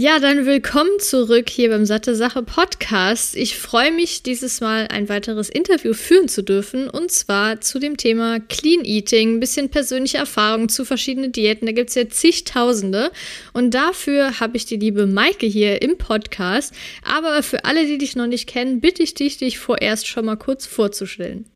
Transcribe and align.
Ja, 0.00 0.20
dann 0.20 0.46
willkommen 0.46 1.00
zurück 1.00 1.50
hier 1.50 1.70
beim 1.70 1.84
Satte 1.84 2.14
Sache 2.14 2.44
Podcast. 2.44 3.34
Ich 3.34 3.58
freue 3.58 3.90
mich, 3.90 4.22
dieses 4.22 4.60
Mal 4.60 4.86
ein 4.92 5.08
weiteres 5.08 5.48
Interview 5.48 5.92
führen 5.92 6.28
zu 6.28 6.44
dürfen 6.44 6.88
und 6.88 7.10
zwar 7.10 7.60
zu 7.60 7.80
dem 7.80 7.96
Thema 7.96 8.38
Clean 8.38 8.84
Eating, 8.84 9.34
ein 9.34 9.40
bisschen 9.40 9.70
persönliche 9.70 10.18
Erfahrungen 10.18 10.68
zu 10.68 10.84
verschiedenen 10.84 11.32
Diäten. 11.32 11.66
Da 11.66 11.72
gibt 11.72 11.88
es 11.88 11.96
ja 11.96 12.08
zigtausende 12.08 13.10
und 13.52 13.74
dafür 13.74 14.38
habe 14.38 14.56
ich 14.56 14.66
die 14.66 14.76
liebe 14.76 15.08
Maike 15.08 15.46
hier 15.46 15.82
im 15.82 15.98
Podcast. 15.98 16.72
Aber 17.02 17.42
für 17.42 17.64
alle, 17.64 17.84
die 17.84 17.98
dich 17.98 18.14
noch 18.14 18.28
nicht 18.28 18.48
kennen, 18.48 18.80
bitte 18.80 19.02
ich 19.02 19.14
dich, 19.14 19.38
dich 19.38 19.58
vorerst 19.58 20.06
schon 20.06 20.26
mal 20.26 20.36
kurz 20.36 20.64
vorzustellen. 20.64 21.50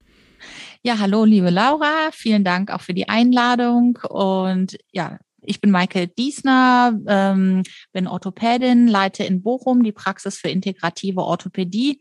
Ja, 0.82 0.98
hallo, 0.98 1.24
liebe 1.24 1.50
Laura. 1.50 2.10
Vielen 2.10 2.42
Dank 2.42 2.72
auch 2.72 2.80
für 2.80 2.92
die 2.92 3.08
Einladung. 3.08 4.00
Und 4.10 4.78
ja, 4.90 5.20
ich 5.44 5.60
bin 5.60 5.70
Maike 5.70 6.08
Diesner, 6.08 6.98
ähm, 7.06 7.62
bin 7.92 8.06
Orthopädin, 8.06 8.86
leite 8.86 9.24
in 9.24 9.42
Bochum 9.42 9.82
die 9.82 9.92
Praxis 9.92 10.38
für 10.38 10.48
integrative 10.48 11.22
Orthopädie. 11.22 12.00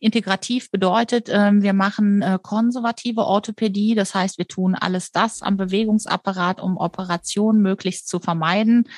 Integrativ 0.00 0.70
bedeutet, 0.70 1.28
ähm, 1.30 1.62
wir 1.62 1.72
machen 1.72 2.22
äh, 2.22 2.38
konservative 2.42 3.22
Orthopädie, 3.22 3.94
das 3.94 4.14
heißt, 4.14 4.38
wir 4.38 4.48
tun 4.48 4.74
alles 4.74 5.12
das 5.12 5.42
am 5.42 5.56
Bewegungsapparat, 5.56 6.60
um 6.60 6.76
Operationen 6.76 7.62
möglichst 7.62 8.08
zu 8.08 8.18
vermeiden. 8.18 8.88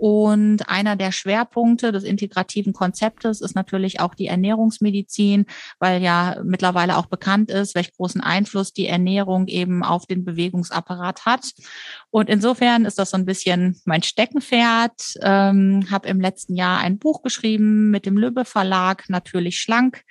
Und 0.00 0.66
einer 0.66 0.96
der 0.96 1.12
Schwerpunkte 1.12 1.92
des 1.92 2.04
integrativen 2.04 2.72
Konzeptes 2.72 3.42
ist 3.42 3.54
natürlich 3.54 4.00
auch 4.00 4.14
die 4.14 4.28
Ernährungsmedizin, 4.28 5.44
weil 5.78 6.00
ja 6.00 6.40
mittlerweile 6.42 6.96
auch 6.96 7.04
bekannt 7.04 7.50
ist, 7.50 7.74
welch 7.74 7.92
großen 7.92 8.22
Einfluss 8.22 8.72
die 8.72 8.86
Ernährung 8.86 9.46
eben 9.46 9.84
auf 9.84 10.06
den 10.06 10.24
Bewegungsapparat 10.24 11.26
hat. 11.26 11.50
Und 12.08 12.30
insofern 12.30 12.86
ist 12.86 12.98
das 12.98 13.10
so 13.10 13.18
ein 13.18 13.26
bisschen 13.26 13.78
mein 13.84 14.02
Steckenpferd. 14.02 15.18
Ähm, 15.20 15.84
habe 15.90 16.08
im 16.08 16.18
letzten 16.18 16.56
Jahr 16.56 16.78
ein 16.78 16.98
Buch 16.98 17.20
geschrieben 17.20 17.90
mit 17.90 18.06
dem 18.06 18.16
Lübbe 18.16 18.46
Verlag, 18.46 19.04
natürlich 19.10 19.60
schlank. 19.60 20.04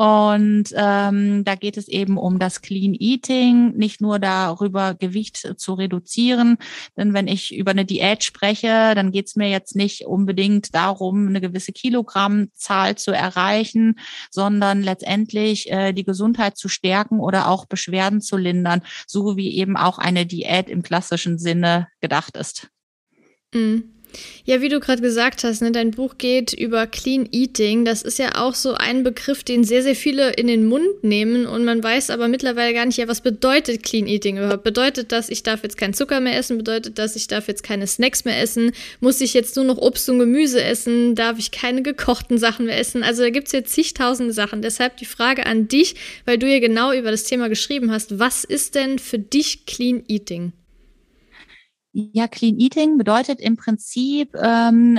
Und 0.00 0.72
ähm, 0.76 1.44
da 1.44 1.56
geht 1.56 1.76
es 1.76 1.86
eben 1.86 2.16
um 2.16 2.38
das 2.38 2.62
Clean 2.62 2.94
Eating, 2.98 3.76
nicht 3.76 4.00
nur 4.00 4.18
darüber, 4.18 4.94
Gewicht 4.94 5.36
zu 5.58 5.74
reduzieren. 5.74 6.56
Denn 6.96 7.12
wenn 7.12 7.28
ich 7.28 7.54
über 7.54 7.72
eine 7.72 7.84
Diät 7.84 8.24
spreche, 8.24 8.94
dann 8.94 9.10
geht 9.10 9.26
es 9.26 9.36
mir 9.36 9.50
jetzt 9.50 9.76
nicht 9.76 10.06
unbedingt 10.06 10.74
darum, 10.74 11.28
eine 11.28 11.42
gewisse 11.42 11.72
Kilogrammzahl 11.72 12.96
zu 12.96 13.10
erreichen, 13.10 13.98
sondern 14.30 14.82
letztendlich 14.82 15.70
äh, 15.70 15.92
die 15.92 16.04
Gesundheit 16.04 16.56
zu 16.56 16.70
stärken 16.70 17.20
oder 17.20 17.48
auch 17.48 17.66
Beschwerden 17.66 18.22
zu 18.22 18.38
lindern, 18.38 18.80
so 19.06 19.36
wie 19.36 19.54
eben 19.54 19.76
auch 19.76 19.98
eine 19.98 20.24
Diät 20.24 20.70
im 20.70 20.82
klassischen 20.82 21.38
Sinne 21.38 21.88
gedacht 22.00 22.38
ist. 22.38 22.70
Mhm. 23.52 23.99
Ja, 24.44 24.60
wie 24.60 24.68
du 24.68 24.80
gerade 24.80 25.02
gesagt 25.02 25.44
hast, 25.44 25.62
ne, 25.62 25.70
dein 25.70 25.92
Buch 25.92 26.18
geht 26.18 26.52
über 26.52 26.86
Clean 26.86 27.28
Eating. 27.30 27.84
Das 27.84 28.02
ist 28.02 28.18
ja 28.18 28.36
auch 28.36 28.54
so 28.54 28.74
ein 28.74 29.04
Begriff, 29.04 29.44
den 29.44 29.64
sehr, 29.64 29.82
sehr 29.82 29.94
viele 29.94 30.32
in 30.32 30.46
den 30.46 30.66
Mund 30.66 31.02
nehmen 31.02 31.46
und 31.46 31.64
man 31.64 31.82
weiß 31.82 32.10
aber 32.10 32.28
mittlerweile 32.28 32.74
gar 32.74 32.86
nicht, 32.86 32.96
ja, 32.96 33.08
was 33.08 33.20
bedeutet 33.20 33.82
Clean 33.82 34.06
Eating 34.06 34.38
überhaupt? 34.38 34.64
Bedeutet 34.64 35.12
das, 35.12 35.28
ich 35.28 35.42
darf 35.42 35.62
jetzt 35.62 35.76
keinen 35.76 35.94
Zucker 35.94 36.20
mehr 36.20 36.36
essen? 36.36 36.58
Bedeutet 36.58 36.98
das, 36.98 37.16
ich 37.16 37.28
darf 37.28 37.48
jetzt 37.48 37.62
keine 37.62 37.86
Snacks 37.86 38.24
mehr 38.24 38.40
essen? 38.40 38.72
Muss 39.00 39.20
ich 39.20 39.34
jetzt 39.34 39.56
nur 39.56 39.64
noch 39.64 39.78
Obst 39.78 40.08
und 40.08 40.18
Gemüse 40.18 40.62
essen? 40.62 41.14
Darf 41.14 41.38
ich 41.38 41.50
keine 41.50 41.82
gekochten 41.82 42.38
Sachen 42.38 42.66
mehr 42.66 42.78
essen? 42.78 43.02
Also 43.02 43.22
da 43.22 43.30
gibt 43.30 43.46
es 43.46 43.52
jetzt 43.52 43.72
zigtausende 43.72 44.32
Sachen. 44.32 44.62
Deshalb 44.62 44.96
die 44.96 45.04
Frage 45.04 45.46
an 45.46 45.68
dich, 45.68 45.94
weil 46.24 46.38
du 46.38 46.50
ja 46.50 46.58
genau 46.58 46.92
über 46.92 47.10
das 47.10 47.24
Thema 47.24 47.48
geschrieben 47.48 47.90
hast. 47.90 48.18
Was 48.18 48.44
ist 48.44 48.74
denn 48.74 48.98
für 48.98 49.18
dich 49.18 49.66
Clean 49.66 50.02
Eating? 50.08 50.52
Ja, 51.92 52.28
Clean 52.28 52.56
Eating 52.60 52.98
bedeutet 52.98 53.40
im 53.40 53.56
Prinzip 53.56 54.36
ähm, 54.40 54.96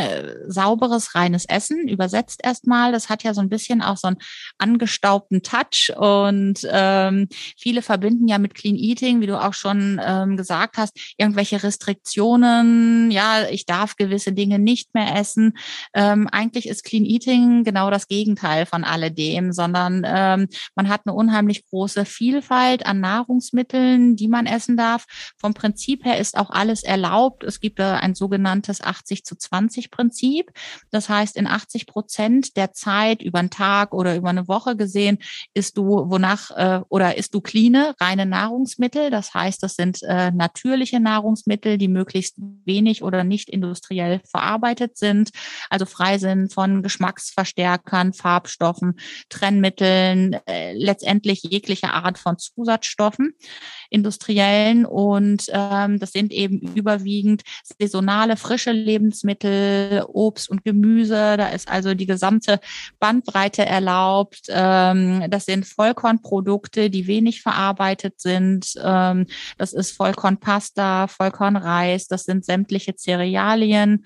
sauberes, 0.48 1.16
reines 1.16 1.46
Essen. 1.46 1.88
Übersetzt 1.88 2.42
erstmal. 2.44 2.92
Das 2.92 3.08
hat 3.08 3.24
ja 3.24 3.34
so 3.34 3.40
ein 3.40 3.48
bisschen 3.48 3.82
auch 3.82 3.96
so 3.96 4.10
einen 4.10 4.18
angestaubten 4.58 5.42
Touch. 5.42 5.94
Und 5.96 6.68
ähm, 6.70 7.30
viele 7.58 7.82
verbinden 7.82 8.28
ja 8.28 8.40
mit 8.40 8.56
Clean 8.56 8.76
Eating, 8.76 9.22
wie 9.22 9.28
du 9.28 9.42
auch 9.42 9.54
schon 9.54 10.02
ähm, 10.04 10.36
gesagt 10.36 10.78
hast, 10.78 11.00
irgendwelche 11.18 11.64
Restriktionen. 11.64 13.10
Ja, 13.10 13.48
ich 13.50 13.66
darf 13.66 13.96
gewisse 13.96 14.34
Dinge 14.34 14.60
nicht 14.60 14.94
mehr 14.94 15.16
essen. 15.16 15.54
Ähm, 15.94 16.28
eigentlich 16.30 16.68
ist 16.68 16.84
Clean 16.84 17.06
Eating 17.06 17.64
genau 17.64 17.90
das 17.90 18.10
Gegenteil 18.10 18.66
von 18.66 18.84
alledem, 18.84 19.54
sondern 19.54 20.04
ähm, 20.06 20.50
man 20.76 20.90
hat 20.90 21.04
eine 21.06 21.16
unheimlich 21.16 21.64
große 21.70 22.04
Vielfalt 22.04 22.86
an 22.86 23.00
Nahrungsmitteln, 23.00 24.18
die 24.18 24.28
man 24.28 24.46
essen 24.46 24.76
darf. 24.76 25.06
Vom 25.38 25.54
Prinzip 25.54 26.04
her 26.04 26.20
ist 26.20 26.38
auch 26.38 26.50
alles 26.50 26.81
ist 26.82 26.88
erlaubt. 26.88 27.44
Es 27.44 27.60
gibt 27.60 27.80
ein 27.80 28.16
sogenanntes 28.16 28.82
80 28.82 29.24
zu 29.24 29.36
20 29.36 29.92
Prinzip. 29.92 30.52
Das 30.90 31.10
heißt, 31.10 31.38
in 31.38 31.48
80 31.48 31.86
Prozent 31.86 32.58
der 32.58 32.74
Zeit 32.74 33.22
über 33.22 33.40
einen 33.40 33.50
Tag 33.50 33.94
oder 33.94 34.16
über 34.16 34.30
eine 34.30 34.48
Woche 34.48 34.76
gesehen, 34.76 35.20
ist 35.54 35.78
du 35.78 36.10
wonach 36.10 36.52
äh, 36.52 36.82
oder 36.90 37.18
ist 37.18 37.34
du 37.34 37.42
clean, 37.42 37.76
reine 38.00 38.26
Nahrungsmittel. 38.26 39.10
Das 39.10 39.34
heißt, 39.34 39.62
das 39.64 39.76
sind 39.76 40.02
äh, 40.04 40.32
natürliche 40.32 41.00
Nahrungsmittel, 41.00 41.78
die 41.78 41.88
möglichst 41.88 42.36
wenig 42.66 43.04
oder 43.04 43.24
nicht 43.24 43.50
industriell 43.50 44.22
verarbeitet 44.30 44.98
sind, 44.98 45.30
also 45.70 45.86
frei 45.86 46.18
sind 46.18 46.54
von 46.54 46.82
Geschmacksverstärkern, 46.82 48.14
Farbstoffen, 48.14 49.00
Trennmitteln, 49.30 50.34
äh, 50.48 50.74
letztendlich 50.74 51.44
jegliche 51.44 51.92
Art 51.92 52.18
von 52.18 52.38
Zusatzstoffen, 52.38 53.34
industriellen. 53.92 54.86
Und 54.86 55.46
ähm, 55.52 56.00
das 56.00 56.12
sind 56.12 56.32
eben 56.32 56.60
überwiegend 56.76 57.44
saisonale, 57.80 58.38
frische 58.38 58.72
Lebensmittel, 58.72 60.04
Obst 60.08 60.50
und 60.50 60.64
Gemüse. 60.64 61.38
Da 61.38 61.50
ist 61.50 61.70
also 61.70 61.94
die 61.94 62.08
gesamte 62.08 62.60
Bandbreite 63.00 63.66
erlaubt. 63.66 64.44
Ähm, 64.50 65.26
das 65.30 65.46
sind 65.46 65.68
Vollkornprodukte, 65.68 66.90
die 66.90 67.06
wenig 67.06 67.42
verarbeitet 67.42 68.20
sind. 68.20 68.74
Ähm, 68.82 69.28
das 69.58 69.74
ist 69.74 69.92
Vollkornpasta, 69.92 71.08
Vollkornreis, 71.08 72.08
das 72.08 72.24
sind 72.24 72.46
sämtliche 72.46 72.96
Cerealien 72.96 74.06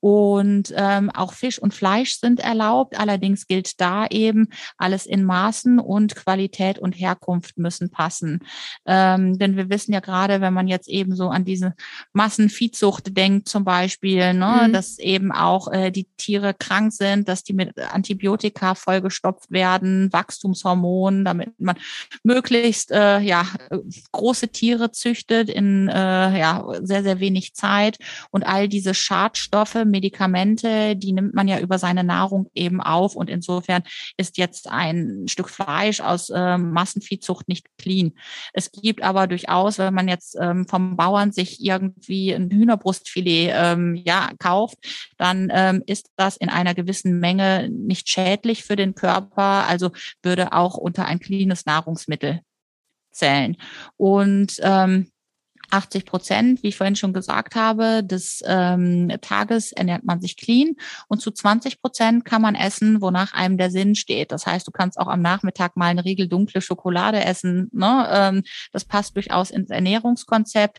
und 0.00 0.72
ähm, 0.76 1.10
auch 1.10 1.32
Fisch 1.32 1.58
und 1.58 1.74
Fleisch 1.74 2.18
sind 2.20 2.40
erlaubt. 2.40 2.98
Allerdings 2.98 3.46
gilt 3.46 3.80
da 3.80 4.06
eben 4.06 4.48
alles 4.76 5.06
in 5.06 5.24
Maßen 5.24 5.78
und 5.78 6.14
Qualität 6.14 6.78
und 6.78 6.92
Herkunft 6.92 7.58
müssen 7.58 7.90
passen. 7.90 8.40
Ähm, 8.84 9.38
denn 9.38 9.56
wir 9.56 9.70
wissen 9.70 9.92
ja 9.92 10.00
gerade, 10.00 10.40
wenn 10.40 10.52
man 10.52 10.68
jetzt 10.68 10.88
eben 10.88 11.16
so 11.16 11.28
an 11.28 11.44
diese 11.44 11.74
Massenviehzucht 12.12 13.16
denkt 13.16 13.48
zum 13.48 13.64
Beispiel, 13.64 14.34
ne, 14.34 14.66
mhm. 14.68 14.72
dass 14.72 14.98
eben 14.98 15.32
auch 15.32 15.72
äh, 15.72 15.90
die 15.90 16.08
Tiere 16.16 16.54
krank 16.54 16.92
sind, 16.92 17.28
dass 17.28 17.42
die 17.42 17.54
mit 17.54 17.78
Antibiotika 17.78 18.74
vollgestopft 18.74 19.50
werden, 19.50 20.12
Wachstumshormonen, 20.12 21.24
damit 21.24 21.58
man 21.58 21.76
möglichst 22.22 22.90
äh, 22.90 23.20
ja 23.20 23.46
große 24.12 24.48
Tiere 24.48 24.92
züchtet 24.92 25.48
in 25.48 25.88
äh, 25.88 26.38
ja 26.38 26.64
sehr 26.82 27.02
sehr 27.02 27.20
wenig 27.20 27.54
Zeit 27.54 27.98
und 28.30 28.46
all 28.46 28.68
diese 28.68 28.94
Schadstoffe 28.94 29.85
Medikamente, 29.90 30.96
die 30.96 31.12
nimmt 31.12 31.34
man 31.34 31.48
ja 31.48 31.58
über 31.58 31.78
seine 31.78 32.04
Nahrung 32.04 32.50
eben 32.54 32.80
auf. 32.80 33.16
Und 33.16 33.30
insofern 33.30 33.82
ist 34.16 34.38
jetzt 34.38 34.68
ein 34.68 35.26
Stück 35.28 35.48
Fleisch 35.48 36.00
aus 36.00 36.30
äh, 36.30 36.58
Massenviehzucht 36.58 37.48
nicht 37.48 37.66
clean. 37.78 38.12
Es 38.52 38.70
gibt 38.72 39.02
aber 39.02 39.26
durchaus, 39.26 39.78
wenn 39.78 39.94
man 39.94 40.08
jetzt 40.08 40.36
ähm, 40.40 40.66
vom 40.66 40.96
Bauern 40.96 41.32
sich 41.32 41.64
irgendwie 41.64 42.32
ein 42.32 42.50
Hühnerbrustfilet 42.50 43.52
ähm, 43.54 43.94
ja, 43.94 44.30
kauft, 44.38 44.78
dann 45.16 45.50
ähm, 45.52 45.82
ist 45.86 46.10
das 46.16 46.36
in 46.36 46.48
einer 46.48 46.74
gewissen 46.74 47.18
Menge 47.20 47.68
nicht 47.70 48.08
schädlich 48.08 48.64
für 48.64 48.76
den 48.76 48.94
Körper, 48.94 49.66
also 49.68 49.90
würde 50.22 50.52
auch 50.52 50.76
unter 50.76 51.06
ein 51.06 51.20
cleanes 51.20 51.66
Nahrungsmittel 51.66 52.40
zählen. 53.10 53.56
Und 53.96 54.56
ähm, 54.60 55.10
80 55.70 56.04
Prozent, 56.04 56.62
wie 56.62 56.68
ich 56.68 56.76
vorhin 56.76 56.96
schon 56.96 57.12
gesagt 57.12 57.54
habe, 57.54 58.02
des 58.04 58.42
ähm, 58.46 59.12
Tages 59.20 59.72
ernährt 59.72 60.04
man 60.04 60.20
sich 60.20 60.36
clean 60.36 60.74
und 61.08 61.20
zu 61.20 61.30
20 61.30 61.80
Prozent 61.80 62.24
kann 62.24 62.42
man 62.42 62.54
essen, 62.54 63.00
wonach 63.00 63.32
einem 63.32 63.58
der 63.58 63.70
Sinn 63.70 63.94
steht. 63.94 64.32
Das 64.32 64.46
heißt, 64.46 64.66
du 64.66 64.70
kannst 64.70 64.98
auch 64.98 65.08
am 65.08 65.20
Nachmittag 65.20 65.76
mal 65.76 65.86
eine 65.86 66.04
Riegel 66.04 66.28
dunkle 66.28 66.60
Schokolade 66.60 67.24
essen. 67.24 67.68
Ne? 67.72 68.08
Ähm, 68.10 68.42
das 68.72 68.84
passt 68.84 69.16
durchaus 69.16 69.50
ins 69.50 69.70
Ernährungskonzept. 69.70 70.78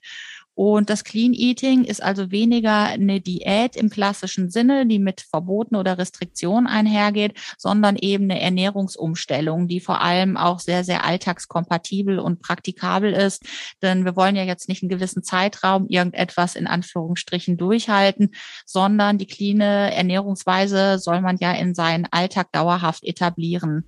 Und 0.57 0.89
das 0.89 1.03
Clean 1.03 1.35
Eating 1.35 1.83
ist 1.83 2.01
also 2.01 2.31
weniger 2.31 2.85
eine 2.85 3.21
Diät 3.21 3.75
im 3.75 3.91
klassischen 3.91 4.49
Sinne, 4.49 4.87
die 4.87 4.97
mit 4.97 5.21
Verboten 5.21 5.75
oder 5.75 5.99
Restriktionen 5.99 6.65
einhergeht, 6.65 7.37
sondern 7.59 7.95
eben 7.95 8.23
eine 8.23 8.41
Ernährungsumstellung, 8.41 9.67
die 9.67 9.79
vor 9.79 10.01
allem 10.01 10.35
auch 10.35 10.59
sehr, 10.59 10.83
sehr 10.83 11.05
alltagskompatibel 11.05 12.17
und 12.17 12.41
praktikabel 12.41 13.13
ist. 13.13 13.43
Denn 13.83 14.03
wir 14.03 14.15
wollen 14.15 14.35
ja 14.35 14.45
jetzt 14.45 14.67
nicht 14.67 14.81
einen 14.81 14.89
gewissen 14.89 15.21
Zeitraum 15.21 15.85
irgendetwas 15.89 16.55
in 16.55 16.65
Anführungsstrichen 16.65 17.57
durchhalten, 17.57 18.31
sondern 18.65 19.19
die 19.19 19.27
clean 19.27 19.61
Ernährungsweise 19.61 20.97
soll 20.97 21.21
man 21.21 21.37
ja 21.37 21.51
in 21.51 21.75
seinen 21.75 22.07
Alltag 22.09 22.51
dauerhaft 22.51 23.03
etablieren. 23.03 23.85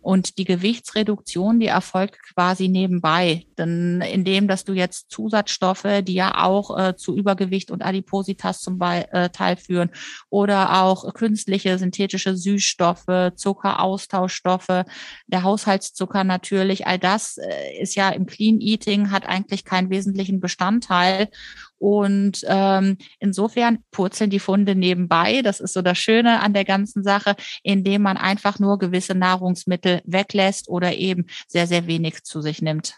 Und 0.00 0.38
die 0.38 0.44
Gewichtsreduktion, 0.44 1.58
die 1.58 1.66
erfolgt 1.66 2.18
quasi 2.34 2.68
nebenbei. 2.68 3.46
Denn 3.58 4.00
indem, 4.00 4.46
dass 4.46 4.64
du 4.64 4.72
jetzt 4.72 5.10
Zusatzstoffe, 5.10 6.02
die 6.02 6.14
ja 6.14 6.44
auch 6.44 6.78
äh, 6.78 6.96
zu 6.96 7.16
Übergewicht 7.16 7.70
und 7.70 7.82
Adipositas 7.82 8.60
zum 8.60 8.80
äh, 8.80 9.28
Teil 9.30 9.56
führen, 9.56 9.90
oder 10.30 10.82
auch 10.82 11.12
künstliche 11.14 11.78
synthetische 11.78 12.36
Süßstoffe, 12.36 13.32
Zuckeraustauschstoffe, 13.34 14.84
der 15.26 15.42
Haushaltszucker 15.42 16.22
natürlich, 16.22 16.86
all 16.86 16.98
das 16.98 17.38
äh, 17.38 17.80
ist 17.80 17.96
ja 17.96 18.10
im 18.10 18.26
Clean 18.26 18.60
Eating, 18.60 19.10
hat 19.10 19.26
eigentlich 19.26 19.64
keinen 19.64 19.90
wesentlichen 19.90 20.40
Bestandteil. 20.40 21.28
Und 21.78 22.40
ähm, 22.46 22.98
insofern 23.20 23.78
purzeln 23.90 24.30
die 24.30 24.40
Funde 24.40 24.74
nebenbei. 24.74 25.42
Das 25.42 25.60
ist 25.60 25.72
so 25.72 25.82
das 25.82 25.98
Schöne 25.98 26.40
an 26.40 26.52
der 26.52 26.64
ganzen 26.64 27.04
Sache, 27.04 27.36
indem 27.62 28.02
man 28.02 28.16
einfach 28.16 28.58
nur 28.58 28.78
gewisse 28.78 29.14
Nahrungsmittel 29.14 30.02
weglässt 30.04 30.68
oder 30.68 30.94
eben 30.94 31.26
sehr, 31.46 31.66
sehr 31.66 31.86
wenig 31.86 32.24
zu 32.24 32.40
sich 32.40 32.62
nimmt. 32.62 32.94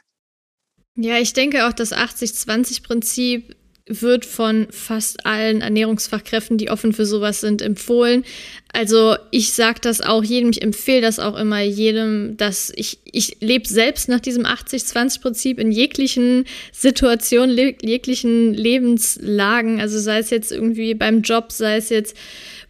Ja, 0.96 1.18
ich 1.18 1.32
denke 1.32 1.66
auch, 1.66 1.72
das 1.72 1.92
80-20-Prinzip 1.92 3.54
wird 3.90 4.24
von 4.24 4.68
fast 4.70 5.26
allen 5.26 5.60
Ernährungsfachkräften, 5.60 6.58
die 6.58 6.70
offen 6.70 6.92
für 6.92 7.04
sowas 7.04 7.40
sind, 7.40 7.60
empfohlen. 7.60 8.24
Also 8.72 9.16
ich 9.32 9.52
sage 9.52 9.80
das 9.82 10.00
auch 10.00 10.22
jedem, 10.22 10.50
ich 10.50 10.62
empfehle 10.62 11.00
das 11.00 11.18
auch 11.18 11.36
immer 11.36 11.60
jedem, 11.60 12.36
dass 12.36 12.72
ich, 12.74 12.98
ich 13.04 13.38
lebe 13.40 13.66
selbst 13.66 14.08
nach 14.08 14.20
diesem 14.20 14.44
80-20-Prinzip 14.44 15.58
in 15.58 15.72
jeglichen 15.72 16.44
Situationen, 16.72 17.56
jeglichen 17.82 18.54
Lebenslagen. 18.54 19.80
Also 19.80 19.98
sei 19.98 20.18
es 20.18 20.30
jetzt 20.30 20.52
irgendwie 20.52 20.94
beim 20.94 21.22
Job, 21.22 21.50
sei 21.50 21.76
es 21.76 21.88
jetzt 21.88 22.16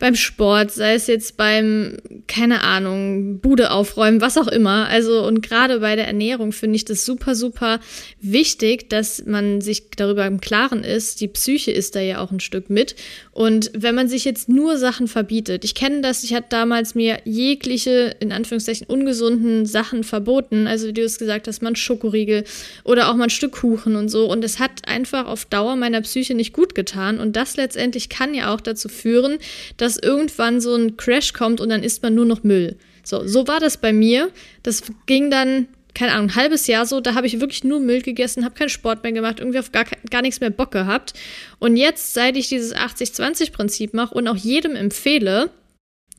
beim 0.01 0.17
Sport, 0.17 0.73
sei 0.73 0.95
es 0.95 1.07
jetzt 1.07 1.37
beim, 1.37 1.99
keine 2.27 2.63
Ahnung, 2.63 3.39
Bude 3.39 3.71
aufräumen, 3.71 4.21
was 4.21 4.39
auch 4.39 4.49
immer. 4.49 4.89
Also 4.89 5.25
und 5.25 5.43
gerade 5.43 5.81
bei 5.81 5.95
der 5.95 6.07
Ernährung 6.07 6.53
finde 6.53 6.77
ich 6.77 6.87
das 6.87 7.05
super, 7.05 7.35
super 7.35 7.81
wichtig, 8.21 8.89
dass 8.89 9.25
man 9.27 9.61
sich 9.61 9.91
darüber 9.91 10.27
im 10.27 10.41
Klaren 10.41 10.83
ist. 10.83 11.21
Die 11.21 11.29
Psyche 11.29 11.71
ist 11.71 11.95
da 11.95 12.01
ja 12.01 12.21
auch 12.21 12.33
ein 12.33 12.41
Stück 12.41 12.71
mit. 12.71 12.97
Und 13.31 13.71
wenn 13.75 13.95
man 13.95 14.09
sich 14.09 14.25
jetzt 14.25 14.49
nur 14.49 14.79
Sachen 14.79 15.07
verbietet, 15.07 15.65
ich 15.65 15.75
kenne 15.75 16.01
das, 16.01 16.25
ich 16.25 16.35
hatte 16.35 16.47
damals 16.49 16.95
mir 16.95 17.19
jegliche, 17.25 18.17
in 18.21 18.33
Anführungszeichen, 18.33 18.87
ungesunden 18.87 19.67
Sachen 19.67 20.03
verboten. 20.03 20.67
Also 20.67 20.89
wie 20.89 20.93
du 20.95 21.03
es 21.03 21.19
gesagt 21.19 21.47
hast, 21.47 21.61
man 21.61 21.77
Schokoriegel 21.77 22.45
oder 22.85 23.11
auch 23.11 23.15
mal 23.17 23.25
ein 23.25 23.31
Stück 23.31 23.53
Kuchen 23.53 23.97
und 23.97 24.09
so. 24.09 24.31
Und 24.31 24.43
es 24.45 24.59
hat 24.59 24.89
einfach 24.89 25.27
auf 25.27 25.45
Dauer 25.45 25.77
meiner 25.77 26.01
Psyche 26.01 26.35
nicht 26.35 26.55
gut 26.55 26.75
getan. 26.75 27.21
Und 27.21 27.37
das 27.37 27.59
letztendlich 27.59 28.09
kann 28.09 28.33
ja 28.33 28.55
auch 28.55 28.63
dazu 28.63 28.89
führen, 28.89 29.37
dass 29.77 29.90
dass 29.91 30.03
irgendwann 30.03 30.61
so 30.61 30.75
ein 30.75 30.97
Crash 30.97 31.33
kommt 31.33 31.61
und 31.61 31.69
dann 31.69 31.83
isst 31.83 32.03
man 32.03 32.15
nur 32.15 32.25
noch 32.25 32.45
Müll. 32.45 32.77
So, 33.03 33.27
so 33.27 33.49
war 33.49 33.59
das 33.59 33.77
bei 33.77 33.93
mir. 33.93 34.31
Das 34.63 34.83
ging 35.07 35.31
dann, 35.31 35.67
keine 35.95 36.13
Ahnung, 36.13 36.29
ein 36.29 36.37
halbes 36.37 36.69
Jahr 36.69 36.87
so. 36.87 37.01
Da 37.01 37.15
habe 37.15 37.27
ich 37.27 37.41
wirklich 37.41 37.65
nur 37.65 37.81
Müll 37.81 38.03
gegessen, 38.03 38.45
habe 38.45 38.55
keinen 38.55 38.69
Sport 38.69 39.03
mehr 39.03 39.13
gemacht, 39.13 39.41
irgendwie 39.41 39.59
auf 39.59 39.73
gar, 39.73 39.85
gar 40.11 40.23
nichts 40.23 40.41
mehr 40.41 40.51
Bock 40.51 40.71
gehabt. 40.71 41.15
Und 41.59 41.77
jetzt, 41.77 42.15
seit 42.15 42.37
ich 42.37 42.49
dieses 42.49 42.75
80-20-Prinzip 42.75 43.95
mache 43.95 44.15
und 44.15 44.29
auch 44.29 44.37
jedem 44.37 44.77
empfehle, 44.77 45.51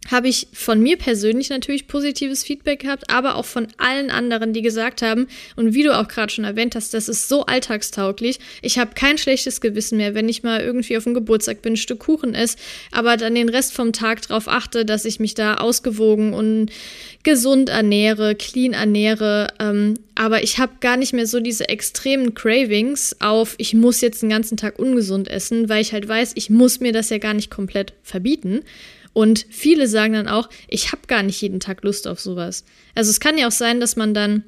habe 0.09 0.27
ich 0.27 0.47
von 0.51 0.81
mir 0.81 0.97
persönlich 0.97 1.49
natürlich 1.49 1.87
positives 1.87 2.43
Feedback 2.43 2.79
gehabt, 2.79 3.09
aber 3.11 3.35
auch 3.35 3.45
von 3.45 3.67
allen 3.77 4.09
anderen, 4.09 4.51
die 4.51 4.63
gesagt 4.63 5.01
haben, 5.01 5.27
und 5.55 5.73
wie 5.73 5.83
du 5.83 5.95
auch 5.95 6.07
gerade 6.07 6.33
schon 6.33 6.43
erwähnt 6.43 6.75
hast, 6.75 6.93
das 6.93 7.07
ist 7.07 7.29
so 7.29 7.45
alltagstauglich. 7.45 8.39
Ich 8.63 8.79
habe 8.79 8.95
kein 8.95 9.19
schlechtes 9.19 9.61
Gewissen 9.61 9.97
mehr, 9.97 10.15
wenn 10.15 10.27
ich 10.27 10.41
mal 10.41 10.61
irgendwie 10.61 10.97
auf 10.97 11.03
dem 11.03 11.13
Geburtstag 11.13 11.61
bin, 11.61 11.73
ein 11.73 11.77
Stück 11.77 11.99
Kuchen 11.99 12.33
esse, 12.33 12.57
aber 12.91 13.15
dann 13.15 13.35
den 13.35 13.49
Rest 13.49 13.73
vom 13.73 13.93
Tag 13.93 14.27
darauf 14.27 14.47
achte, 14.47 14.85
dass 14.85 15.05
ich 15.05 15.19
mich 15.19 15.35
da 15.35 15.55
ausgewogen 15.55 16.33
und 16.33 16.71
gesund 17.23 17.69
ernähre, 17.69 18.33
clean 18.33 18.73
ernähre. 18.73 19.53
Ähm, 19.59 19.93
aber 20.15 20.43
ich 20.43 20.57
habe 20.57 20.73
gar 20.79 20.97
nicht 20.97 21.13
mehr 21.13 21.27
so 21.27 21.39
diese 21.39 21.69
extremen 21.69 22.33
Cravings 22.33 23.15
auf, 23.19 23.53
ich 23.59 23.75
muss 23.75 24.01
jetzt 24.01 24.23
den 24.23 24.29
ganzen 24.29 24.57
Tag 24.57 24.79
ungesund 24.79 25.27
essen, 25.27 25.69
weil 25.69 25.81
ich 25.81 25.93
halt 25.93 26.07
weiß, 26.07 26.31
ich 26.35 26.49
muss 26.49 26.79
mir 26.79 26.91
das 26.91 27.11
ja 27.11 27.19
gar 27.19 27.35
nicht 27.35 27.51
komplett 27.51 27.93
verbieten. 28.01 28.61
Und 29.13 29.45
viele 29.49 29.87
sagen 29.87 30.13
dann 30.13 30.27
auch, 30.27 30.49
ich 30.67 30.91
habe 30.91 31.07
gar 31.07 31.23
nicht 31.23 31.41
jeden 31.41 31.59
Tag 31.59 31.83
Lust 31.83 32.07
auf 32.07 32.19
sowas. 32.19 32.63
Also 32.95 33.09
es 33.09 33.19
kann 33.19 33.37
ja 33.37 33.47
auch 33.47 33.51
sein, 33.51 33.79
dass 33.79 33.95
man 33.95 34.13
dann, 34.13 34.43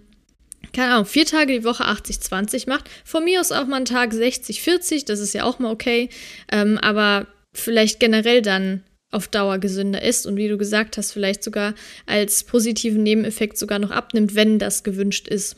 keine 0.72 0.94
Ahnung, 0.94 1.06
vier 1.06 1.26
Tage 1.26 1.60
die 1.60 1.66
Woche 1.66 1.86
80-20 1.86 2.70
macht. 2.70 2.90
Von 3.04 3.26
mir 3.26 3.42
aus 3.42 3.52
auch 3.52 3.68
mal 3.68 3.78
einen 3.78 3.86
Tag 3.86 4.12
60-40, 4.12 5.06
das 5.06 5.20
ist 5.20 5.34
ja 5.34 5.44
auch 5.44 5.60
mal 5.60 5.72
okay. 5.72 6.10
Ähm, 6.52 6.78
aber 6.78 7.28
vielleicht 7.54 8.00
generell 8.00 8.42
dann 8.42 8.84
auf 9.12 9.28
Dauer 9.28 9.60
gesünder 9.60 10.02
ist 10.02 10.26
und 10.26 10.38
wie 10.38 10.48
du 10.48 10.58
gesagt 10.58 10.98
hast, 10.98 11.12
vielleicht 11.12 11.44
sogar 11.44 11.76
als 12.08 12.44
positiven 12.44 13.04
Nebeneffekt 13.04 13.58
sogar 13.58 13.80
noch 13.80 13.92
abnimmt, 13.92 14.34
wenn 14.34 14.58
das 14.58 14.84
gewünscht 14.84 15.28
ist. 15.28 15.56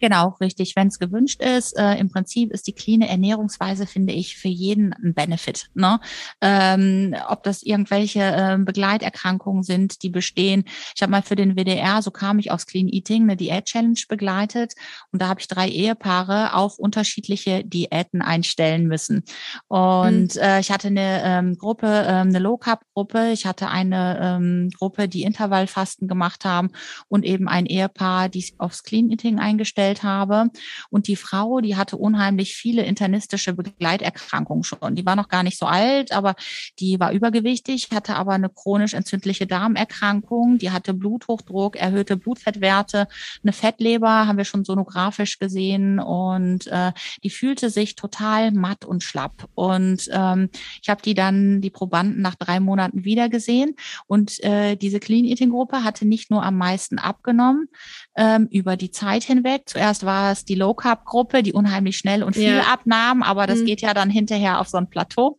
Genau, 0.00 0.36
richtig. 0.40 0.74
Wenn 0.76 0.88
es 0.88 0.98
gewünscht 0.98 1.42
ist, 1.42 1.76
äh, 1.76 1.94
im 1.96 2.10
Prinzip 2.10 2.52
ist 2.52 2.66
die 2.66 2.72
cleane 2.72 3.08
Ernährungsweise, 3.08 3.86
finde 3.86 4.12
ich, 4.12 4.36
für 4.36 4.48
jeden 4.48 4.92
ein 4.92 5.14
Benefit. 5.14 5.68
Ne? 5.74 6.00
Ähm, 6.40 7.14
ob 7.28 7.42
das 7.42 7.62
irgendwelche 7.62 8.20
äh, 8.20 8.58
Begleiterkrankungen 8.58 9.62
sind, 9.62 10.02
die 10.02 10.10
bestehen. 10.10 10.64
Ich 10.94 11.02
habe 11.02 11.10
mal 11.10 11.22
für 11.22 11.36
den 11.36 11.56
WDR, 11.56 12.02
so 12.02 12.10
kam 12.10 12.38
ich 12.38 12.50
aus 12.50 12.66
Clean 12.66 12.88
Eating, 12.88 13.22
eine 13.22 13.36
Diät-Challenge 13.36 14.00
begleitet 14.08 14.74
und 15.12 15.20
da 15.22 15.28
habe 15.28 15.40
ich 15.40 15.48
drei 15.48 15.68
Ehepaare 15.68 16.54
auf 16.54 16.78
unterschiedliche 16.78 17.64
Diäten 17.64 18.22
einstellen 18.22 18.86
müssen. 18.86 19.24
Und 19.68 20.34
mhm. 20.34 20.40
äh, 20.40 20.60
ich 20.60 20.70
hatte 20.70 20.88
eine 20.88 21.22
ähm, 21.24 21.56
Gruppe, 21.56 22.04
ähm, 22.06 22.28
eine 22.28 22.38
Low-Carb-Gruppe, 22.38 23.30
ich 23.32 23.46
hatte 23.46 23.68
eine 23.68 24.18
ähm, 24.22 24.70
Gruppe, 24.76 25.08
die 25.08 25.22
Intervallfasten 25.22 26.08
gemacht 26.08 26.44
haben 26.44 26.70
und 27.08 27.24
eben 27.24 27.48
ein 27.48 27.66
Ehepaar, 27.66 28.28
die 28.28 28.44
aufs 28.58 28.82
Clean 28.82 29.10
Eating 29.10 29.38
eingestellt 29.38 29.49
eingestellt 29.50 30.02
habe. 30.02 30.50
Und 30.90 31.06
die 31.08 31.16
Frau, 31.16 31.60
die 31.60 31.76
hatte 31.76 31.96
unheimlich 31.96 32.54
viele 32.54 32.82
internistische 32.82 33.52
Begleiterkrankungen 33.52 34.64
schon. 34.64 34.94
Die 34.94 35.04
war 35.04 35.16
noch 35.16 35.28
gar 35.28 35.42
nicht 35.42 35.58
so 35.58 35.66
alt, 35.66 36.12
aber 36.12 36.34
die 36.78 36.98
war 37.00 37.12
übergewichtig, 37.12 37.88
hatte 37.92 38.16
aber 38.16 38.32
eine 38.32 38.48
chronisch 38.48 38.94
entzündliche 38.94 39.46
Darmerkrankung, 39.46 40.58
die 40.58 40.70
hatte 40.70 40.94
Bluthochdruck, 40.94 41.76
erhöhte 41.76 42.16
Blutfettwerte, 42.16 43.08
eine 43.42 43.52
Fettleber, 43.52 44.26
haben 44.26 44.38
wir 44.38 44.44
schon 44.44 44.64
sonografisch 44.64 45.38
gesehen 45.38 45.98
und 45.98 46.66
äh, 46.68 46.92
die 47.22 47.30
fühlte 47.30 47.70
sich 47.70 47.96
total 47.96 48.52
matt 48.52 48.84
und 48.84 49.02
schlapp. 49.02 49.48
Und 49.54 50.08
ähm, 50.12 50.50
ich 50.82 50.88
habe 50.88 51.02
die 51.02 51.14
dann, 51.14 51.60
die 51.60 51.70
Probanden, 51.70 52.22
nach 52.22 52.34
drei 52.34 52.60
Monaten 52.60 53.04
wiedergesehen 53.04 53.76
und 54.06 54.42
äh, 54.44 54.76
diese 54.76 55.00
Clean 55.00 55.24
Eating 55.24 55.50
Gruppe 55.50 55.84
hatte 55.84 56.06
nicht 56.06 56.30
nur 56.30 56.42
am 56.44 56.56
meisten 56.56 56.98
abgenommen 56.98 57.68
ähm, 58.16 58.48
über 58.50 58.76
die 58.76 58.90
Zeit 58.90 59.24
hinweg, 59.24 59.39
hinweg. 59.40 59.62
Zuerst 59.66 60.04
war 60.04 60.32
es 60.32 60.44
die 60.44 60.54
Low 60.54 60.74
Carb 60.74 61.04
Gruppe, 61.04 61.42
die 61.42 61.52
unheimlich 61.52 61.96
schnell 61.96 62.22
und 62.22 62.34
viel 62.34 62.56
ja. 62.56 62.62
abnahm, 62.62 63.22
aber 63.22 63.46
das 63.46 63.60
mhm. 63.60 63.66
geht 63.66 63.80
ja 63.80 63.94
dann 63.94 64.10
hinterher 64.10 64.60
auf 64.60 64.68
so 64.68 64.78
ein 64.78 64.88
Plateau. 64.88 65.38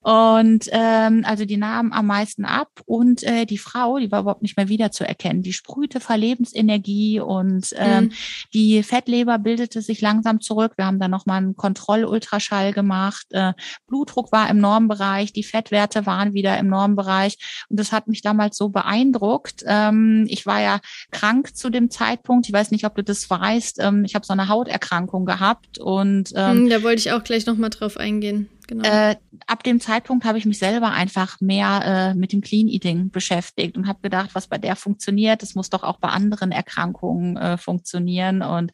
Und 0.00 0.68
ähm, 0.70 1.24
also 1.24 1.44
die 1.44 1.56
nahmen 1.56 1.92
am 1.92 2.06
meisten 2.06 2.44
ab 2.44 2.68
und 2.86 3.22
äh, 3.22 3.46
die 3.46 3.58
Frau, 3.58 3.98
die 3.98 4.10
war 4.10 4.20
überhaupt 4.20 4.42
nicht 4.42 4.56
mehr 4.56 4.68
wiederzuerkennen. 4.68 5.42
Die 5.42 5.52
sprühte 5.52 6.00
vor 6.00 6.16
Lebensenergie 6.16 7.20
und 7.20 7.74
ähm, 7.76 8.04
mhm. 8.04 8.12
die 8.54 8.82
Fettleber 8.82 9.38
bildete 9.38 9.82
sich 9.82 10.00
langsam 10.00 10.40
zurück. 10.40 10.72
Wir 10.76 10.86
haben 10.86 11.00
dann 11.00 11.10
nochmal 11.10 11.38
einen 11.38 11.56
Kontrollultraschall 11.56 12.72
gemacht. 12.72 13.26
Äh, 13.30 13.54
Blutdruck 13.86 14.32
war 14.32 14.48
im 14.50 14.58
Normbereich, 14.58 15.32
die 15.32 15.42
Fettwerte 15.42 16.06
waren 16.06 16.32
wieder 16.32 16.58
im 16.58 16.68
Normbereich. 16.68 17.66
Und 17.68 17.78
das 17.78 17.92
hat 17.92 18.08
mich 18.08 18.22
damals 18.22 18.56
so 18.56 18.68
beeindruckt. 18.68 19.64
Ähm, 19.66 20.26
ich 20.28 20.46
war 20.46 20.60
ja 20.60 20.80
krank 21.10 21.56
zu 21.56 21.70
dem 21.70 21.90
Zeitpunkt. 21.90 22.46
Ich 22.46 22.52
weiß 22.52 22.70
nicht, 22.70 22.84
ob 22.84 22.94
du 22.94 23.02
das 23.02 23.27
weißt. 23.28 23.78
Ähm, 23.80 24.04
ich 24.04 24.14
habe 24.14 24.26
so 24.26 24.32
eine 24.32 24.48
Hauterkrankung 24.48 25.26
gehabt 25.26 25.78
und 25.78 26.32
ähm, 26.34 26.56
hm, 26.56 26.70
da 26.70 26.82
wollte 26.82 27.00
ich 27.00 27.12
auch 27.12 27.24
gleich 27.24 27.46
nochmal 27.46 27.70
drauf 27.70 27.96
eingehen. 27.96 28.48
Genau. 28.68 28.88
Äh, 28.88 29.16
ab 29.46 29.64
dem 29.64 29.80
Zeitpunkt 29.80 30.24
habe 30.24 30.38
ich 30.38 30.46
mich 30.46 30.58
selber 30.58 30.92
einfach 30.92 31.40
mehr 31.40 32.12
äh, 32.12 32.14
mit 32.14 32.32
dem 32.32 32.40
Clean 32.40 32.68
Eating 32.68 33.10
beschäftigt 33.10 33.76
und 33.76 33.88
habe 33.88 33.98
gedacht, 34.02 34.30
was 34.34 34.46
bei 34.46 34.58
der 34.58 34.76
funktioniert, 34.76 35.42
das 35.42 35.54
muss 35.54 35.70
doch 35.70 35.82
auch 35.82 35.98
bei 35.98 36.08
anderen 36.08 36.52
Erkrankungen 36.52 37.36
äh, 37.36 37.58
funktionieren. 37.58 38.42
Und 38.42 38.70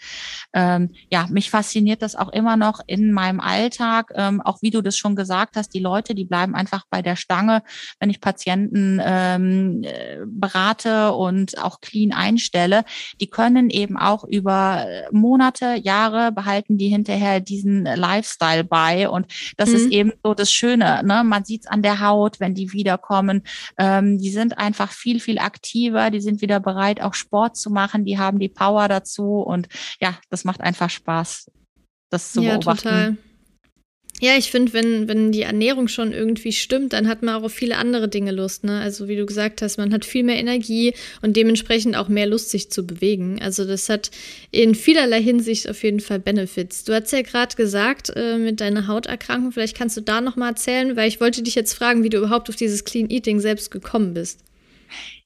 ähm, 0.52 0.90
ja, 1.10 1.26
mich 1.30 1.50
fasziniert 1.50 2.02
das 2.02 2.16
auch 2.16 2.32
immer 2.32 2.56
noch 2.56 2.80
in 2.86 3.12
meinem 3.12 3.40
Alltag. 3.40 4.12
Ähm, 4.14 4.40
auch 4.42 4.60
wie 4.60 4.70
du 4.70 4.82
das 4.82 4.96
schon 4.96 5.16
gesagt 5.16 5.56
hast, 5.56 5.70
die 5.70 5.80
Leute, 5.80 6.14
die 6.14 6.24
bleiben 6.24 6.54
einfach 6.54 6.84
bei 6.90 7.00
der 7.00 7.16
Stange, 7.16 7.62
wenn 8.00 8.10
ich 8.10 8.20
Patienten 8.20 9.00
ähm, 9.02 9.82
äh, 9.84 10.18
berate 10.26 11.12
und 11.12 11.58
auch 11.62 11.80
clean 11.80 12.12
einstelle. 12.12 12.84
Die 13.20 13.28
können 13.28 13.70
eben 13.70 13.96
auch 13.96 14.24
über 14.24 14.86
Monate, 15.12 15.76
Jahre 15.82 16.32
behalten 16.32 16.78
die 16.78 16.88
hinterher 16.88 17.40
diesen 17.40 17.84
Lifestyle 17.84 18.64
bei. 18.64 19.08
Und 19.08 19.26
das 19.56 19.70
mhm. 19.70 19.76
ist 19.76 19.83
eben 19.92 20.12
so 20.22 20.34
das 20.34 20.52
Schöne. 20.52 21.02
Ne? 21.04 21.22
Man 21.24 21.44
sieht 21.44 21.62
es 21.62 21.66
an 21.66 21.82
der 21.82 22.00
Haut, 22.00 22.40
wenn 22.40 22.54
die 22.54 22.72
wiederkommen. 22.72 23.42
Ähm, 23.78 24.18
die 24.18 24.30
sind 24.30 24.58
einfach 24.58 24.92
viel, 24.92 25.20
viel 25.20 25.38
aktiver. 25.38 26.10
Die 26.10 26.20
sind 26.20 26.40
wieder 26.40 26.60
bereit, 26.60 27.00
auch 27.00 27.14
Sport 27.14 27.56
zu 27.56 27.70
machen. 27.70 28.04
Die 28.04 28.18
haben 28.18 28.38
die 28.38 28.48
Power 28.48 28.88
dazu. 28.88 29.40
Und 29.40 29.68
ja, 30.00 30.18
das 30.30 30.44
macht 30.44 30.60
einfach 30.60 30.90
Spaß, 30.90 31.50
das 32.10 32.32
zu 32.32 32.42
ja, 32.42 32.52
beobachten. 32.52 32.88
Total. 32.88 33.16
Ja, 34.24 34.38
ich 34.38 34.50
finde, 34.50 34.72
wenn, 34.72 35.06
wenn 35.06 35.32
die 35.32 35.42
Ernährung 35.42 35.86
schon 35.86 36.14
irgendwie 36.14 36.52
stimmt, 36.52 36.94
dann 36.94 37.08
hat 37.08 37.22
man 37.22 37.34
auch 37.34 37.42
auf 37.42 37.52
viele 37.52 37.76
andere 37.76 38.08
Dinge 38.08 38.32
Lust. 38.32 38.64
Ne? 38.64 38.80
Also 38.80 39.06
wie 39.06 39.16
du 39.16 39.26
gesagt 39.26 39.60
hast, 39.60 39.76
man 39.76 39.92
hat 39.92 40.06
viel 40.06 40.24
mehr 40.24 40.38
Energie 40.38 40.94
und 41.20 41.36
dementsprechend 41.36 41.94
auch 41.94 42.08
mehr 42.08 42.26
Lust, 42.26 42.48
sich 42.48 42.70
zu 42.70 42.86
bewegen. 42.86 43.38
Also 43.42 43.66
das 43.66 43.90
hat 43.90 44.10
in 44.50 44.74
vielerlei 44.74 45.22
Hinsicht 45.22 45.68
auf 45.68 45.82
jeden 45.82 46.00
Fall 46.00 46.20
Benefits. 46.20 46.84
Du 46.84 46.94
hast 46.94 47.12
ja 47.12 47.20
gerade 47.20 47.54
gesagt, 47.54 48.14
äh, 48.16 48.38
mit 48.38 48.62
deiner 48.62 48.86
Hauterkrankung, 48.86 49.52
vielleicht 49.52 49.76
kannst 49.76 49.98
du 49.98 50.00
da 50.00 50.22
nochmal 50.22 50.52
erzählen, 50.52 50.96
weil 50.96 51.08
ich 51.08 51.20
wollte 51.20 51.42
dich 51.42 51.54
jetzt 51.54 51.74
fragen, 51.74 52.02
wie 52.02 52.08
du 52.08 52.16
überhaupt 52.16 52.48
auf 52.48 52.56
dieses 52.56 52.86
Clean 52.86 53.10
Eating 53.10 53.40
selbst 53.40 53.70
gekommen 53.70 54.14
bist. 54.14 54.40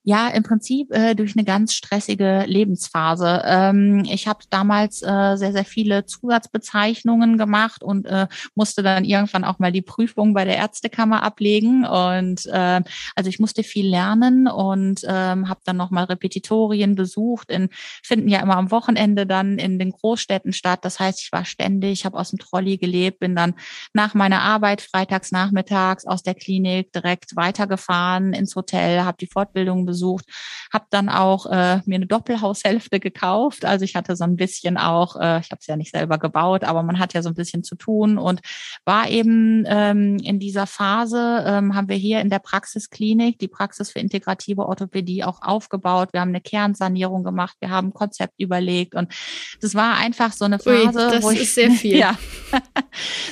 Ja, 0.09 0.29
im 0.29 0.43
Prinzip 0.43 0.91
äh, 0.91 1.15
durch 1.15 1.37
eine 1.37 1.45
ganz 1.45 1.75
stressige 1.75 2.45
Lebensphase. 2.47 3.43
Ähm, 3.45 4.07
ich 4.11 4.27
habe 4.27 4.41
damals 4.49 5.03
äh, 5.03 5.37
sehr, 5.37 5.53
sehr 5.53 5.67
viele 5.67 6.07
Zusatzbezeichnungen 6.07 7.37
gemacht 7.37 7.83
und 7.83 8.07
äh, 8.07 8.27
musste 8.55 8.83
dann 8.83 9.05
irgendwann 9.05 9.45
auch 9.45 9.59
mal 9.59 9.71
die 9.71 9.83
Prüfung 9.83 10.33
bei 10.33 10.47
der 10.47 10.57
Ärztekammer 10.57 11.23
ablegen. 11.23 11.85
Und 11.85 12.47
äh, 12.47 12.81
also 13.17 13.29
ich 13.29 13.39
musste 13.39 13.63
viel 13.63 13.87
lernen 13.87 14.49
und 14.49 15.03
ähm, 15.07 15.47
habe 15.47 15.61
dann 15.67 15.77
nochmal 15.77 16.05
Repetitorien 16.05 16.95
besucht. 16.95 17.51
In, 17.51 17.69
finden 18.03 18.29
ja 18.29 18.41
immer 18.41 18.57
am 18.57 18.71
Wochenende 18.71 19.27
dann 19.27 19.59
in 19.59 19.79
den 19.79 19.91
Großstädten 19.91 20.55
statt. 20.55 20.87
Das 20.87 20.99
heißt, 20.99 21.21
ich 21.21 21.33
war 21.33 21.45
ständig, 21.45 22.07
habe 22.07 22.19
aus 22.19 22.31
dem 22.31 22.39
Trolley 22.39 22.79
gelebt, 22.79 23.19
bin 23.19 23.37
dann 23.37 23.53
nach 23.93 24.15
meiner 24.15 24.41
Arbeit 24.41 24.81
freitags 24.81 25.33
nachmittags 25.33 26.07
aus 26.07 26.23
der 26.23 26.35
Klinik 26.35 26.95
direkt 26.95 27.37
weitergefahren 27.37 28.33
ins 28.33 28.57
Hotel, 28.57 29.03
habe 29.03 29.19
die 29.21 29.27
Fortbildung 29.27 29.85
besucht 29.85 29.98
besucht, 29.99 30.27
habe 30.73 30.87
dann 30.91 31.09
auch 31.09 31.47
äh, 31.47 31.81
mir 31.87 31.97
eine 31.97 32.07
Doppelhaushälfte 32.07 33.01
gekauft. 33.01 33.65
Also 33.65 33.85
ich 33.85 33.97
hatte 33.97 34.15
so 34.15 34.25
ein 34.25 34.37
bisschen 34.37 34.77
auch, 34.77 35.17
äh, 35.17 35.41
ich 35.41 35.51
habe 35.51 35.59
es 35.61 35.67
ja 35.67 35.77
nicht 35.77 35.91
selber 35.91 36.19
gebaut, 36.19 36.65
aber 36.65 36.83
man 36.83 36.99
hat 36.99 37.15
ja 37.15 37.23
so 37.23 37.29
ein 37.29 37.35
bisschen 37.35 37.65
zu 37.65 37.75
tun 37.75 38.19
und 38.19 38.41
war 38.85 39.09
eben 39.09 39.65
ähm, 39.67 40.19
in 40.23 40.39
dieser 40.39 40.67
Phase, 40.67 41.45
ähm, 41.47 41.75
haben 41.75 41.89
wir 41.89 41.97
hier 41.97 42.21
in 42.21 42.31
der 42.31 42.39
Praxisklinik 42.39 43.39
die 43.39 43.49
Praxis 43.49 43.91
für 43.91 43.99
integrative 43.99 44.67
Orthopädie 44.67 45.25
auch 45.25 45.43
aufgebaut. 45.43 46.11
Wir 46.13 46.21
haben 46.21 46.29
eine 46.29 46.41
Kernsanierung 46.41 47.25
gemacht, 47.25 47.57
wir 47.61 47.71
haben 47.71 47.89
ein 47.89 47.95
Konzept 47.95 48.35
überlegt 48.39 48.95
und 48.95 49.13
das 49.61 49.75
war 49.75 49.97
einfach 49.97 50.33
so 50.33 50.45
eine 50.45 50.59
Phase, 50.59 51.17
Ui, 51.17 51.23
wo 51.23 51.31
ich 51.31 51.53
sehr 51.53 51.71
viel. 51.71 51.97
ja, 51.99 52.17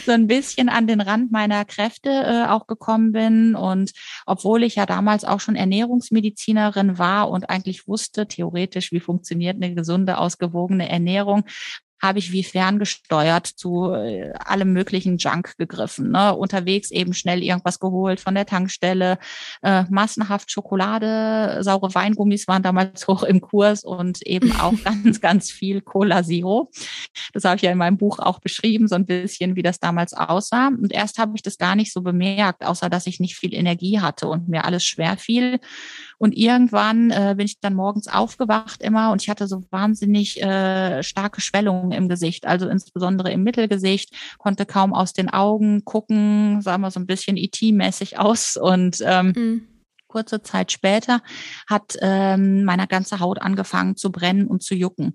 so 0.05 0.13
ein 0.13 0.27
bisschen 0.27 0.69
an 0.69 0.87
den 0.87 1.01
Rand 1.01 1.31
meiner 1.31 1.65
Kräfte 1.65 2.11
äh, 2.11 2.49
auch 2.49 2.67
gekommen 2.67 3.13
bin 3.13 3.55
und 3.55 3.93
obwohl 4.25 4.65
ich 4.65 4.75
ja 4.75 4.87
damals 4.87 5.25
auch 5.25 5.41
schon 5.41 5.55
Ernährungsmedizin 5.55 6.56
Medizinerin 6.57 6.99
war 6.99 7.31
und 7.31 7.51
eigentlich 7.51 7.87
wusste 7.87 8.27
theoretisch, 8.27 8.93
wie 8.93 9.01
funktioniert 9.01 9.57
eine 9.57 9.75
gesunde, 9.75 10.19
ausgewogene 10.19 10.89
Ernährung, 10.89 11.45
habe 12.01 12.19
ich 12.19 12.33
wie 12.33 12.45
ferngesteuert 12.45 13.47
zu 13.47 13.93
äh, 13.93 14.33
allem 14.33 14.73
möglichen 14.73 15.17
Junk 15.17 15.57
gegriffen. 15.57 16.11
Ne? 16.11 16.35
Unterwegs 16.35 16.91
eben 16.91 17.15
schnell 17.15 17.43
irgendwas 17.43 17.81
geholt 17.81 18.21
von 18.21 18.35
der 18.35 18.47
Tankstelle, 18.47 19.19
äh, 19.63 19.85
massenhaft 19.89 20.51
Schokolade, 20.51 21.59
saure 21.63 21.95
Weingummis 21.95 22.47
waren 22.49 22.63
damals 22.63 23.09
hoch 23.09 23.23
im 23.23 23.41
Kurs 23.41 23.85
und 23.85 24.23
eben 24.27 24.53
auch 24.61 24.75
ganz, 24.85 25.21
ganz 25.21 25.51
viel 25.51 25.81
Cola 25.81 26.23
Zero. 26.23 26.71
Das 27.33 27.45
habe 27.45 27.57
ich 27.57 27.63
ja 27.63 27.73
in 27.73 27.79
meinem 27.79 27.97
Buch 27.97 28.19
auch 28.19 28.41
beschrieben, 28.41 28.89
so 28.89 28.95
ein 28.95 29.07
bisschen, 29.07 29.57
wie 29.57 29.63
das 29.63 29.81
damals 29.81 30.13
aussah. 30.13 30.69
Und 30.69 30.93
erst 30.93 31.19
habe 31.19 31.33
ich 31.35 31.43
das 31.43 31.57
gar 31.59 31.77
nicht 31.77 31.93
so 31.93 32.03
bemerkt, 32.03 32.65
außer 32.65 32.91
dass 32.91 33.07
ich 33.07 33.21
nicht 33.21 33.37
viel 33.37 33.55
Energie 33.55 34.01
hatte 34.01 34.29
und 34.29 34.49
mir 34.49 34.65
alles 34.65 34.85
schwer 34.85 35.17
fiel. 35.17 35.61
Und 36.19 36.37
irgendwann 36.37 37.11
äh, 37.11 37.35
bin 37.37 37.47
ich 37.47 37.61
dann 37.61 37.75
morgens 37.75 38.09
aufgewacht 38.09 38.83
immer 38.83 39.13
und 39.13 39.23
ich 39.23 39.29
hatte 39.29 39.47
so 39.47 39.65
wahnsinnig 39.71 40.43
äh, 40.43 41.03
starke 41.03 41.41
Schwellungen 41.41 41.86
im 41.93 42.09
Gesicht, 42.09 42.47
also 42.47 42.69
insbesondere 42.69 43.31
im 43.33 43.43
Mittelgesicht, 43.43 44.15
konnte 44.39 44.67
kaum 44.67 44.95
aus 44.95 45.13
den 45.13 45.31
Augen 45.31 45.85
gucken, 45.85 46.61
sah 46.63 46.79
mal 46.79 46.91
so 46.91 47.01
ein 47.01 47.07
bisschen 47.07 47.37
IT-mäßig 47.37 48.15
e 48.15 48.17
aus 48.17 48.57
und 48.57 48.99
ähm, 49.05 49.33
mhm 49.37 49.69
kurze 50.17 50.41
Zeit 50.43 50.73
später 50.73 51.21
hat 51.69 51.97
ähm, 52.01 52.65
meine 52.65 52.87
ganze 52.87 53.21
Haut 53.21 53.43
angefangen 53.43 53.97
zu 53.97 54.11
brennen 54.11 54.47
und 54.47 54.63
zu 54.63 54.75
jucken. 54.75 55.15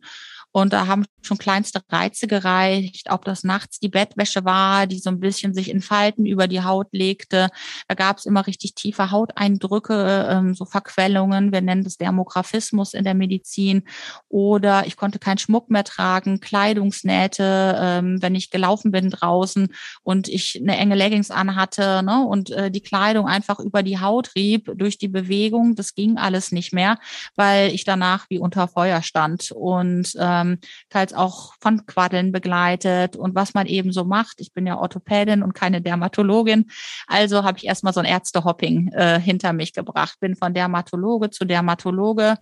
Und 0.51 0.74
da 0.74 0.88
haben 0.88 1.05
schon 1.22 1.38
kleinste 1.38 1.81
Reize 1.89 2.27
gereicht, 2.27 3.08
ob 3.10 3.25
das 3.25 3.43
nachts 3.43 3.79
die 3.79 3.89
Bettwäsche 3.89 4.43
war, 4.43 4.88
die 4.88 5.00
so 5.00 5.10
ein 5.10 5.20
bisschen 5.20 5.53
sich 5.53 5.70
in 5.70 5.81
Falten 5.81 6.25
über 6.25 6.48
die 6.48 6.63
Haut 6.63 6.88
legte. 6.91 7.50
Da 7.88 7.96
gab 7.96 8.17
es 8.17 8.25
immer 8.25 8.48
richtig 8.48 8.75
tiefe 8.75 9.12
Hauteindrücke, 9.12 10.27
ähm, 10.29 10.53
so 10.55 10.65
Verquellungen. 10.65 11.51
Wir 11.51 11.62
nennen 11.62 11.84
das 11.84 11.98
Dermographismus 11.98 12.93
in 12.93 13.03
der 13.03 13.13
Medizin. 13.13 13.84
Oder 14.29 14.86
ich 14.88 14.98
konnte 14.98 15.20
keinen 15.20 15.38
Schmuck 15.38 15.70
mehr 15.70 15.84
tragen, 15.84 16.39
Kleidungsnähte, 16.39 17.77
ähm, 17.79 18.22
wenn 18.22 18.36
ich 18.36 18.50
gelaufen 18.50 18.91
bin 18.91 19.10
draußen 19.10 19.70
und 20.03 20.27
ich 20.27 20.60
eine 20.62 20.77
enge 20.77 20.96
Leggings 20.96 21.31
anhatte 21.31 22.03
ne, 22.03 22.25
und 22.25 22.51
äh, 22.51 22.72
die 22.72 22.81
Kleidung 22.81 23.27
einfach 23.27 23.60
über 23.60 23.84
die 23.84 24.00
Haut 24.00 24.36
rieb 24.36 24.72
durch 24.75 24.98
die 24.98 25.08
Bewegung. 25.08 25.75
Das 25.75 25.96
ging 25.96 26.17
alles 26.17 26.51
nicht 26.51 26.74
mehr, 26.74 26.98
weil 27.36 27.74
ich 27.74 27.84
danach 27.84 28.25
wie 28.29 28.39
unter 28.39 28.67
Feuer 28.67 29.01
stand. 29.01 29.51
Und 29.51 30.13
äh, 30.15 30.41
ähm, 30.42 30.60
teils 30.90 31.14
auch 31.14 31.54
von 31.60 31.86
Quaddeln 31.86 32.32
begleitet 32.32 33.16
und 33.16 33.36
was 33.36 33.54
man 33.54 33.68
eben 33.68 33.92
so 33.92 34.04
macht. 34.04 34.42
Ich 34.42 34.54
bin 34.54 34.66
ja 34.66 34.78
Orthopädin 34.78 35.44
und 35.44 35.54
keine 35.54 35.82
Dermatologin. 35.82 36.70
Also 37.08 37.44
habe 37.44 37.58
ich 37.58 37.66
erstmal 37.66 37.94
so 37.94 38.00
ein 38.00 38.06
Ärztehopping 38.06 38.90
äh, 38.94 39.20
hinter 39.20 39.54
mich 39.54 39.74
gebracht. 39.74 40.20
Bin 40.20 40.36
von 40.36 40.54
Dermatologe 40.54 41.30
zu 41.30 41.46
Dermatologe. 41.46 42.38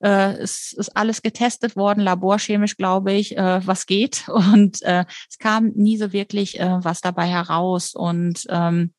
Äh, 0.00 0.32
es 0.38 0.72
ist 0.72 0.96
alles 0.96 1.22
getestet 1.22 1.76
worden, 1.76 2.00
laborchemisch, 2.00 2.76
glaube 2.76 3.12
ich, 3.12 3.36
äh, 3.36 3.66
was 3.66 3.86
geht. 3.86 4.28
Und 4.28 4.82
äh, 4.82 5.04
es 5.28 5.38
kam 5.38 5.72
nie 5.74 5.96
so 5.96 6.12
wirklich 6.12 6.58
äh, 6.58 6.78
was 6.82 7.00
dabei 7.00 7.26
heraus. 7.26 7.94
Und 7.94 8.46
ähm, 8.48 8.94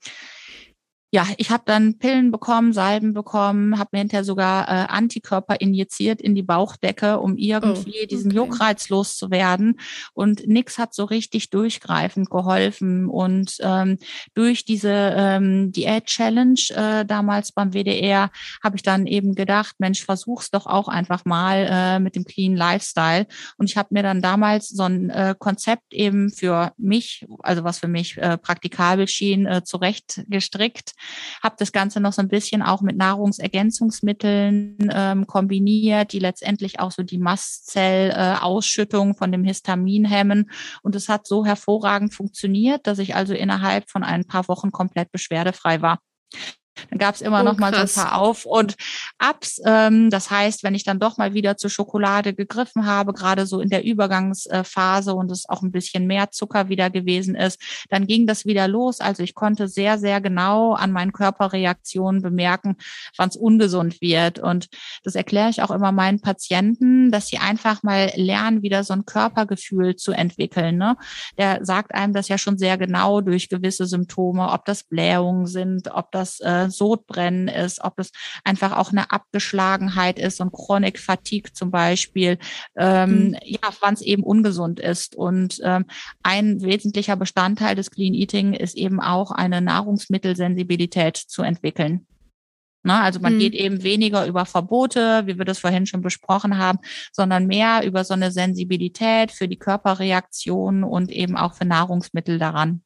ja, 1.13 1.27
ich 1.36 1.50
habe 1.50 1.63
dann 1.65 1.98
Pillen 1.98 2.32
bekommen, 2.32 2.72
Salben 2.72 3.13
bekommen, 3.13 3.77
habe 3.77 3.89
mir 3.91 4.00
hinterher 4.00 4.24
sogar 4.24 4.70
äh, 4.70 4.88
Antikörper 4.88 5.60
injiziert 5.60 6.22
in 6.22 6.36
die 6.36 6.41
Bauchdecke, 6.41 7.20
um 7.20 7.36
irgendwie 7.36 7.68
oh, 7.68 7.98
okay. 7.98 8.08
diesen 8.08 8.32
Juckreiz 8.32 8.88
loszuwerden. 8.88 9.77
Und 10.13 10.48
nix 10.48 10.77
hat 10.77 10.94
so 10.94 11.03
richtig 11.03 11.50
durchgreifend 11.50 12.30
geholfen. 12.30 13.10
Und 13.10 13.58
ähm, 13.60 13.98
durch 14.36 14.63
diese 14.63 15.13
ähm, 15.18 15.74
Diät-Challenge 15.74 16.62
äh, 16.70 17.06
damals 17.06 17.51
beim 17.51 17.74
WDR 17.74 18.32
habe 18.63 18.77
ich 18.77 18.84
dann 18.84 19.06
eben 19.06 19.36
gedacht, 19.36 19.75
Mensch, 19.80 20.06
versuch's 20.06 20.50
doch 20.50 20.65
auch 20.65 20.88
einfach 20.88 21.25
mal 21.25 21.68
äh, 21.70 22.00
mit 22.00 22.15
dem 22.15 22.24
Clean 22.24 22.56
Lifestyle. 22.56 23.27
Und 23.58 23.70
ich 23.70 23.75
habe 23.75 23.89
mir 23.91 24.03
dann 24.03 24.22
damals 24.22 24.70
so 24.70 24.84
ein 24.84 25.10
äh, 25.10 25.36
Konzept 25.38 25.94
eben 25.94 26.30
für 26.30 26.72
mich, 26.77 27.25
also 27.39 27.65
was 27.65 27.80
für 27.80 27.89
mich 27.89 28.18
äh, 28.18 28.38
praktikabel 28.38 29.10
schien, 29.10 29.46
äh, 29.46 29.62
zurechtgestrickt 29.65 30.94
habe 31.41 31.55
das 31.58 31.72
Ganze 31.72 32.00
noch 32.00 32.13
so 32.13 32.22
ein 32.22 32.27
bisschen 32.27 32.62
auch 32.62 32.81
mit 32.81 32.98
Nahrungsergänzungsmitteln 32.98 34.89
ähm, 34.93 35.27
kombiniert, 35.27 36.13
die 36.13 36.20
letztendlich 36.20 36.79
auch 36.79 36.91
so 36.91 37.03
die 37.03 37.17
Mastzellausschüttung 37.17 39.15
von 39.15 39.31
dem 39.31 39.43
Histamin 39.43 40.05
hemmen. 40.05 40.51
Und 40.81 40.96
es 40.96 41.10
hat 41.10 41.27
so 41.27 41.46
hervorragend 41.46 42.13
funktioniert, 42.13 42.88
dass 42.88 43.00
ich 43.00 43.15
also 43.15 43.34
innerhalb 43.34 43.89
von 43.89 44.03
ein 44.03 44.25
paar 44.25 44.48
Wochen 44.48 44.72
komplett 44.72 45.12
beschwerdefrei 45.12 45.81
war. 45.81 46.00
Dann 46.90 47.00
gab 47.00 47.16
es 47.16 47.22
immer 47.22 47.42
oh, 47.42 47.44
noch 47.44 47.58
mal 47.58 47.72
krass. 47.72 47.94
so 47.94 48.01
ein 48.01 48.08
paar 48.08 48.20
Auf- 48.20 48.46
und 48.46 48.75
Abs. 49.18 49.62
Ähm, 49.66 50.10
das 50.10 50.32
heißt, 50.32 50.63
wenn 50.63 50.75
ich 50.75 50.84
dann 50.84 51.00
doch 51.00 51.18
mal 51.18 51.34
wieder 51.34 51.58
zur 51.58 51.70
Schokolade 51.70 52.34
gegriffen 52.34 52.86
habe, 52.86 53.13
gerade 53.13 53.46
so 53.46 53.60
in 53.60 53.70
der 53.70 53.84
Übergangsphase 53.84 55.13
und 55.13 55.32
es 55.32 55.48
auch 55.50 55.62
ein 55.62 55.72
bisschen 55.72 56.08
mehr 56.08 56.32
Zucker 56.32 56.70
wieder 56.70 56.90
gewesen 56.90 57.36
ist, 57.36 57.62
dann 57.90 58.08
ging 58.08 58.25
das 58.25 58.46
wieder 58.46 58.68
los. 58.68 59.00
Also 59.00 59.24
ich 59.24 59.36
konnte 59.36 59.68
sehr, 59.68 59.98
sehr 59.98 60.22
genau 60.22 60.74
an 60.74 60.92
meinen 60.92 61.12
Körperreaktionen 61.12 62.22
bemerken, 62.22 62.78
wann 63.18 63.30
es 63.30 63.36
ungesund 63.36 64.01
wird. 64.01 64.40
Und 64.40 64.68
das 65.04 65.16
erkläre 65.16 65.50
ich 65.50 65.62
auch 65.62 65.72
immer 65.72 65.92
meinen 65.92 66.22
Patienten, 66.22 67.12
dass 67.12 67.28
sie 67.28 67.38
einfach 67.38 67.84
mal 67.84 68.12
lernen, 68.16 68.63
wieder 68.63 68.84
so 68.84 68.94
ein 68.94 69.06
Körpergefühl 69.06 69.96
zu 69.96 70.12
entwickeln. 70.12 70.78
Ne? 70.78 70.98
Der 71.38 71.66
sagt 71.66 71.94
einem 71.94 72.13
das 72.13 72.28
ja 72.28 72.38
schon 72.38 72.58
sehr 72.58 72.78
genau 72.78 73.22
durch 73.22 73.50
gewisse 73.50 73.86
Symptome, 73.86 74.50
ob 74.50 74.66
das 74.66 74.84
Blähungen 74.84 75.48
sind, 75.48 75.90
ob 75.92 76.12
das 76.12 76.40
äh, 76.40 76.61
Sodbrennen 76.70 77.48
ist, 77.48 77.84
ob 77.84 78.00
es 78.00 78.12
einfach 78.44 78.77
auch 78.77 78.91
eine 78.91 79.12
Abgeschlagenheit 79.12 80.20
ist 80.20 80.41
und 80.41 80.51
Chronic 80.51 81.00
Fatigue 81.00 81.53
zum 81.53 81.72
Beispiel, 81.72 82.38
ähm, 82.77 83.30
mhm. 83.30 83.38
ja, 83.44 83.70
wann 83.80 83.94
es 83.94 84.01
eben 84.01 84.24
ungesund 84.24 84.80
ist. 84.80 85.15
Und 85.15 85.60
ähm, 85.63 85.86
ein 86.24 86.62
wesentlicher 86.62 87.15
Bestandteil 87.15 87.75
des 87.75 87.91
Clean 87.91 88.13
Eating 88.13 88.53
ist 88.53 88.75
eben 88.75 89.00
auch 89.00 89.32
eine 89.32 89.62
Nahrungsmittelsensibilität 89.62 91.18
zu 91.18 91.41
entwickeln. 91.41 92.06
Ne, 92.84 93.00
also 93.00 93.20
man 93.20 93.36
mhm. 93.36 93.39
geht 93.39 93.53
eben 93.53 93.84
weniger 93.84 94.25
über 94.25 94.46
Verbote, 94.46 95.27
wie 95.27 95.38
wir 95.38 95.46
das 95.46 95.60
vorhin 95.60 95.86
schon 95.86 96.01
besprochen 96.01 96.58
haben, 96.58 96.80
sondern 97.12 97.46
mehr 97.46 97.86
über 97.86 98.03
so 98.03 98.15
eine 98.15 98.32
Sensibilität 98.32 99.32
für 99.32 99.48
die 99.48 99.60
Körperreaktion 99.60 100.84
und 100.84 101.12
eben 101.12 101.38
auch 101.38 101.53
für 101.53 101.65
Nahrungsmittel 101.65 102.39
daran. 102.39 102.82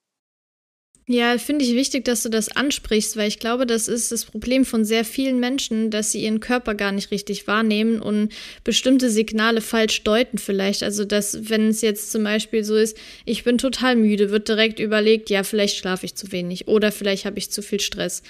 Ja, 1.08 1.38
finde 1.38 1.64
ich 1.64 1.76
wichtig, 1.76 2.04
dass 2.04 2.24
du 2.24 2.30
das 2.30 2.50
ansprichst, 2.50 3.16
weil 3.16 3.28
ich 3.28 3.38
glaube, 3.38 3.68
das 3.68 3.88
ist 3.88 4.12
das 4.12 4.26
Problem 4.26 4.66
von 4.66 4.84
sehr 4.84 5.06
vielen 5.06 5.40
Menschen, 5.40 5.92
dass 5.92 6.12
sie 6.12 6.24
ihren 6.24 6.40
Körper 6.40 6.74
gar 6.74 6.92
nicht 6.92 7.12
richtig 7.12 7.46
wahrnehmen 7.46 8.02
und 8.02 8.34
bestimmte 8.64 9.12
Signale 9.12 9.62
falsch 9.62 10.02
deuten 10.02 10.40
vielleicht. 10.40 10.82
Also, 10.82 11.06
dass, 11.06 11.48
wenn 11.48 11.68
es 11.68 11.82
jetzt 11.82 12.12
zum 12.12 12.24
Beispiel 12.24 12.64
so 12.64 12.76
ist, 12.76 12.98
ich 13.24 13.44
bin 13.44 13.60
total 13.60 13.96
müde, 13.96 14.32
wird 14.32 14.48
direkt 14.48 14.80
überlegt, 14.80 15.30
ja, 15.30 15.44
vielleicht 15.44 15.78
schlafe 15.78 16.08
ich 16.08 16.16
zu 16.16 16.32
wenig 16.32 16.68
oder 16.68 16.92
vielleicht 16.92 17.26
habe 17.26 17.38
ich 17.38 17.52
zu 17.52 17.62
viel 17.62 17.80
Stress 17.80 18.24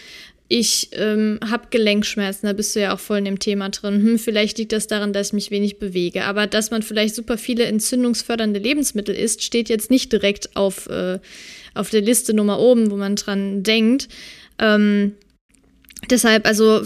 ich 0.47 0.89
ähm, 0.93 1.39
habe 1.43 1.67
Gelenkschmerzen, 1.71 2.45
da 2.45 2.53
bist 2.53 2.75
du 2.75 2.79
ja 2.79 2.93
auch 2.93 2.99
voll 2.99 3.17
in 3.17 3.25
dem 3.25 3.39
Thema 3.39 3.69
drin. 3.69 3.95
Hm, 3.95 4.19
vielleicht 4.19 4.59
liegt 4.59 4.73
das 4.73 4.85
daran, 4.85 5.11
dass 5.11 5.27
ich 5.27 5.33
mich 5.33 5.51
wenig 5.51 5.79
bewege. 5.79 6.25
Aber 6.25 6.45
dass 6.45 6.69
man 6.69 6.83
vielleicht 6.83 7.15
super 7.15 7.37
viele 7.37 7.65
entzündungsfördernde 7.65 8.59
Lebensmittel 8.59 9.15
isst, 9.15 9.41
steht 9.41 9.69
jetzt 9.69 9.89
nicht 9.89 10.13
direkt 10.13 10.55
auf, 10.55 10.87
äh, 10.87 11.19
auf 11.75 11.89
der 11.89 12.01
Liste 12.01 12.33
Nummer 12.33 12.59
oben, 12.59 12.91
wo 12.91 12.97
man 12.97 13.15
dran 13.15 13.63
denkt. 13.63 14.09
Ähm, 14.59 15.13
deshalb, 16.09 16.47
also 16.47 16.81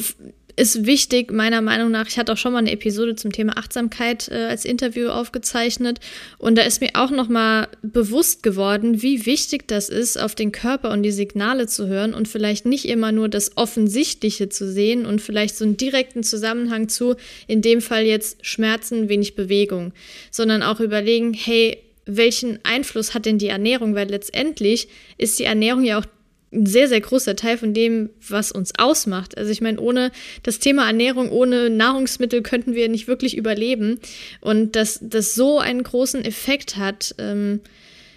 ist 0.60 0.86
wichtig, 0.86 1.32
meiner 1.32 1.62
Meinung 1.62 1.90
nach. 1.90 2.08
Ich 2.08 2.20
hatte 2.20 2.34
auch 2.34 2.38
schon 2.38 2.52
mal 2.52 2.60
eine 2.60 2.72
Episode 2.72 3.16
zum 3.16 3.32
Thema 3.32 3.58
Achtsamkeit 3.58 4.28
äh, 4.28 4.48
als 4.50 4.66
Interview 4.66 5.08
aufgezeichnet. 5.08 6.02
Und 6.38 6.58
da 6.58 6.64
ist 6.64 6.82
mir 6.82 6.90
auch 6.96 7.12
noch 7.12 7.30
mal 7.30 7.70
bewusst 7.82 8.44
geworden, 8.44 9.02
wie 9.02 9.26
wichtig 9.26 9.70
das 9.70 9.88
ist, 9.88 10.20
auf 10.20 10.36
den 10.36 10.52
Körper 10.52 10.92
und 10.92 11.04
die 11.04 11.12
Signale 11.12 11.68
zu 11.68 11.88
hören 11.88 12.14
und 12.14 12.28
vielleicht 12.28 12.66
nicht 12.66 12.90
immer 12.90 13.14
nur 13.14 13.30
das 13.30 13.56
Offensichtliche 13.56 14.50
zu 14.50 14.70
sehen 14.70 15.06
und 15.06 15.22
vielleicht 15.22 15.56
so 15.56 15.64
einen 15.64 15.78
direkten 15.78 16.24
Zusammenhang 16.24 16.90
zu, 16.90 17.16
in 17.48 17.62
dem 17.62 17.80
Fall 17.80 18.04
jetzt 18.04 18.46
Schmerzen, 18.46 19.08
wenig 19.08 19.36
Bewegung, 19.36 19.94
sondern 20.30 20.62
auch 20.62 20.82
überlegen, 20.82 21.34
hey, 21.34 21.78
welchen 22.18 22.60
Einfluss 22.64 23.14
hat 23.14 23.26
denn 23.26 23.38
die 23.38 23.48
Ernährung? 23.48 23.96
Weil 23.96 24.10
letztendlich 24.10 24.88
ist 25.18 25.40
die 25.40 25.44
Ernährung 25.46 25.84
ja 25.84 26.00
auch 26.00 26.06
ein 26.52 26.66
sehr, 26.66 26.88
sehr 26.88 27.02
großer 27.02 27.36
Teil 27.36 27.58
von 27.58 27.74
dem, 27.74 28.10
was 28.28 28.52
uns 28.52 28.74
ausmacht. 28.78 29.38
Also 29.38 29.52
ich 29.52 29.62
meine, 29.62 29.80
ohne 29.80 30.12
das 30.44 30.60
Thema 30.60 30.88
Ernährung, 30.88 31.30
ohne 31.30 31.70
Nahrungsmittel 31.70 32.42
könnten 32.42 32.74
wir 32.74 32.90
nicht 32.90 33.08
wirklich 33.08 33.38
überleben. 33.38 34.00
Und 34.42 34.76
dass 34.76 35.00
das 35.02 35.36
so 35.36 35.60
einen 35.60 35.84
großen 35.84 36.26
Effekt 36.26 36.78
hat, 36.78 37.14
ähm, 37.20 37.62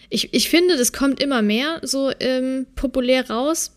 ich, 0.08 0.32
ich 0.32 0.49
finde, 0.49 0.76
das 0.76 0.92
kommt 0.92 1.22
immer 1.22 1.42
mehr 1.42 1.80
so 1.82 2.11
ähm, 2.20 2.66
populär 2.75 3.30
raus. 3.30 3.72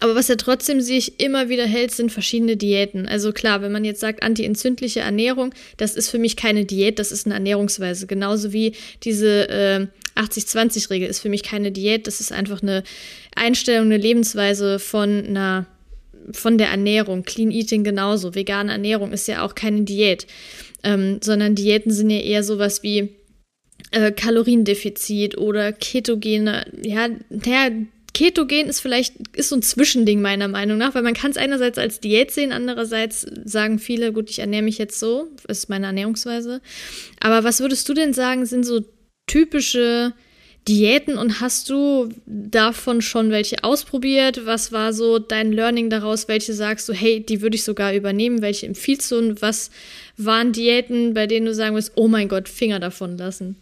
Aber 0.00 0.14
was 0.14 0.28
er 0.28 0.36
trotzdem 0.36 0.80
sich 0.80 1.20
immer 1.20 1.48
wieder 1.48 1.66
hält, 1.66 1.92
sind 1.92 2.10
verschiedene 2.10 2.56
Diäten. 2.56 3.06
Also 3.06 3.32
klar, 3.32 3.62
wenn 3.62 3.72
man 3.72 3.84
jetzt 3.84 4.00
sagt 4.00 4.22
anti-entzündliche 4.22 5.00
Ernährung, 5.00 5.54
das 5.76 5.94
ist 5.94 6.10
für 6.10 6.18
mich 6.18 6.36
keine 6.36 6.64
Diät, 6.64 6.98
das 6.98 7.12
ist 7.12 7.26
eine 7.26 7.34
Ernährungsweise. 7.34 8.06
Genauso 8.06 8.52
wie 8.52 8.72
diese 9.02 9.48
äh, 9.48 9.86
80-20-Regel 10.16 11.08
ist 11.08 11.20
für 11.20 11.28
mich 11.28 11.42
keine 11.42 11.72
Diät, 11.72 12.06
das 12.06 12.20
ist 12.20 12.32
einfach 12.32 12.62
eine 12.62 12.82
Einstellung, 13.34 13.86
eine 13.86 13.96
Lebensweise 13.96 14.78
von 14.78 15.24
einer 15.26 15.66
von 16.32 16.56
der 16.56 16.68
Ernährung. 16.68 17.24
Clean 17.24 17.50
Eating 17.50 17.84
genauso. 17.84 18.34
Vegane 18.34 18.72
Ernährung 18.72 19.12
ist 19.12 19.28
ja 19.28 19.44
auch 19.44 19.54
keine 19.54 19.82
Diät, 19.82 20.26
ähm, 20.82 21.20
sondern 21.22 21.54
Diäten 21.54 21.92
sind 21.92 22.08
ja 22.08 22.18
eher 22.18 22.42
sowas 22.42 22.82
wie 22.82 23.10
äh, 23.90 24.10
Kaloriendefizit 24.12 25.36
oder 25.36 25.72
ketogene, 25.72 26.66
ja, 26.82 27.08
naja, 27.28 27.70
Ketogen 28.14 28.68
ist 28.68 28.80
vielleicht 28.80 29.14
ist 29.36 29.48
so 29.48 29.56
ein 29.56 29.62
Zwischending 29.62 30.22
meiner 30.22 30.48
Meinung 30.48 30.78
nach, 30.78 30.94
weil 30.94 31.02
man 31.02 31.14
kann 31.14 31.32
es 31.32 31.36
einerseits 31.36 31.78
als 31.78 32.00
Diät 32.00 32.30
sehen, 32.30 32.52
andererseits 32.52 33.26
sagen 33.44 33.78
viele, 33.78 34.12
gut, 34.12 34.30
ich 34.30 34.38
ernähre 34.38 34.62
mich 34.62 34.78
jetzt 34.78 34.98
so, 35.00 35.28
ist 35.48 35.68
meine 35.68 35.86
Ernährungsweise. 35.86 36.62
Aber 37.20 37.44
was 37.44 37.60
würdest 37.60 37.88
du 37.88 37.94
denn 37.94 38.14
sagen, 38.14 38.46
sind 38.46 38.64
so 38.64 38.82
typische 39.26 40.12
Diäten 40.68 41.18
und 41.18 41.40
hast 41.40 41.68
du 41.68 42.08
davon 42.24 43.02
schon 43.02 43.30
welche 43.30 43.64
ausprobiert? 43.64 44.46
Was 44.46 44.72
war 44.72 44.92
so 44.92 45.18
dein 45.18 45.52
Learning 45.52 45.90
daraus? 45.90 46.28
Welche 46.28 46.54
sagst 46.54 46.88
du, 46.88 46.94
hey, 46.94 47.20
die 47.20 47.42
würde 47.42 47.56
ich 47.56 47.64
sogar 47.64 47.92
übernehmen? 47.94 48.40
Welche 48.40 48.66
empfiehlst 48.66 49.10
du 49.10 49.16
und 49.16 49.42
was 49.42 49.70
waren 50.16 50.52
Diäten, 50.52 51.12
bei 51.12 51.26
denen 51.26 51.46
du 51.46 51.54
sagen 51.54 51.76
wirst, 51.76 51.92
oh 51.96 52.08
mein 52.08 52.28
Gott, 52.28 52.48
Finger 52.48 52.80
davon 52.80 53.18
lassen? 53.18 53.56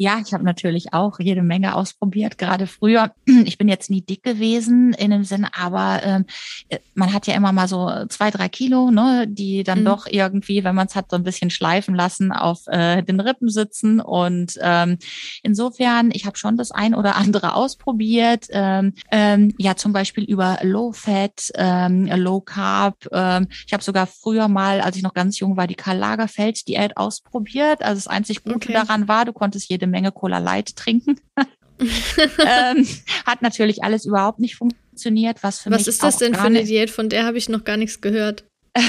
Ja, 0.00 0.18
ich 0.24 0.32
habe 0.32 0.44
natürlich 0.44 0.94
auch 0.94 1.20
jede 1.20 1.42
Menge 1.42 1.74
ausprobiert, 1.74 2.38
gerade 2.38 2.66
früher. 2.66 3.12
Ich 3.50 3.58
bin 3.58 3.68
jetzt 3.68 3.90
nie 3.90 4.00
dick 4.00 4.22
gewesen 4.22 4.92
in 4.92 5.10
dem 5.10 5.24
Sinn, 5.24 5.46
aber 5.52 6.00
ähm, 6.04 6.24
äh, 6.68 6.78
man 6.94 7.12
hat 7.12 7.26
ja 7.26 7.34
immer 7.34 7.52
mal 7.52 7.68
so 7.68 7.90
zwei, 8.08 8.30
drei 8.30 8.48
Kilo, 8.48 8.90
ne, 8.90 9.26
die 9.28 9.62
dann 9.64 9.80
mhm. 9.80 9.84
doch 9.84 10.06
irgendwie, 10.06 10.62
wenn 10.62 10.74
man 10.74 10.86
es 10.86 10.94
hat, 10.94 11.10
so 11.10 11.16
ein 11.16 11.24
bisschen 11.24 11.50
schleifen 11.50 11.94
lassen, 11.94 12.32
auf 12.32 12.66
äh, 12.68 13.02
den 13.02 13.18
Rippen 13.20 13.48
sitzen. 13.50 14.00
Und 14.00 14.54
ähm, 14.62 14.98
insofern, 15.42 16.10
ich 16.12 16.24
habe 16.24 16.38
schon 16.38 16.56
das 16.56 16.70
ein 16.70 16.94
oder 16.94 17.16
andere 17.16 17.54
ausprobiert. 17.60 18.46
Ähm, 18.50 18.94
ähm, 19.10 19.54
ja, 19.58 19.76
zum 19.76 19.92
Beispiel 19.92 20.24
über 20.24 20.58
Low 20.62 20.92
Fat, 20.92 21.50
ähm, 21.56 22.06
Low 22.06 22.40
Carb. 22.40 23.06
Ähm, 23.12 23.48
ich 23.66 23.72
habe 23.72 23.82
sogar 23.82 24.06
früher 24.06 24.48
mal, 24.48 24.80
als 24.80 24.96
ich 24.96 25.02
noch 25.02 25.14
ganz 25.14 25.38
jung 25.40 25.58
war, 25.58 25.66
die 25.66 25.74
Karl 25.74 25.98
Lagerfeld 25.98 26.68
Diät 26.68 26.96
ausprobiert. 26.96 27.82
Also 27.82 27.96
das 27.96 28.06
einzig 28.06 28.44
Gute 28.44 28.56
okay. 28.56 28.72
daran 28.72 29.08
war, 29.08 29.24
du 29.24 29.32
konntest 29.32 29.68
jede 29.68 29.89
Menge 29.90 30.12
Cola 30.12 30.38
Light 30.38 30.76
trinken. 30.76 31.20
ähm, 31.80 32.86
hat 33.26 33.42
natürlich 33.42 33.82
alles 33.82 34.04
überhaupt 34.04 34.38
nicht 34.38 34.56
funktioniert. 34.56 35.42
Was 35.42 35.60
für 35.60 35.70
was 35.70 35.80
mich 35.80 35.88
ist 35.88 36.02
das 36.02 36.18
denn 36.18 36.34
für 36.34 36.42
eine 36.42 36.64
Diät? 36.64 36.90
Von 36.90 37.08
der 37.08 37.24
habe 37.24 37.38
ich 37.38 37.48
noch 37.48 37.64
gar 37.64 37.76
nichts 37.76 38.00
gehört. 38.00 38.44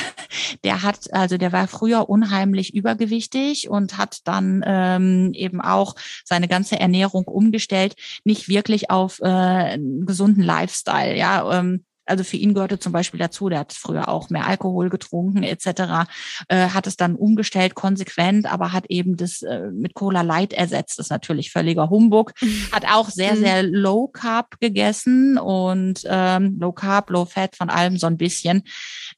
Der 0.63 0.83
hat, 0.83 1.11
also 1.11 1.37
der 1.37 1.51
war 1.51 1.67
früher 1.67 2.07
unheimlich 2.07 2.75
übergewichtig 2.75 3.69
und 3.69 3.97
hat 3.97 4.19
dann 4.25 4.63
ähm, 4.65 5.31
eben 5.33 5.59
auch 5.59 5.95
seine 6.23 6.47
ganze 6.47 6.79
Ernährung 6.79 7.23
umgestellt, 7.23 7.95
nicht 8.23 8.47
wirklich 8.47 8.91
auf 8.91 9.19
äh, 9.21 9.25
einen 9.25 10.05
gesunden 10.05 10.43
Lifestyle. 10.43 11.17
Ja, 11.17 11.59
ähm, 11.59 11.83
also 12.05 12.23
für 12.23 12.37
ihn 12.37 12.53
gehörte 12.53 12.79
zum 12.79 12.91
Beispiel 12.91 13.19
dazu, 13.19 13.49
der 13.49 13.59
hat 13.59 13.73
früher 13.73 14.09
auch 14.09 14.29
mehr 14.29 14.47
Alkohol 14.47 14.89
getrunken 14.89 15.43
etc., 15.43 16.09
äh, 16.47 16.69
hat 16.69 16.87
es 16.87 16.97
dann 16.97 17.15
umgestellt 17.15 17.75
konsequent, 17.75 18.51
aber 18.51 18.73
hat 18.73 18.85
eben 18.87 19.17
das 19.17 19.41
äh, 19.41 19.69
mit 19.71 19.93
Cola 19.93 20.21
Light 20.21 20.53
ersetzt. 20.53 20.99
Das 20.99 21.07
ist 21.07 21.11
natürlich 21.11 21.51
völliger 21.51 21.89
Humbug. 21.89 22.33
Hat 22.71 22.85
auch 22.85 23.09
sehr, 23.09 23.35
mhm. 23.35 23.39
sehr 23.39 23.63
Low 23.63 24.07
Carb 24.07 24.59
gegessen 24.59 25.37
und 25.37 26.01
ähm, 26.05 26.57
Low 26.59 26.71
Carb, 26.71 27.09
Low 27.09 27.25
Fat 27.25 27.55
von 27.55 27.69
allem 27.69 27.97
so 27.97 28.07
ein 28.07 28.17
bisschen. 28.17 28.63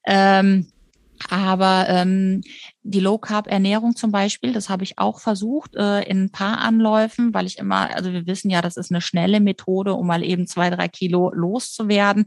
Ähm, 0.05 0.67
aber 1.29 1.85
ähm, 1.87 2.41
die 2.83 2.99
Low 2.99 3.17
Carb 3.17 3.47
Ernährung 3.47 3.95
zum 3.95 4.11
Beispiel, 4.11 4.51
das 4.53 4.69
habe 4.69 4.83
ich 4.83 4.99
auch 4.99 5.19
versucht 5.21 5.75
äh, 5.75 6.03
in 6.03 6.25
ein 6.25 6.31
paar 6.31 6.59
Anläufen, 6.59 7.33
weil 7.33 7.45
ich 7.45 7.57
immer, 7.57 7.95
also 7.95 8.11
wir 8.11 8.27
wissen 8.27 8.49
ja, 8.49 8.61
das 8.61 8.77
ist 8.77 8.91
eine 8.91 9.01
schnelle 9.01 9.39
Methode, 9.39 9.93
um 9.93 10.05
mal 10.05 10.23
eben 10.23 10.47
zwei, 10.47 10.69
drei 10.69 10.89
Kilo 10.89 11.31
loszuwerden, 11.33 12.25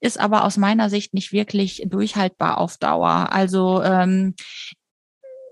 ist 0.00 0.20
aber 0.20 0.44
aus 0.44 0.58
meiner 0.58 0.90
Sicht 0.90 1.14
nicht 1.14 1.32
wirklich 1.32 1.82
durchhaltbar 1.86 2.58
auf 2.58 2.76
Dauer. 2.76 3.32
Also 3.32 3.82
ähm, 3.82 4.34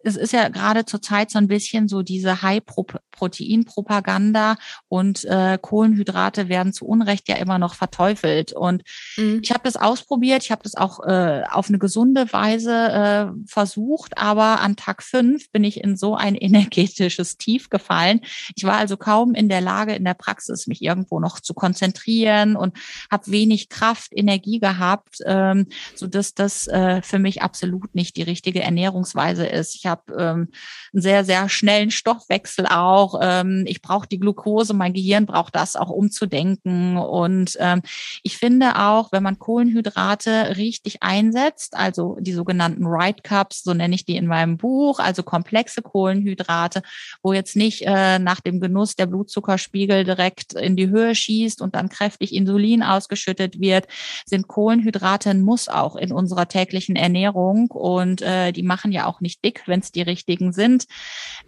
es 0.04 0.16
ist 0.16 0.32
ja 0.32 0.48
gerade 0.48 0.84
zur 0.84 1.00
Zeit 1.00 1.30
so 1.30 1.38
ein 1.38 1.48
bisschen 1.48 1.88
so 1.88 2.02
diese 2.02 2.42
High 2.42 2.62
Proteinpropaganda 3.10 4.56
und 4.88 5.24
äh, 5.24 5.58
Kohlenhydrate 5.60 6.48
werden 6.48 6.72
zu 6.72 6.84
Unrecht 6.86 7.28
ja 7.28 7.36
immer 7.36 7.58
noch 7.58 7.74
verteufelt. 7.74 8.52
Und 8.52 8.82
mhm. 9.16 9.40
ich 9.42 9.50
habe 9.50 9.62
das 9.64 9.76
ausprobiert, 9.76 10.44
ich 10.44 10.50
habe 10.50 10.62
das 10.62 10.74
auch 10.74 11.00
äh, 11.06 11.42
auf 11.50 11.68
eine 11.68 11.78
gesunde 11.78 12.30
Weise 12.32 12.72
äh, 12.72 13.26
versucht, 13.46 14.18
aber 14.18 14.60
an 14.60 14.76
Tag 14.76 15.02
fünf 15.02 15.50
bin 15.50 15.64
ich 15.64 15.82
in 15.82 15.96
so 15.96 16.14
ein 16.14 16.34
energetisches 16.44 17.38
Tief 17.38 17.70
gefallen. 17.70 18.20
Ich 18.56 18.64
war 18.64 18.76
also 18.76 18.96
kaum 18.96 19.34
in 19.34 19.48
der 19.48 19.62
Lage, 19.62 19.94
in 19.94 20.04
der 20.04 20.14
Praxis 20.14 20.66
mich 20.66 20.82
irgendwo 20.82 21.18
noch 21.18 21.40
zu 21.40 21.54
konzentrieren 21.54 22.56
und 22.56 22.76
habe 23.10 23.30
wenig 23.30 23.70
Kraft, 23.70 24.12
Energie 24.14 24.58
gehabt, 24.60 25.18
ähm, 25.24 25.68
so 25.94 26.06
dass 26.06 26.34
das 26.34 26.66
äh, 26.66 27.00
für 27.00 27.18
mich 27.18 27.42
absolut 27.42 27.94
nicht 27.94 28.16
die 28.16 28.22
richtige 28.22 28.62
Ernährungsweise 28.62 29.46
ist. 29.46 29.74
Ich 29.76 29.86
habe 29.86 29.93
ähm, 30.10 30.48
einen 30.92 31.02
sehr, 31.02 31.24
sehr 31.24 31.48
schnellen 31.48 31.90
Stoffwechsel 31.90 32.66
auch. 32.66 33.20
Ähm, 33.22 33.64
ich 33.66 33.82
brauche 33.82 34.08
die 34.08 34.18
Glucose, 34.18 34.74
mein 34.74 34.92
Gehirn 34.92 35.26
braucht 35.26 35.54
das 35.54 35.76
auch 35.76 35.90
umzudenken. 35.90 36.96
Und 36.96 37.56
ähm, 37.60 37.82
ich 38.22 38.38
finde 38.38 38.78
auch, 38.80 39.12
wenn 39.12 39.22
man 39.22 39.38
Kohlenhydrate 39.38 40.56
richtig 40.56 41.02
einsetzt, 41.02 41.76
also 41.76 42.16
die 42.20 42.32
sogenannten 42.32 42.86
Right 42.86 43.22
Cups, 43.24 43.62
so 43.62 43.74
nenne 43.74 43.94
ich 43.94 44.04
die 44.04 44.16
in 44.16 44.26
meinem 44.26 44.56
Buch, 44.56 44.98
also 44.98 45.22
komplexe 45.22 45.82
Kohlenhydrate, 45.82 46.82
wo 47.22 47.32
jetzt 47.32 47.56
nicht 47.56 47.82
äh, 47.82 48.18
nach 48.18 48.40
dem 48.40 48.60
Genuss 48.60 48.96
der 48.96 49.06
Blutzuckerspiegel 49.06 50.04
direkt 50.04 50.54
in 50.54 50.76
die 50.76 50.88
Höhe 50.88 51.14
schießt 51.14 51.60
und 51.60 51.74
dann 51.74 51.88
kräftig 51.88 52.34
Insulin 52.34 52.82
ausgeschüttet 52.82 53.60
wird, 53.60 53.86
sind 54.26 54.48
Kohlenhydrate 54.48 55.30
ein 55.30 55.42
Muss 55.42 55.68
auch 55.68 55.96
in 55.96 56.12
unserer 56.12 56.48
täglichen 56.48 56.96
Ernährung 56.96 57.70
und 57.70 58.22
äh, 58.22 58.52
die 58.52 58.62
machen 58.62 58.92
ja 58.92 59.06
auch 59.06 59.20
nicht 59.20 59.44
dick, 59.44 59.62
wenn 59.66 59.80
es 59.84 59.92
die 59.92 60.02
richtigen 60.02 60.52
sind. 60.52 60.86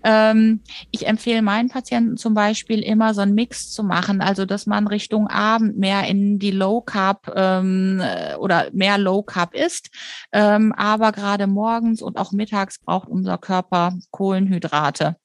Ähm, 0.05 0.61
ich 0.91 1.07
empfehle 1.07 1.43
meinen 1.43 1.69
Patienten 1.69 2.17
zum 2.17 2.35
Beispiel 2.35 2.81
immer 2.83 3.15
so 3.15 3.23
einen 3.23 3.35
Mix 3.35 3.71
zu 3.71 3.83
machen, 3.83 4.21
also 4.21 4.45
dass 4.45 4.67
man 4.67 4.87
Richtung 4.87 5.27
Abend 5.27 5.79
mehr 5.79 6.07
in 6.07 6.39
die 6.39 6.51
Low 6.51 6.81
Carb 6.81 7.33
ähm, 7.35 8.01
äh, 8.01 8.37
oder 8.37 8.69
mehr 8.73 8.99
Low 8.99 9.23
Carb 9.23 9.55
isst, 9.55 9.91
ähm, 10.33 10.73
aber 10.73 11.13
gerade 11.13 11.47
morgens 11.47 12.03
und 12.03 12.19
auch 12.19 12.33
mittags 12.33 12.79
braucht 12.79 13.09
unser 13.09 13.39
Körper 13.39 13.95
Kohlenhydrate. 14.11 15.17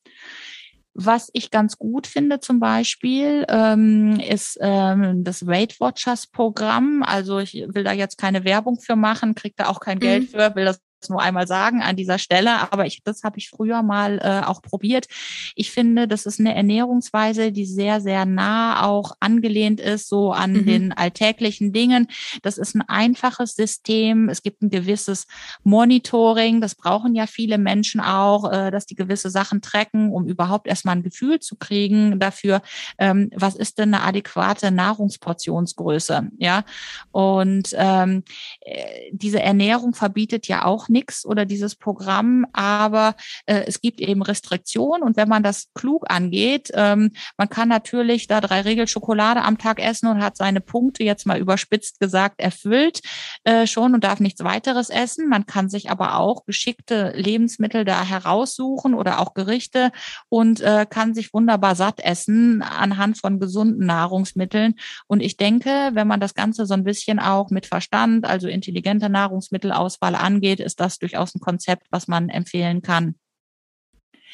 Was 0.93 1.29
ich 1.31 1.51
ganz 1.51 1.77
gut 1.77 2.05
finde 2.05 2.41
zum 2.41 2.59
Beispiel, 2.59 3.45
ähm, 3.47 4.19
ist 4.19 4.57
ähm, 4.61 5.23
das 5.23 5.47
Weight 5.47 5.79
Watchers 5.79 6.27
Programm. 6.27 7.01
Also 7.01 7.39
ich 7.39 7.65
will 7.69 7.85
da 7.85 7.93
jetzt 7.93 8.17
keine 8.17 8.43
Werbung 8.43 8.77
für 8.77 8.97
machen, 8.97 9.33
kriege 9.33 9.55
da 9.55 9.67
auch 9.67 9.79
kein 9.79 9.97
mhm. 9.97 10.01
Geld 10.01 10.29
für, 10.31 10.53
will 10.55 10.65
das 10.65 10.81
nur 11.09 11.21
einmal 11.21 11.47
sagen 11.47 11.81
an 11.81 11.95
dieser 11.95 12.19
Stelle, 12.19 12.71
aber 12.71 12.85
ich, 12.85 13.03
das 13.03 13.23
habe 13.23 13.39
ich 13.39 13.49
früher 13.49 13.81
mal 13.83 14.19
äh, 14.19 14.45
auch 14.45 14.61
probiert. 14.61 15.07
Ich 15.55 15.71
finde, 15.71 16.07
das 16.07 16.25
ist 16.25 16.39
eine 16.39 16.55
Ernährungsweise, 16.55 17.51
die 17.51 17.65
sehr, 17.65 18.01
sehr 18.01 18.25
nah 18.25 18.85
auch 18.85 19.13
angelehnt 19.19 19.79
ist, 19.79 20.09
so 20.09 20.31
an 20.31 20.53
mhm. 20.53 20.65
den 20.65 20.93
alltäglichen 20.93 21.73
Dingen. 21.73 22.07
Das 22.41 22.57
ist 22.57 22.75
ein 22.75 22.81
einfaches 22.87 23.55
System. 23.55 24.29
Es 24.29 24.43
gibt 24.43 24.61
ein 24.61 24.69
gewisses 24.69 25.27
Monitoring. 25.63 26.61
Das 26.61 26.75
brauchen 26.75 27.15
ja 27.15 27.27
viele 27.27 27.57
Menschen 27.57 28.01
auch, 28.01 28.51
äh, 28.51 28.71
dass 28.71 28.85
die 28.85 28.95
gewisse 28.95 29.29
Sachen 29.29 29.61
tracken, 29.61 30.11
um 30.11 30.25
überhaupt 30.25 30.67
erstmal 30.67 30.95
ein 30.95 31.03
Gefühl 31.03 31.39
zu 31.39 31.55
kriegen 31.55 32.19
dafür, 32.19 32.61
ähm, 32.97 33.29
was 33.35 33.55
ist 33.55 33.77
denn 33.77 33.93
eine 33.93 34.03
adäquate 34.03 34.71
Nahrungsportionsgröße. 34.71 36.29
Ja, 36.37 36.63
und 37.11 37.73
ähm, 37.73 38.23
äh, 38.61 39.09
diese 39.11 39.41
Ernährung 39.41 39.93
verbietet 39.93 40.47
ja 40.47 40.65
auch 40.65 40.89
nichts 40.91 41.25
oder 41.25 41.45
dieses 41.45 41.75
Programm, 41.75 42.45
aber 42.53 43.15
äh, 43.45 43.63
es 43.65 43.81
gibt 43.81 44.01
eben 44.01 44.21
Restriktionen 44.21 45.03
und 45.03 45.17
wenn 45.17 45.29
man 45.29 45.43
das 45.43 45.69
klug 45.73 46.05
angeht, 46.09 46.69
ähm, 46.73 47.11
man 47.37 47.49
kann 47.49 47.69
natürlich 47.69 48.27
da 48.27 48.41
drei 48.41 48.61
Regel 48.61 48.87
Schokolade 48.87 49.41
am 49.41 49.57
Tag 49.57 49.79
essen 49.79 50.07
und 50.07 50.21
hat 50.21 50.37
seine 50.37 50.61
Punkte 50.61 51.03
jetzt 51.03 51.25
mal 51.25 51.39
überspitzt 51.39 51.99
gesagt 51.99 52.39
erfüllt 52.39 53.01
äh, 53.43 53.65
schon 53.65 53.93
und 53.93 54.03
darf 54.03 54.19
nichts 54.19 54.43
weiteres 54.43 54.89
essen. 54.89 55.29
Man 55.29 55.45
kann 55.45 55.69
sich 55.69 55.89
aber 55.89 56.17
auch 56.17 56.45
geschickte 56.45 57.13
Lebensmittel 57.15 57.85
da 57.85 58.03
heraussuchen 58.03 58.93
oder 58.93 59.19
auch 59.19 59.33
Gerichte 59.33 59.91
und 60.29 60.61
äh, 60.61 60.85
kann 60.89 61.13
sich 61.13 61.33
wunderbar 61.33 61.75
satt 61.75 61.99
essen 61.99 62.61
anhand 62.61 63.17
von 63.17 63.39
gesunden 63.39 63.85
Nahrungsmitteln. 63.85 64.75
Und 65.07 65.21
ich 65.21 65.37
denke, 65.37 65.91
wenn 65.93 66.07
man 66.07 66.19
das 66.19 66.33
Ganze 66.33 66.65
so 66.65 66.73
ein 66.73 66.83
bisschen 66.83 67.19
auch 67.19 67.49
mit 67.49 67.65
Verstand, 67.65 68.25
also 68.25 68.47
intelligente 68.47 69.09
Nahrungsmittelauswahl 69.09 70.15
angeht, 70.15 70.59
ist 70.59 70.79
das 70.81 70.99
durchaus 70.99 71.35
ein 71.35 71.39
Konzept, 71.39 71.87
was 71.91 72.07
man 72.07 72.29
empfehlen 72.29 72.81
kann. 72.81 73.15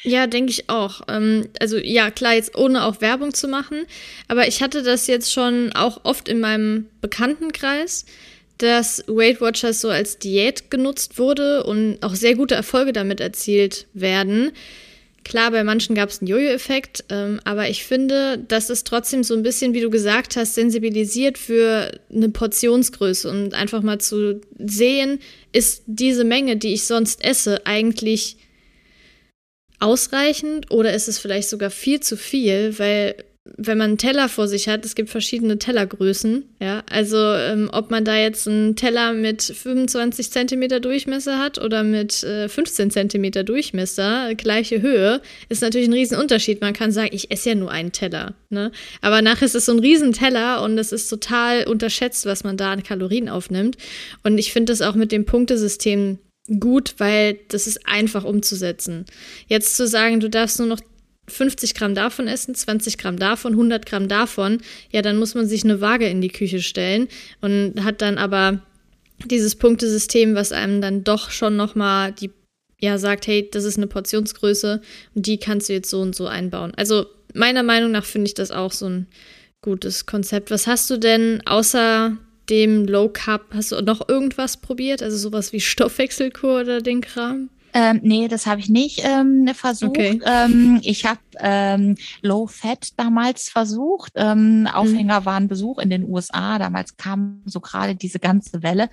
Ja, 0.02 0.26
denke 0.26 0.52
ich 0.52 0.70
auch. 0.70 1.02
Ähm, 1.08 1.48
also 1.60 1.76
ja, 1.76 2.10
klar, 2.10 2.34
jetzt 2.34 2.56
ohne 2.56 2.84
auch 2.84 3.00
Werbung 3.00 3.34
zu 3.34 3.48
machen, 3.48 3.84
aber 4.28 4.46
ich 4.46 4.62
hatte 4.62 4.82
das 4.82 5.06
jetzt 5.06 5.32
schon 5.32 5.72
auch 5.72 6.04
oft 6.04 6.28
in 6.28 6.40
meinem 6.40 6.86
Bekanntenkreis, 7.00 8.04
dass 8.58 9.04
Weight 9.06 9.40
Watchers 9.40 9.80
so 9.80 9.88
als 9.88 10.18
Diät 10.18 10.70
genutzt 10.70 11.18
wurde 11.18 11.64
und 11.64 11.98
auch 12.02 12.14
sehr 12.14 12.34
gute 12.34 12.54
Erfolge 12.54 12.92
damit 12.92 13.20
erzielt 13.20 13.86
werden. 13.92 14.52
Klar, 15.28 15.50
bei 15.50 15.62
manchen 15.62 15.94
gab 15.94 16.08
es 16.08 16.22
einen 16.22 16.28
Jojo-Effekt, 16.28 17.04
ähm, 17.10 17.38
aber 17.44 17.68
ich 17.68 17.84
finde, 17.84 18.38
dass 18.38 18.70
es 18.70 18.82
trotzdem 18.82 19.22
so 19.22 19.34
ein 19.34 19.42
bisschen, 19.42 19.74
wie 19.74 19.82
du 19.82 19.90
gesagt 19.90 20.36
hast, 20.36 20.54
sensibilisiert 20.54 21.36
für 21.36 22.00
eine 22.10 22.30
Portionsgröße. 22.30 23.28
Und 23.28 23.52
einfach 23.52 23.82
mal 23.82 24.00
zu 24.00 24.40
sehen, 24.58 25.18
ist 25.52 25.82
diese 25.86 26.24
Menge, 26.24 26.56
die 26.56 26.72
ich 26.72 26.86
sonst 26.86 27.22
esse, 27.22 27.66
eigentlich 27.66 28.38
ausreichend 29.80 30.70
oder 30.70 30.94
ist 30.94 31.08
es 31.08 31.18
vielleicht 31.18 31.50
sogar 31.50 31.68
viel 31.68 32.00
zu 32.00 32.16
viel, 32.16 32.78
weil 32.78 33.14
wenn 33.56 33.78
man 33.78 33.90
einen 33.90 33.98
Teller 33.98 34.28
vor 34.28 34.48
sich 34.48 34.68
hat, 34.68 34.84
es 34.84 34.94
gibt 34.94 35.10
verschiedene 35.10 35.58
Tellergrößen, 35.58 36.44
ja, 36.60 36.82
also 36.90 37.16
ähm, 37.16 37.70
ob 37.72 37.90
man 37.90 38.04
da 38.04 38.16
jetzt 38.16 38.46
einen 38.46 38.76
Teller 38.76 39.12
mit 39.12 39.42
25 39.42 40.30
Zentimeter 40.30 40.80
Durchmesser 40.80 41.38
hat 41.38 41.58
oder 41.58 41.82
mit 41.82 42.22
äh, 42.22 42.48
15 42.48 42.90
Zentimeter 42.90 43.44
Durchmesser, 43.44 44.34
gleiche 44.34 44.82
Höhe, 44.82 45.20
ist 45.48 45.62
natürlich 45.62 45.88
ein 45.88 45.94
Riesenunterschied. 45.94 46.60
Man 46.60 46.74
kann 46.74 46.92
sagen, 46.92 47.10
ich 47.12 47.30
esse 47.30 47.50
ja 47.50 47.54
nur 47.54 47.70
einen 47.70 47.92
Teller, 47.92 48.34
ne, 48.50 48.72
aber 49.00 49.22
nachher 49.22 49.46
ist 49.46 49.54
es 49.54 49.66
so 49.66 49.72
ein 49.72 49.78
Riesenteller 49.78 50.62
und 50.62 50.76
es 50.78 50.92
ist 50.92 51.08
total 51.08 51.66
unterschätzt, 51.66 52.26
was 52.26 52.44
man 52.44 52.56
da 52.56 52.72
an 52.72 52.82
Kalorien 52.82 53.28
aufnimmt 53.28 53.76
und 54.22 54.38
ich 54.38 54.52
finde 54.52 54.72
das 54.72 54.82
auch 54.82 54.94
mit 54.94 55.12
dem 55.12 55.24
Punktesystem 55.24 56.18
gut, 56.60 56.94
weil 56.98 57.38
das 57.48 57.66
ist 57.66 57.86
einfach 57.86 58.24
umzusetzen. 58.24 59.04
Jetzt 59.46 59.76
zu 59.76 59.86
sagen, 59.86 60.20
du 60.20 60.30
darfst 60.30 60.58
nur 60.58 60.68
noch 60.68 60.80
50 61.28 61.74
Gramm 61.74 61.94
davon 61.94 62.28
essen, 62.28 62.54
20 62.54 62.98
Gramm 62.98 63.18
davon, 63.18 63.52
100 63.52 63.86
Gramm 63.86 64.08
davon, 64.08 64.58
ja, 64.90 65.02
dann 65.02 65.16
muss 65.16 65.34
man 65.34 65.46
sich 65.46 65.64
eine 65.64 65.80
Waage 65.80 66.08
in 66.08 66.20
die 66.20 66.28
Küche 66.28 66.60
stellen 66.60 67.08
und 67.40 67.84
hat 67.84 68.02
dann 68.02 68.18
aber 68.18 68.62
dieses 69.26 69.56
Punktesystem, 69.56 70.34
was 70.34 70.52
einem 70.52 70.80
dann 70.80 71.04
doch 71.04 71.30
schon 71.30 71.56
nochmal 71.56 72.12
die, 72.12 72.30
ja, 72.80 72.98
sagt, 72.98 73.26
hey, 73.26 73.48
das 73.50 73.64
ist 73.64 73.76
eine 73.76 73.88
Portionsgröße 73.88 74.80
und 75.14 75.26
die 75.26 75.38
kannst 75.38 75.68
du 75.68 75.72
jetzt 75.72 75.90
so 75.90 76.00
und 76.00 76.14
so 76.14 76.26
einbauen. 76.26 76.72
Also 76.76 77.06
meiner 77.34 77.62
Meinung 77.62 77.90
nach 77.90 78.04
finde 78.04 78.28
ich 78.28 78.34
das 78.34 78.50
auch 78.50 78.72
so 78.72 78.88
ein 78.88 79.06
gutes 79.60 80.06
Konzept. 80.06 80.50
Was 80.50 80.66
hast 80.66 80.88
du 80.90 80.98
denn 80.98 81.42
außer 81.46 82.16
dem 82.48 82.86
Low 82.86 83.08
Carb, 83.08 83.46
hast 83.52 83.72
du 83.72 83.82
noch 83.82 84.08
irgendwas 84.08 84.56
probiert? 84.58 85.02
Also 85.02 85.16
sowas 85.18 85.52
wie 85.52 85.60
Stoffwechselkur 85.60 86.60
oder 86.60 86.80
den 86.80 87.00
Kram? 87.00 87.50
Ähm, 87.78 88.00
nee, 88.02 88.26
das 88.26 88.46
habe 88.46 88.60
ich 88.60 88.68
nicht 88.68 89.02
ähm, 89.04 89.48
versucht. 89.54 89.90
Okay. 89.90 90.20
Ähm, 90.24 90.80
ich 90.82 91.04
habe 91.04 91.20
ähm, 91.40 91.96
Low 92.22 92.46
Fat 92.46 92.88
damals 92.96 93.48
versucht. 93.48 94.12
Ähm, 94.16 94.68
Aufhänger 94.72 95.20
mhm. 95.20 95.24
waren 95.24 95.48
Besuch 95.48 95.78
in 95.78 95.90
den 95.90 96.08
USA. 96.08 96.58
Damals 96.58 96.96
kam 96.96 97.42
so 97.44 97.60
gerade 97.60 97.94
diese 97.94 98.18
ganze 98.18 98.62
Welle. 98.62 98.90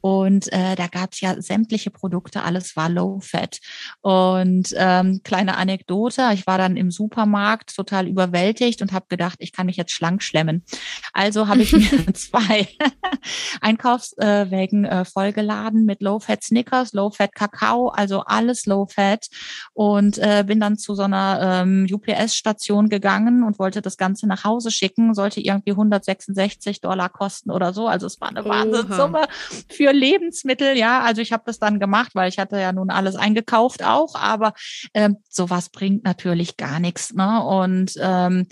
Und 0.00 0.52
äh, 0.52 0.76
da 0.76 0.86
gab 0.86 1.12
es 1.12 1.20
ja 1.20 1.40
sämtliche 1.40 1.90
Produkte, 1.90 2.42
alles 2.42 2.76
war 2.76 2.88
Low 2.88 3.20
Fat. 3.20 3.58
Und 4.00 4.74
ähm, 4.76 5.20
kleine 5.24 5.56
Anekdote, 5.56 6.30
ich 6.32 6.46
war 6.46 6.58
dann 6.58 6.76
im 6.76 6.90
Supermarkt 6.90 7.74
total 7.74 8.08
überwältigt 8.08 8.80
und 8.82 8.92
habe 8.92 9.06
gedacht, 9.08 9.36
ich 9.40 9.52
kann 9.52 9.66
mich 9.66 9.76
jetzt 9.76 9.92
schlank 9.92 10.22
schlemmen. 10.22 10.64
Also 11.12 11.48
habe 11.48 11.62
ich 11.62 11.72
mir 11.72 12.14
zwei 12.14 12.68
Einkaufswägen 13.60 14.84
äh, 14.84 15.04
vollgeladen 15.04 15.84
mit 15.84 16.00
Low 16.02 16.18
Fat 16.18 16.42
Snickers, 16.42 16.92
Low 16.92 17.10
Fat 17.10 17.34
Kakao, 17.34 17.88
also 17.88 18.20
alles 18.20 18.66
Low 18.66 18.86
Fat 18.86 19.28
und 19.74 20.18
äh, 20.18 20.44
bin 20.46 20.60
dann 20.60 20.78
zu 20.78 20.94
so 20.94 21.02
einer 21.02 21.62
ähm, 21.62 21.79
UPS-Station 21.84 22.88
gegangen 22.88 23.42
und 23.42 23.58
wollte 23.58 23.82
das 23.82 23.96
Ganze 23.96 24.26
nach 24.26 24.44
Hause 24.44 24.70
schicken, 24.70 25.14
sollte 25.14 25.40
irgendwie 25.40 25.72
166 25.72 26.80
Dollar 26.80 27.08
kosten 27.08 27.50
oder 27.50 27.72
so. 27.72 27.86
Also 27.86 28.06
es 28.06 28.20
war 28.20 28.28
eine 28.28 28.44
Wahnsinnssumme 28.44 29.26
für 29.68 29.92
Lebensmittel. 29.92 30.76
Ja, 30.76 31.00
also 31.00 31.20
ich 31.22 31.32
habe 31.32 31.42
das 31.46 31.58
dann 31.58 31.80
gemacht, 31.80 32.12
weil 32.14 32.28
ich 32.28 32.38
hatte 32.38 32.58
ja 32.58 32.72
nun 32.72 32.90
alles 32.90 33.16
eingekauft 33.16 33.84
auch, 33.84 34.14
aber 34.14 34.52
ähm, 34.94 35.18
sowas 35.28 35.68
bringt 35.68 36.04
natürlich 36.04 36.56
gar 36.56 36.80
nichts. 36.80 37.12
Ne? 37.12 37.42
Und 37.42 37.92
ähm, 38.00 38.46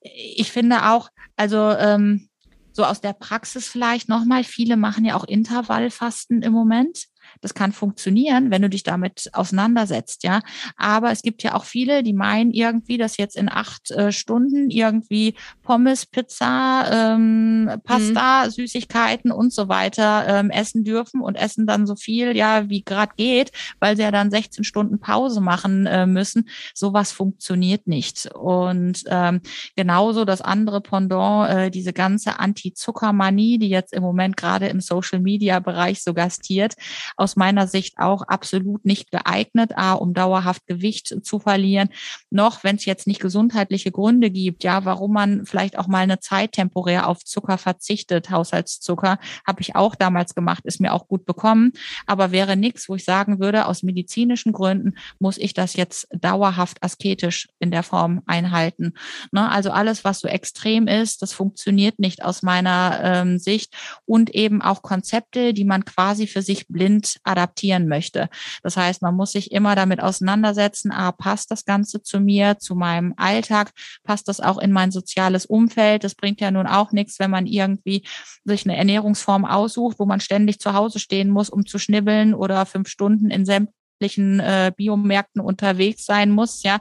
ich 0.00 0.50
finde 0.50 0.90
auch, 0.90 1.08
also 1.36 1.70
ähm, 1.70 2.28
so 2.72 2.84
aus 2.84 3.00
der 3.00 3.12
Praxis 3.12 3.68
vielleicht 3.68 4.08
nochmal, 4.08 4.44
viele 4.44 4.76
machen 4.76 5.04
ja 5.04 5.16
auch 5.16 5.24
Intervallfasten 5.24 6.42
im 6.42 6.52
Moment. 6.52 7.06
Das 7.40 7.54
kann 7.54 7.72
funktionieren, 7.72 8.50
wenn 8.50 8.62
du 8.62 8.68
dich 8.68 8.82
damit 8.82 9.30
auseinandersetzt, 9.32 10.24
ja. 10.24 10.40
Aber 10.76 11.10
es 11.10 11.22
gibt 11.22 11.42
ja 11.42 11.54
auch 11.54 11.64
viele, 11.64 12.02
die 12.02 12.12
meinen 12.12 12.52
irgendwie, 12.52 12.98
dass 12.98 13.16
jetzt 13.16 13.36
in 13.36 13.48
acht 13.48 13.90
äh, 13.90 14.12
Stunden 14.12 14.70
irgendwie 14.70 15.34
Pommes, 15.62 16.06
Pizza, 16.06 17.14
ähm, 17.14 17.70
Pasta, 17.84 18.44
mhm. 18.44 18.50
Süßigkeiten 18.50 19.30
und 19.32 19.52
so 19.52 19.68
weiter 19.68 20.26
ähm, 20.28 20.50
essen 20.50 20.84
dürfen 20.84 21.20
und 21.20 21.36
essen 21.36 21.66
dann 21.66 21.86
so 21.86 21.96
viel, 21.96 22.36
ja, 22.36 22.68
wie 22.68 22.82
gerade 22.82 23.12
geht, 23.16 23.50
weil 23.80 23.96
sie 23.96 24.02
ja 24.02 24.10
dann 24.10 24.30
16 24.30 24.64
Stunden 24.64 25.00
Pause 25.00 25.40
machen 25.40 25.86
äh, 25.86 26.06
müssen. 26.06 26.48
Sowas 26.74 27.12
funktioniert 27.12 27.86
nicht. 27.86 28.26
Und 28.34 29.04
ähm, 29.06 29.40
genauso 29.76 30.24
das 30.24 30.40
andere 30.40 30.80
Pendant, 30.80 31.50
äh, 31.50 31.70
diese 31.70 31.92
ganze 31.92 32.38
Anti-Zuckermanie, 32.38 33.58
die 33.58 33.68
jetzt 33.68 33.92
im 33.92 34.02
Moment 34.02 34.36
gerade 34.36 34.68
im 34.68 34.80
Social-Media-Bereich 34.80 36.02
so 36.02 36.14
gastiert, 36.14 36.74
aus 37.22 37.36
meiner 37.36 37.66
Sicht 37.66 37.98
auch 37.98 38.22
absolut 38.22 38.84
nicht 38.84 39.10
geeignet, 39.10 39.72
A, 39.76 39.92
um 39.92 40.12
dauerhaft 40.12 40.66
Gewicht 40.66 41.14
zu 41.22 41.38
verlieren, 41.38 41.88
noch 42.30 42.64
wenn 42.64 42.76
es 42.76 42.84
jetzt 42.84 43.06
nicht 43.06 43.20
gesundheitliche 43.20 43.92
Gründe 43.92 44.30
gibt, 44.30 44.64
ja, 44.64 44.84
warum 44.84 45.12
man 45.12 45.46
vielleicht 45.46 45.78
auch 45.78 45.86
mal 45.86 46.00
eine 46.00 46.18
Zeit 46.18 46.52
temporär 46.52 47.06
auf 47.06 47.24
Zucker 47.24 47.58
verzichtet, 47.58 48.30
Haushaltszucker, 48.30 49.18
habe 49.46 49.60
ich 49.60 49.76
auch 49.76 49.94
damals 49.94 50.34
gemacht, 50.34 50.64
ist 50.64 50.80
mir 50.80 50.92
auch 50.92 51.06
gut 51.06 51.24
bekommen, 51.24 51.72
aber 52.06 52.32
wäre 52.32 52.56
nichts, 52.56 52.88
wo 52.88 52.96
ich 52.96 53.04
sagen 53.04 53.38
würde, 53.38 53.66
aus 53.66 53.82
medizinischen 53.82 54.52
Gründen 54.52 54.94
muss 55.18 55.38
ich 55.38 55.54
das 55.54 55.74
jetzt 55.74 56.08
dauerhaft 56.12 56.82
asketisch 56.82 57.48
in 57.58 57.70
der 57.70 57.82
Form 57.82 58.22
einhalten. 58.26 58.94
Ne? 59.30 59.48
Also 59.48 59.70
alles, 59.70 60.04
was 60.04 60.20
so 60.20 60.28
extrem 60.28 60.88
ist, 60.88 61.22
das 61.22 61.32
funktioniert 61.32 61.98
nicht 61.98 62.24
aus 62.24 62.42
meiner 62.42 63.00
ähm, 63.02 63.38
Sicht 63.38 63.74
und 64.04 64.30
eben 64.30 64.62
auch 64.62 64.82
Konzepte, 64.82 65.54
die 65.54 65.64
man 65.64 65.84
quasi 65.84 66.26
für 66.26 66.42
sich 66.42 66.66
blind 66.68 67.11
adaptieren 67.24 67.88
möchte. 67.88 68.28
Das 68.62 68.76
heißt, 68.76 69.02
man 69.02 69.14
muss 69.14 69.32
sich 69.32 69.52
immer 69.52 69.74
damit 69.74 70.00
auseinandersetzen, 70.00 70.90
ah, 70.92 71.12
passt 71.12 71.50
das 71.50 71.64
Ganze 71.64 72.02
zu 72.02 72.20
mir, 72.20 72.58
zu 72.58 72.74
meinem 72.74 73.14
Alltag, 73.16 73.72
passt 74.04 74.28
das 74.28 74.40
auch 74.40 74.58
in 74.58 74.72
mein 74.72 74.90
soziales 74.90 75.46
Umfeld. 75.46 76.04
Das 76.04 76.14
bringt 76.14 76.40
ja 76.40 76.50
nun 76.50 76.66
auch 76.66 76.92
nichts, 76.92 77.18
wenn 77.18 77.30
man 77.30 77.46
irgendwie 77.46 78.06
sich 78.44 78.64
eine 78.64 78.76
Ernährungsform 78.76 79.44
aussucht, 79.44 79.98
wo 79.98 80.06
man 80.06 80.20
ständig 80.20 80.58
zu 80.58 80.72
Hause 80.72 80.98
stehen 80.98 81.30
muss, 81.30 81.50
um 81.50 81.66
zu 81.66 81.78
schnibbeln 81.78 82.34
oder 82.34 82.66
fünf 82.66 82.88
Stunden 82.88 83.30
in 83.30 83.44
sämtlichen 83.44 84.40
äh, 84.40 84.72
Biomärkten 84.76 85.40
unterwegs 85.40 86.04
sein 86.04 86.30
muss, 86.30 86.62
ja. 86.62 86.80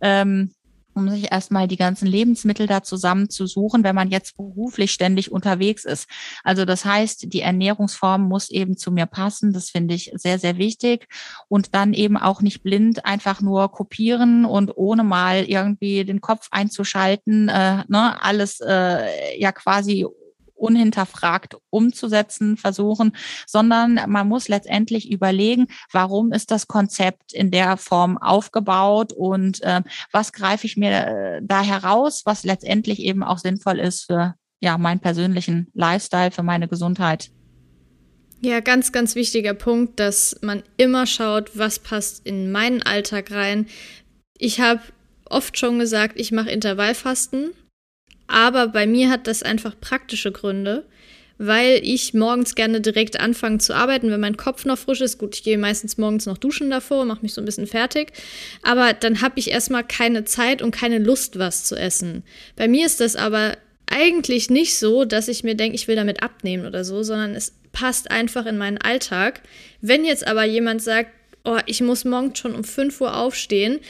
Ähm, 0.00 0.52
um 1.00 1.08
sich 1.08 1.32
erstmal 1.32 1.66
die 1.66 1.76
ganzen 1.76 2.06
Lebensmittel 2.06 2.66
da 2.66 2.82
zusammenzusuchen, 2.82 3.82
wenn 3.84 3.94
man 3.94 4.10
jetzt 4.10 4.36
beruflich 4.36 4.92
ständig 4.92 5.32
unterwegs 5.32 5.84
ist. 5.84 6.08
Also 6.44 6.64
das 6.64 6.84
heißt, 6.84 7.32
die 7.32 7.40
Ernährungsform 7.40 8.28
muss 8.28 8.50
eben 8.50 8.76
zu 8.76 8.92
mir 8.92 9.06
passen. 9.06 9.52
Das 9.52 9.70
finde 9.70 9.94
ich 9.94 10.12
sehr, 10.14 10.38
sehr 10.38 10.58
wichtig. 10.58 11.08
Und 11.48 11.74
dann 11.74 11.94
eben 11.94 12.16
auch 12.16 12.42
nicht 12.42 12.62
blind 12.62 13.04
einfach 13.04 13.40
nur 13.40 13.70
kopieren 13.72 14.44
und 14.44 14.76
ohne 14.76 15.02
mal 15.02 15.44
irgendwie 15.44 16.04
den 16.04 16.20
Kopf 16.20 16.48
einzuschalten, 16.50 17.48
äh, 17.48 17.84
ne, 17.88 18.22
alles 18.22 18.60
äh, 18.60 19.40
ja 19.40 19.52
quasi 19.52 20.06
unhinterfragt 20.60 21.56
umzusetzen 21.70 22.56
versuchen, 22.56 23.16
sondern 23.46 24.00
man 24.08 24.28
muss 24.28 24.48
letztendlich 24.48 25.10
überlegen, 25.10 25.66
warum 25.92 26.32
ist 26.32 26.50
das 26.50 26.68
Konzept 26.68 27.32
in 27.32 27.50
der 27.50 27.76
Form 27.76 28.18
aufgebaut 28.18 29.12
und 29.12 29.62
äh, 29.62 29.82
was 30.12 30.32
greife 30.32 30.66
ich 30.66 30.76
mir 30.76 30.90
äh, 30.90 31.40
da 31.42 31.62
heraus, 31.62 32.22
was 32.24 32.44
letztendlich 32.44 33.00
eben 33.00 33.22
auch 33.22 33.38
sinnvoll 33.38 33.78
ist 33.78 34.04
für 34.04 34.34
ja 34.60 34.78
meinen 34.78 35.00
persönlichen 35.00 35.68
Lifestyle, 35.74 36.30
für 36.30 36.42
meine 36.42 36.68
Gesundheit. 36.68 37.30
Ja, 38.42 38.60
ganz, 38.60 38.90
ganz 38.92 39.14
wichtiger 39.14 39.52
Punkt, 39.52 40.00
dass 40.00 40.38
man 40.40 40.62
immer 40.76 41.06
schaut, 41.06 41.58
was 41.58 41.78
passt 41.78 42.26
in 42.26 42.50
meinen 42.50 42.82
Alltag 42.82 43.30
rein. 43.32 43.66
Ich 44.38 44.60
habe 44.60 44.80
oft 45.26 45.58
schon 45.58 45.78
gesagt, 45.78 46.18
ich 46.18 46.32
mache 46.32 46.50
Intervallfasten 46.50 47.50
aber 48.30 48.68
bei 48.68 48.86
mir 48.86 49.10
hat 49.10 49.26
das 49.26 49.42
einfach 49.42 49.74
praktische 49.80 50.30
Gründe, 50.30 50.84
weil 51.38 51.80
ich 51.82 52.14
morgens 52.14 52.54
gerne 52.54 52.80
direkt 52.80 53.18
anfange 53.18 53.58
zu 53.58 53.74
arbeiten, 53.74 54.10
wenn 54.10 54.20
mein 54.20 54.36
Kopf 54.36 54.64
noch 54.66 54.78
frisch 54.78 55.00
ist. 55.00 55.18
Gut, 55.18 55.34
ich 55.34 55.42
gehe 55.42 55.58
meistens 55.58 55.98
morgens 55.98 56.26
noch 56.26 56.38
duschen 56.38 56.70
davor, 56.70 57.04
mache 57.06 57.22
mich 57.22 57.34
so 57.34 57.40
ein 57.40 57.46
bisschen 57.46 57.66
fertig. 57.66 58.12
Aber 58.62 58.92
dann 58.92 59.20
habe 59.22 59.38
ich 59.38 59.50
erstmal 59.50 59.82
keine 59.82 60.24
Zeit 60.24 60.62
und 60.62 60.70
keine 60.70 60.98
Lust, 60.98 61.38
was 61.38 61.64
zu 61.64 61.76
essen. 61.76 62.22
Bei 62.56 62.68
mir 62.68 62.86
ist 62.86 63.00
das 63.00 63.16
aber 63.16 63.56
eigentlich 63.86 64.50
nicht 64.50 64.78
so, 64.78 65.04
dass 65.04 65.28
ich 65.28 65.42
mir 65.42 65.54
denke, 65.54 65.74
ich 65.74 65.88
will 65.88 65.96
damit 65.96 66.22
abnehmen 66.22 66.66
oder 66.66 66.84
so, 66.84 67.02
sondern 67.02 67.34
es 67.34 67.54
passt 67.72 68.10
einfach 68.10 68.46
in 68.46 68.58
meinen 68.58 68.78
Alltag. 68.78 69.40
Wenn 69.80 70.04
jetzt 70.04 70.26
aber 70.26 70.44
jemand 70.44 70.82
sagt, 70.82 71.10
oh, 71.44 71.58
ich 71.66 71.80
muss 71.80 72.04
morgens 72.04 72.38
schon 72.38 72.54
um 72.54 72.64
5 72.64 73.00
Uhr 73.00 73.16
aufstehen, 73.16 73.80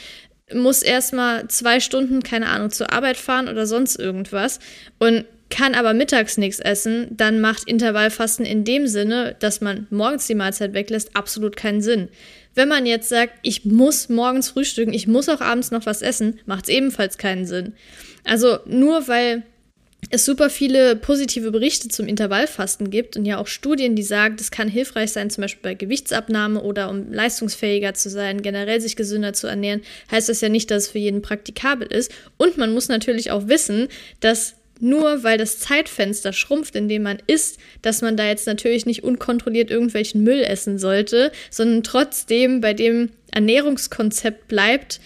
muss 0.53 0.81
erstmal 0.81 1.47
zwei 1.47 1.79
Stunden, 1.79 2.23
keine 2.23 2.47
Ahnung, 2.47 2.71
zur 2.71 2.91
Arbeit 2.91 3.17
fahren 3.17 3.47
oder 3.47 3.65
sonst 3.65 3.97
irgendwas 3.99 4.59
und 4.99 5.25
kann 5.49 5.75
aber 5.75 5.93
mittags 5.93 6.37
nichts 6.37 6.59
essen, 6.59 7.07
dann 7.11 7.41
macht 7.41 7.67
Intervallfasten 7.67 8.45
in 8.45 8.63
dem 8.63 8.87
Sinne, 8.87 9.35
dass 9.39 9.61
man 9.61 9.85
morgens 9.89 10.25
die 10.25 10.35
Mahlzeit 10.35 10.73
weglässt, 10.73 11.15
absolut 11.15 11.57
keinen 11.57 11.81
Sinn. 11.81 12.07
Wenn 12.55 12.69
man 12.69 12.85
jetzt 12.85 13.09
sagt, 13.09 13.33
ich 13.43 13.65
muss 13.65 14.09
morgens 14.09 14.49
frühstücken, 14.49 14.93
ich 14.93 15.07
muss 15.07 15.29
auch 15.29 15.41
abends 15.41 15.71
noch 15.71 15.85
was 15.85 16.01
essen, 16.01 16.39
macht 16.45 16.65
es 16.65 16.69
ebenfalls 16.69 17.17
keinen 17.17 17.45
Sinn. 17.45 17.73
Also 18.23 18.59
nur 18.65 19.07
weil 19.07 19.43
es 20.11 20.25
super 20.25 20.49
viele 20.49 20.95
positive 20.95 21.51
Berichte 21.51 21.87
zum 21.87 22.07
Intervallfasten 22.07 22.89
gibt 22.89 23.15
und 23.15 23.25
ja 23.25 23.37
auch 23.37 23.47
Studien, 23.47 23.95
die 23.95 24.03
sagen, 24.03 24.35
das 24.37 24.51
kann 24.51 24.67
hilfreich 24.67 25.11
sein, 25.11 25.29
zum 25.29 25.43
Beispiel 25.43 25.63
bei 25.63 25.73
Gewichtsabnahme 25.73 26.61
oder 26.61 26.89
um 26.89 27.11
leistungsfähiger 27.11 27.93
zu 27.93 28.09
sein, 28.09 28.41
generell 28.41 28.81
sich 28.81 28.95
gesünder 28.95 29.33
zu 29.33 29.47
ernähren, 29.47 29.81
heißt 30.11 30.29
das 30.29 30.41
ja 30.41 30.49
nicht, 30.49 30.69
dass 30.69 30.83
es 30.83 30.89
für 30.89 30.99
jeden 30.99 31.21
praktikabel 31.21 31.87
ist. 31.87 32.11
Und 32.37 32.57
man 32.57 32.73
muss 32.73 32.89
natürlich 32.89 33.31
auch 33.31 33.47
wissen, 33.47 33.87
dass 34.19 34.55
nur 34.81 35.23
weil 35.23 35.37
das 35.37 35.59
Zeitfenster 35.59 36.33
schrumpft, 36.33 36.75
in 36.75 36.89
dem 36.89 37.03
man 37.03 37.19
isst, 37.27 37.59
dass 37.81 38.01
man 38.01 38.17
da 38.17 38.25
jetzt 38.25 38.47
natürlich 38.47 38.85
nicht 38.85 39.03
unkontrolliert 39.03 39.69
irgendwelchen 39.69 40.23
Müll 40.23 40.41
essen 40.43 40.79
sollte, 40.79 41.31
sondern 41.49 41.83
trotzdem 41.83 42.61
bei 42.61 42.73
dem 42.73 43.09
Ernährungskonzept 43.31 44.47
bleibt, 44.47 44.99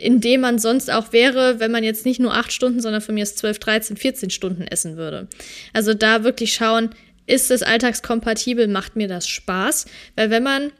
in 0.00 0.20
dem 0.20 0.40
man 0.40 0.58
sonst 0.58 0.90
auch 0.90 1.12
wäre, 1.12 1.60
wenn 1.60 1.70
man 1.70 1.84
jetzt 1.84 2.06
nicht 2.06 2.20
nur 2.20 2.34
acht 2.34 2.52
Stunden, 2.52 2.80
sondern 2.80 3.02
von 3.02 3.14
mir 3.14 3.22
ist 3.22 3.38
12, 3.38 3.58
13, 3.58 3.96
14 3.96 4.30
Stunden 4.30 4.62
essen 4.62 4.96
würde. 4.96 5.28
Also 5.72 5.94
da 5.94 6.24
wirklich 6.24 6.54
schauen, 6.54 6.90
ist 7.26 7.50
es 7.50 7.62
alltagskompatibel, 7.62 8.66
macht 8.66 8.96
mir 8.96 9.08
das 9.08 9.28
Spaß? 9.28 9.86
Weil 10.16 10.30
wenn 10.30 10.42
man 10.42 10.72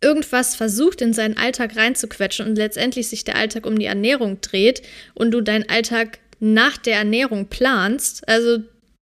irgendwas 0.00 0.56
versucht, 0.56 1.00
in 1.00 1.12
seinen 1.12 1.36
Alltag 1.36 1.76
reinzuquetschen 1.76 2.46
und 2.46 2.56
letztendlich 2.56 3.08
sich 3.08 3.24
der 3.24 3.36
Alltag 3.36 3.66
um 3.66 3.78
die 3.78 3.86
Ernährung 3.86 4.40
dreht 4.40 4.82
und 5.14 5.30
du 5.30 5.40
deinen 5.40 5.68
Alltag 5.68 6.18
nach 6.40 6.76
der 6.76 6.96
Ernährung 6.96 7.46
planst, 7.48 8.26
also 8.28 8.58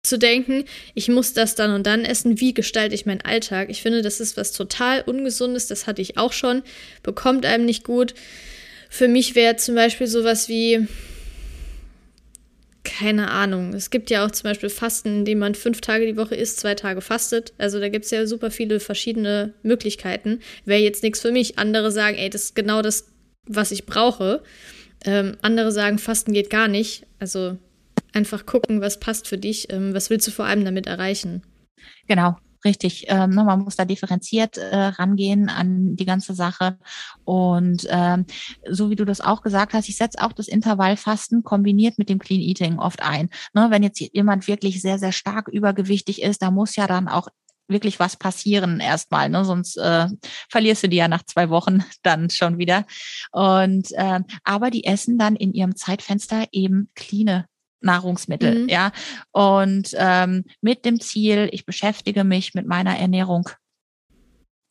zu 0.03 0.18
denken, 0.18 0.64
ich 0.94 1.09
muss 1.09 1.33
das 1.33 1.55
dann 1.55 1.72
und 1.72 1.87
dann 1.87 2.05
essen, 2.05 2.40
wie 2.40 2.55
gestalte 2.55 2.94
ich 2.94 3.07
meinen 3.07 3.20
Alltag? 3.20 3.68
Ich 3.68 3.83
finde, 3.83 4.01
das 4.01 4.20
ist 4.20 4.37
was 4.37 4.53
total 4.53 5.03
Ungesundes, 5.03 5.66
das 5.66 5.87
hatte 5.87 6.03
ich 6.03 6.16
auch 6.16 6.33
schon, 6.33 6.62
bekommt 7.03 7.44
einem 7.44 7.64
nicht 7.64 7.85
gut. 7.85 8.14
Für 8.88 9.09
mich 9.09 9.35
wäre 9.35 9.57
zum 9.57 9.74
Beispiel 9.74 10.07
sowas 10.07 10.48
wie, 10.48 10.87
keine 12.85 13.31
Ahnung. 13.31 13.74
Es 13.74 13.90
gibt 13.90 14.11
ja 14.11 14.24
auch 14.24 14.31
zum 14.31 14.44
Beispiel 14.44 14.70
Fasten, 14.70 15.18
in 15.18 15.24
dem 15.24 15.38
man 15.38 15.55
fünf 15.55 15.81
Tage 15.81 16.07
die 16.07 16.16
Woche 16.16 16.35
isst, 16.35 16.59
zwei 16.59 16.74
Tage 16.74 17.01
fastet. 17.01 17.53
Also 17.59 17.81
da 17.81 17.88
gibt 17.88 18.07
es 18.07 18.11
ja 18.11 18.27
super 18.27 18.51
viele 18.51 18.81
verschiedene 18.81 19.53
Möglichkeiten. 19.62 20.40
Wäre 20.64 20.81
jetzt 20.81 21.03
nichts 21.03 21.20
für 21.20 21.33
mich. 21.33 21.59
Andere 21.59 21.92
sagen, 21.92 22.16
ey, 22.16 22.31
das 22.31 22.44
ist 22.44 22.55
genau 22.55 22.83
das, 22.83 23.07
was 23.46 23.70
ich 23.70 23.87
brauche. 23.87 24.42
Ähm, 25.05 25.37
andere 25.42 25.70
sagen, 25.70 25.98
Fasten 25.98 26.33
geht 26.33 26.51
gar 26.51 26.66
nicht. 26.66 27.07
Also 27.18 27.59
einfach 28.12 28.46
gucken, 28.46 28.81
was 28.81 28.98
passt 28.98 29.29
für 29.29 29.38
dich. 29.38 29.70
Ähm, 29.70 29.94
was 29.94 30.11
willst 30.11 30.27
du 30.27 30.31
vor 30.31 30.46
allem 30.46 30.64
damit 30.64 30.87
erreichen? 30.87 31.42
Genau, 32.07 32.37
richtig. 32.64 33.07
Ne, 33.09 33.29
man 33.29 33.61
muss 33.61 33.77
da 33.77 33.85
differenziert 33.85 34.57
äh, 34.59 34.77
rangehen 34.77 35.49
an 35.49 35.97
die 35.97 36.05
ganze 36.05 36.35
Sache. 36.35 36.79
Und 37.25 37.87
ähm, 37.88 38.27
so 38.68 38.90
wie 38.90 38.97
du 38.97 39.05
das 39.05 39.21
auch 39.21 39.42
gesagt 39.42 39.73
hast, 39.73 39.88
ich 39.88 39.97
setze 39.97 40.23
auch 40.23 40.33
das 40.33 40.49
Intervallfasten 40.49 41.42
kombiniert 41.42 41.99
mit 41.99 42.09
dem 42.09 42.18
Clean 42.18 42.40
Eating 42.40 42.79
oft 42.79 43.03
ein. 43.03 43.31
Ne, 43.55 43.68
wenn 43.71 43.83
jetzt 43.83 44.01
jemand 44.01 44.49
wirklich 44.49 44.81
sehr, 44.83 44.99
sehr 44.99 45.12
stark 45.12 45.49
übergewichtig 45.49 46.23
ist, 46.23 46.42
da 46.42 46.51
muss 46.51 46.77
ja 46.77 46.87
dann 46.87 47.09
auch 47.09 47.29
wirklich 47.68 48.01
was 48.01 48.16
passieren 48.16 48.81
erstmal, 48.81 49.29
ne? 49.29 49.44
sonst 49.44 49.77
äh, 49.77 50.07
verlierst 50.49 50.83
du 50.83 50.88
die 50.88 50.97
ja 50.97 51.09
nach 51.09 51.23
zwei 51.25 51.51
Wochen 51.51 51.85
dann 52.03 52.31
schon 52.31 52.59
wieder. 52.59 52.85
Und 53.31 53.92
äh, 53.92 54.21
aber 54.44 54.71
die 54.71 54.85
essen 54.85 55.18
dann 55.18 55.37
in 55.37 55.53
ihrem 55.53 55.77
Zeitfenster 55.77 56.47
eben 56.51 56.90
cleane 56.94 57.47
Nahrungsmittel, 57.81 58.64
mhm. 58.64 58.69
ja. 58.69 58.93
Und 59.33 59.91
ähm, 59.97 60.45
mit 60.61 60.85
dem 60.85 61.01
Ziel, 61.01 61.49
ich 61.53 61.64
beschäftige 61.64 62.25
mich 62.25 62.55
mit 62.55 62.67
meiner 62.67 62.99
Ernährung. 62.99 63.49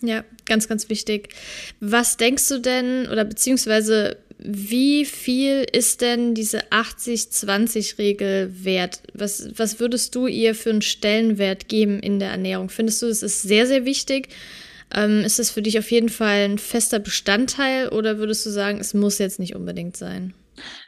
Ja, 0.02 0.24
ganz, 0.46 0.68
ganz 0.68 0.90
wichtig. 0.90 1.34
Was 1.80 2.18
denkst 2.18 2.48
du 2.50 2.60
denn, 2.60 3.08
oder 3.10 3.26
beziehungsweise 3.26 4.18
wie 4.40 5.06
viel 5.06 5.66
ist 5.72 6.02
denn 6.02 6.36
diese 6.36 6.72
80-20-Regel 6.72 8.64
wert? 8.64 9.02
Was, 9.14 9.50
was 9.58 9.80
würdest 9.80 10.14
du 10.14 10.28
ihr 10.28 10.54
für 10.54 10.70
einen 10.70 10.84
Stellenwert 10.84 11.68
geben 11.70 12.00
in 12.00 12.20
der 12.20 12.30
Ernährung? 12.30 12.70
Findest 12.70 13.02
du, 13.02 13.08
es 13.08 13.24
ist 13.24 13.42
sehr, 13.42 13.66
sehr 13.66 13.86
wichtig? 13.86 14.30
Ähm, 14.94 15.22
ist 15.22 15.40
das 15.40 15.50
für 15.50 15.64
dich 15.64 15.80
auf 15.80 15.90
jeden 15.92 16.10
Fall 16.10 16.46
ein 16.46 16.60
fester 16.60 17.00
Bestandteil 17.00 17.90
oder 17.90 18.20
würdest 18.20 18.46
du 18.46 18.52
sagen, 18.52 18.80
es 18.80 18.94
muss 18.94 19.18
jetzt 19.18 19.40
nicht 19.40 19.56
unbedingt 19.56 19.98
sein? 19.98 20.34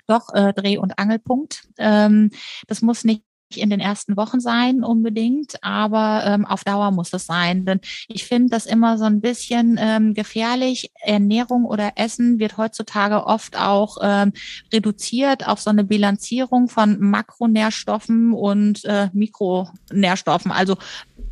Doch, 0.08 0.34
äh, 0.34 0.54
Dreh- 0.54 0.78
und 0.78 1.00
Angelpunkt. 1.00 1.64
Ähm, 1.78 2.32
das 2.68 2.82
muss 2.82 3.04
nicht 3.04 3.24
in 3.56 3.70
den 3.70 3.80
ersten 3.80 4.16
Wochen 4.16 4.40
sein 4.40 4.84
unbedingt, 4.84 5.56
aber 5.64 6.24
ähm, 6.26 6.46
auf 6.46 6.64
Dauer 6.64 6.92
muss 6.92 7.14
es 7.14 7.26
sein. 7.26 7.66
Denn 7.66 7.80
ich 8.08 8.26
finde 8.26 8.50
das 8.50 8.66
immer 8.66 8.98
so 8.98 9.06
ein 9.06 9.22
bisschen 9.22 9.78
ähm, 9.80 10.14
gefährlich. 10.14 10.92
Ernährung 11.02 11.66
oder 11.66 11.94
Essen 11.96 12.40
wird 12.40 12.58
heutzutage 12.58 13.26
oft 13.26 13.58
auch 13.58 13.98
ähm, 14.02 14.34
reduziert 14.72 15.48
auf 15.48 15.60
so 15.60 15.70
eine 15.70 15.84
Bilanzierung 15.84 16.70
von 16.70 17.00
Makronährstoffen 17.00 18.34
und 18.34 18.86
äh, 18.86 19.10
Mikronährstoffen. 19.14 20.52
Also 20.52 20.78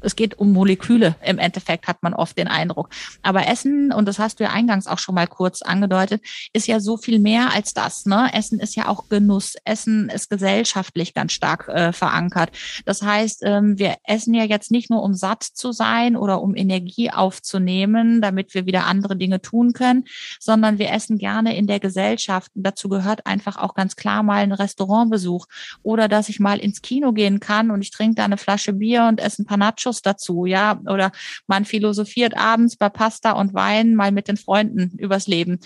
es 0.02 0.16
geht 0.16 0.38
um 0.40 0.54
Moleküle 0.54 1.16
im 1.24 1.40
Endeffekt, 1.40 1.88
hat 1.88 2.04
man 2.04 2.14
oft 2.14 2.38
den 2.38 2.48
Eindruck. 2.48 2.90
Aber 3.24 3.48
Essen, 3.48 3.92
und 3.92 4.08
das 4.08 4.20
hast 4.20 4.40
du 4.40 4.44
ja 4.44 4.52
eingangs 4.52 4.88
auch 4.88 5.00
schon 5.00 5.16
mal 5.16 5.28
kurz 5.28 5.62
angedeutet, 5.62 6.22
ist 6.54 6.68
ja 6.68 6.80
so 6.80 6.98
viel 6.98 7.20
mehr 7.20 7.54
als 7.54 7.74
das. 7.74 8.06
Ne? 8.06 8.30
Essen 8.34 8.60
ist 8.60 8.76
ja 8.76 8.88
auch 8.88 9.10
Genuss. 9.10 9.56
Essen 9.66 10.10
ist 10.10 10.30
gesellschaftlich 10.30 11.14
ganz 11.14 11.34
stark 11.34 11.68
äh, 11.68 11.92
verankert. 11.92 12.52
Das 12.86 13.02
heißt, 13.02 13.42
ähm, 13.44 13.78
wir 13.78 13.96
essen 14.04 14.34
ja 14.34 14.44
jetzt 14.44 14.72
nicht 14.72 14.90
nur, 14.90 15.04
um 15.04 15.14
satt 15.14 15.44
zu 15.44 15.72
sein 15.72 16.16
oder 16.16 16.42
um 16.42 16.56
Energie 16.56 17.12
aufzunehmen, 17.12 18.22
damit 18.22 18.54
wir 18.54 18.66
wieder 18.66 18.86
andere 18.86 19.16
Dinge 19.16 19.42
tun 19.42 19.74
können, 19.74 20.06
sondern 20.40 20.80
wir 20.80 20.92
essen 20.92 21.18
gerne 21.18 21.56
in 21.56 21.68
der 21.68 21.80
Gesellschaft. 21.80 22.52
Und 22.56 22.64
dazu 22.64 22.90
gehört 22.90 23.26
einfach 23.26 23.58
auch 23.58 23.74
ganz 23.74 23.96
klar 23.96 24.24
mal 24.24 24.44
ein 24.44 24.52
Restaurantbesuch 24.52 25.46
oder 25.84 26.08
dass 26.08 26.30
ich 26.30 26.40
mal 26.40 26.60
ins 26.60 26.82
Kino 26.82 27.14
gehen 27.14 27.40
kann 27.40 27.72
und 27.72 27.82
ich 27.82 27.92
trinke 27.92 28.16
da 28.16 28.26
eine 28.26 28.38
Flasche 28.38 28.74
Bier 28.74 29.06
und 29.06 29.20
esse 29.20 29.42
ein 29.42 29.46
paar 29.46 29.58
Nachos 29.88 30.02
dazu, 30.02 30.46
ja, 30.46 30.80
oder 30.86 31.12
man 31.48 31.66
philosophiert 31.66 32.38
abends 32.38 32.76
bei 32.76 32.90
Pasta 32.90 33.32
und 33.32 33.54
Wein 33.54 33.96
mal 33.96 34.12
mit 34.12 34.28
den 34.28 34.38
Freunden 34.38 34.98
übers 34.98 35.28
Leben. 35.28 35.60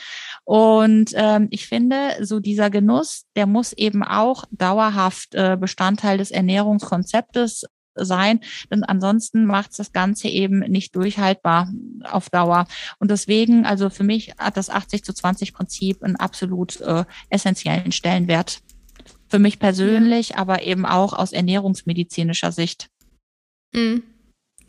Und 0.43 1.11
ähm, 1.15 1.47
ich 1.49 1.67
finde, 1.67 2.17
so 2.21 2.39
dieser 2.39 2.69
Genuss, 2.69 3.25
der 3.35 3.47
muss 3.47 3.73
eben 3.73 4.03
auch 4.03 4.45
dauerhaft 4.51 5.35
äh, 5.35 5.57
Bestandteil 5.59 6.17
des 6.17 6.31
Ernährungskonzeptes 6.31 7.65
sein, 7.93 8.39
denn 8.71 8.83
ansonsten 8.83 9.45
macht 9.45 9.77
das 9.77 9.91
Ganze 9.91 10.29
eben 10.29 10.59
nicht 10.59 10.95
durchhaltbar 10.95 11.69
auf 12.03 12.29
Dauer. 12.29 12.65
Und 12.99 13.11
deswegen, 13.11 13.65
also 13.65 13.89
für 13.89 14.05
mich 14.05 14.33
hat 14.37 14.55
das 14.55 14.69
80 14.69 15.03
zu 15.03 15.13
20 15.13 15.53
Prinzip 15.53 16.01
einen 16.01 16.15
absolut 16.15 16.79
äh, 16.81 17.03
essentiellen 17.29 17.91
Stellenwert. 17.91 18.61
Für 19.27 19.39
mich 19.39 19.59
persönlich, 19.59 20.37
aber 20.37 20.63
eben 20.63 20.85
auch 20.85 21.11
aus 21.11 21.33
ernährungsmedizinischer 21.33 22.51
Sicht. 22.51 22.89
Mhm. 23.73 24.03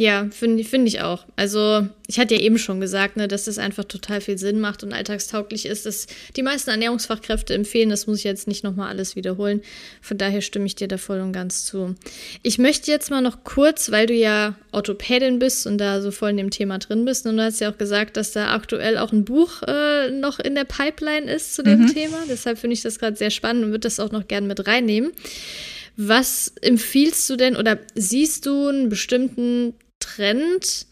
Ja, 0.03 0.27
finde 0.33 0.65
find 0.65 0.89
ich 0.89 1.01
auch. 1.01 1.25
Also, 1.37 1.87
ich 2.09 2.19
hatte 2.19 2.35
ja 2.35 2.41
eben 2.41 2.59
schon 2.59 2.81
gesagt, 2.81 3.17
ne, 3.17 3.29
dass 3.29 3.45
das 3.45 3.59
einfach 3.59 3.85
total 3.85 4.21
viel 4.21 4.37
Sinn 4.37 4.59
macht 4.59 4.83
und 4.83 4.93
alltagstauglich 4.93 5.65
ist. 5.65 5.87
Dass 5.87 6.09
die 6.35 6.43
meisten 6.43 6.71
Ernährungsfachkräfte 6.71 7.55
empfehlen, 7.55 7.89
das 7.89 8.09
muss 8.09 8.19
ich 8.19 8.25
jetzt 8.25 8.49
nicht 8.49 8.65
nochmal 8.65 8.89
alles 8.89 9.15
wiederholen. 9.15 9.63
Von 10.01 10.19
daher 10.19 10.41
stimme 10.41 10.67
ich 10.67 10.75
dir 10.75 10.89
da 10.89 10.99
voll 10.99 11.21
und 11.21 11.33
ganz 11.33 11.67
zu. 11.67 11.95
Ich 12.43 12.59
möchte 12.59 12.91
jetzt 12.91 13.13
mal 13.13 13.21
noch 13.21 13.45
kurz, 13.45 13.93
weil 13.93 14.07
du 14.07 14.15
ja 14.15 14.57
Orthopädin 14.73 15.39
bist 15.39 15.69
und 15.69 15.79
da 15.79 16.01
so 16.01 16.11
voll 16.11 16.31
in 16.31 16.37
dem 16.37 16.51
Thema 16.51 16.81
drin 16.81 17.05
bist, 17.05 17.25
und 17.25 17.37
du 17.37 17.45
hast 17.45 17.61
ja 17.61 17.71
auch 17.71 17.79
gesagt, 17.79 18.17
dass 18.17 18.33
da 18.33 18.53
aktuell 18.53 18.99
auch 18.99 19.13
ein 19.13 19.25
Buch 19.25 19.63
äh, 19.69 20.11
noch 20.11 20.41
in 20.41 20.57
der 20.57 20.65
Pipeline 20.65 21.33
ist 21.33 21.55
zu 21.55 21.63
dem 21.63 21.83
mhm. 21.83 21.95
Thema. 21.95 22.19
Deshalb 22.29 22.59
finde 22.59 22.75
ich 22.75 22.83
das 22.83 22.99
gerade 22.99 23.17
sehr 23.17 23.31
spannend 23.31 23.67
und 23.67 23.71
würde 23.71 23.87
das 23.87 24.01
auch 24.01 24.11
noch 24.11 24.27
gerne 24.27 24.49
mit 24.49 24.67
reinnehmen. 24.67 25.13
Was 25.97 26.55
empfiehlst 26.61 27.31
du 27.31 27.37
denn 27.37 27.55
oder 27.55 27.79
siehst 27.95 28.47
du 28.47 28.67
einen 28.67 28.89
bestimmten 28.89 29.75
Trend 30.17 30.87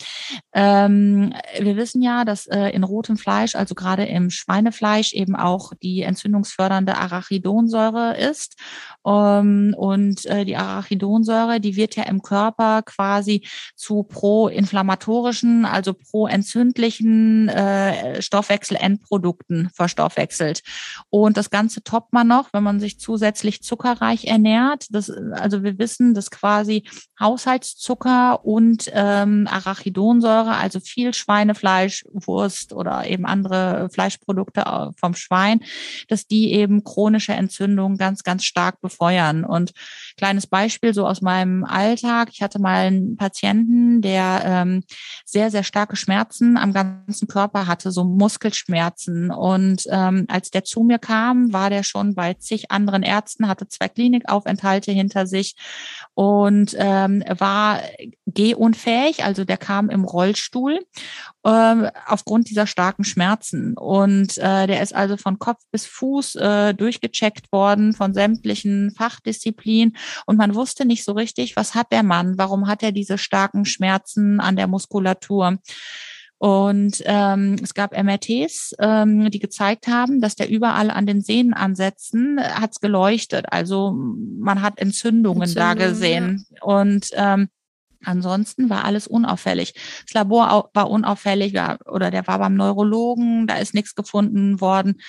Ähm, 0.52 1.32
wir 1.58 1.76
wissen 1.76 2.02
ja, 2.02 2.24
dass 2.24 2.46
äh, 2.46 2.68
in 2.70 2.84
rotem 2.84 3.16
Fleisch, 3.16 3.54
also 3.54 3.74
gerade 3.74 4.04
im 4.04 4.30
Schweinefleisch, 4.30 5.12
eben 5.12 5.36
auch 5.36 5.72
die 5.82 6.02
entzündungsfördernde 6.02 6.96
Arachidonsäure 6.96 8.16
ist. 8.16 8.56
Ähm, 9.06 9.74
und 9.76 10.26
äh, 10.26 10.44
die 10.44 10.56
Arachidonsäure, 10.56 11.60
die 11.60 11.76
wird 11.76 11.96
ja 11.96 12.04
im 12.04 12.22
Körper 12.22 12.82
quasi 12.82 13.46
zu 13.74 14.02
proinflammatorischen, 14.02 15.64
also 15.64 15.87
pro-entzündlichen 15.94 17.48
äh, 17.48 18.20
Stoffwechselendprodukten 18.22 19.70
verstoffwechselt. 19.74 20.62
Und 21.10 21.36
das 21.36 21.50
Ganze 21.50 21.82
toppt 21.82 22.12
man 22.12 22.28
noch, 22.28 22.52
wenn 22.52 22.62
man 22.62 22.80
sich 22.80 22.98
zusätzlich 22.98 23.62
zuckerreich 23.62 24.24
ernährt. 24.26 24.86
Das, 24.90 25.10
also 25.10 25.62
wir 25.62 25.78
wissen, 25.78 26.14
dass 26.14 26.30
quasi 26.30 26.84
Haushaltszucker 27.20 28.44
und 28.44 28.90
ähm, 28.92 29.48
Arachidonsäure, 29.50 30.54
also 30.54 30.80
viel 30.80 31.14
Schweinefleisch, 31.14 32.04
Wurst 32.12 32.72
oder 32.72 33.06
eben 33.06 33.26
andere 33.26 33.88
Fleischprodukte 33.92 34.60
äh, 34.60 34.90
vom 34.98 35.14
Schwein, 35.14 35.60
dass 36.08 36.26
die 36.26 36.52
eben 36.52 36.84
chronische 36.84 37.32
Entzündungen 37.32 37.98
ganz, 37.98 38.22
ganz 38.22 38.44
stark 38.44 38.80
befeuern. 38.80 39.44
Und 39.44 39.72
kleines 40.16 40.46
Beispiel 40.46 40.94
so 40.94 41.06
aus 41.06 41.20
meinem 41.20 41.64
Alltag. 41.64 42.28
Ich 42.32 42.42
hatte 42.42 42.58
mal 42.58 42.86
einen 42.86 43.16
Patienten, 43.16 44.00
der 44.00 44.42
ähm, 44.44 44.84
sehr, 45.24 45.50
sehr 45.50 45.62
starke 45.68 45.94
Schmerzen 45.94 46.56
am 46.56 46.72
ganzen 46.72 47.28
Körper 47.28 47.68
hatte, 47.68 47.92
so 47.92 48.02
Muskelschmerzen. 48.02 49.30
Und 49.30 49.84
ähm, 49.90 50.24
als 50.28 50.50
der 50.50 50.64
zu 50.64 50.82
mir 50.82 50.98
kam, 50.98 51.52
war 51.52 51.70
der 51.70 51.84
schon 51.84 52.14
bei 52.14 52.34
zig 52.34 52.70
anderen 52.72 53.04
Ärzten, 53.04 53.46
hatte 53.46 53.68
zwei 53.68 53.88
Klinikaufenthalte 53.88 54.90
hinter 54.90 55.26
sich 55.26 55.54
und 56.14 56.74
ähm, 56.76 57.22
war 57.38 57.80
gehunfähig. 58.26 59.24
Also 59.24 59.44
der 59.44 59.56
kam 59.58 59.90
im 59.90 60.04
Rollstuhl 60.04 60.80
äh, 61.44 61.90
aufgrund 62.06 62.50
dieser 62.50 62.66
starken 62.66 63.04
Schmerzen. 63.04 63.76
Und 63.76 64.36
äh, 64.38 64.66
der 64.66 64.82
ist 64.82 64.94
also 64.94 65.16
von 65.16 65.38
Kopf 65.38 65.62
bis 65.70 65.86
Fuß 65.86 66.36
äh, 66.36 66.74
durchgecheckt 66.74 67.52
worden 67.52 67.92
von 67.92 68.14
sämtlichen 68.14 68.92
Fachdisziplinen. 68.96 69.96
Und 70.26 70.36
man 70.36 70.54
wusste 70.54 70.84
nicht 70.84 71.04
so 71.04 71.12
richtig, 71.12 71.56
was 71.56 71.74
hat 71.74 71.92
der 71.92 72.02
Mann? 72.02 72.38
Warum 72.38 72.66
hat 72.66 72.82
er 72.82 72.92
diese 72.92 73.18
starken 73.18 73.64
Schmerzen 73.64 74.40
an 74.40 74.56
der 74.56 74.66
Muskulatur? 74.66 75.57
Und 76.38 77.02
ähm, 77.04 77.56
es 77.62 77.74
gab 77.74 77.92
MRTs, 78.00 78.76
ähm, 78.78 79.28
die 79.30 79.40
gezeigt 79.40 79.88
haben, 79.88 80.20
dass 80.20 80.36
der 80.36 80.48
überall 80.48 80.90
an 80.90 81.04
den 81.04 81.20
Sehnenansätzen 81.20 82.38
äh, 82.38 82.42
hat's 82.42 82.80
geleuchtet. 82.80 83.46
Also 83.50 83.92
man 83.92 84.62
hat 84.62 84.78
Entzündungen 84.78 85.42
Entzündung, 85.42 85.64
da 85.64 85.74
gesehen. 85.74 86.46
Ja. 86.50 86.62
Und 86.62 87.10
ähm, 87.14 87.48
Ansonsten 88.04 88.70
war 88.70 88.84
alles 88.84 89.08
unauffällig. 89.08 89.74
Das 90.04 90.14
Labor 90.14 90.70
war 90.72 90.90
unauffällig 90.90 91.54
oder 91.86 92.10
der 92.10 92.26
war 92.26 92.38
beim 92.38 92.54
Neurologen, 92.54 93.46
da 93.46 93.56
ist 93.56 93.74
nichts 93.74 93.94
gefunden 93.94 94.60
worden. 94.60 95.00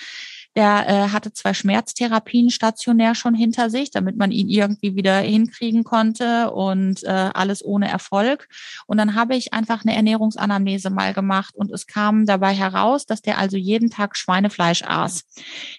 Der 0.56 0.88
äh, 0.88 1.08
hatte 1.10 1.32
zwei 1.32 1.54
Schmerztherapien 1.54 2.50
stationär 2.50 3.14
schon 3.14 3.34
hinter 3.34 3.70
sich, 3.70 3.90
damit 3.92 4.16
man 4.16 4.32
ihn 4.32 4.48
irgendwie 4.48 4.96
wieder 4.96 5.18
hinkriegen 5.18 5.84
konnte 5.84 6.50
und 6.50 7.04
äh, 7.04 7.08
alles 7.08 7.64
ohne 7.64 7.88
Erfolg. 7.88 8.48
Und 8.86 8.98
dann 8.98 9.14
habe 9.14 9.36
ich 9.36 9.52
einfach 9.52 9.84
eine 9.84 9.94
Ernährungsanamnese 9.94 10.90
mal 10.90 11.14
gemacht 11.14 11.54
und 11.54 11.70
es 11.70 11.86
kam 11.86 12.26
dabei 12.26 12.52
heraus, 12.52 13.06
dass 13.06 13.22
der 13.22 13.38
also 13.38 13.56
jeden 13.56 13.90
Tag 13.90 14.16
Schweinefleisch 14.16 14.82
aß. 14.82 15.24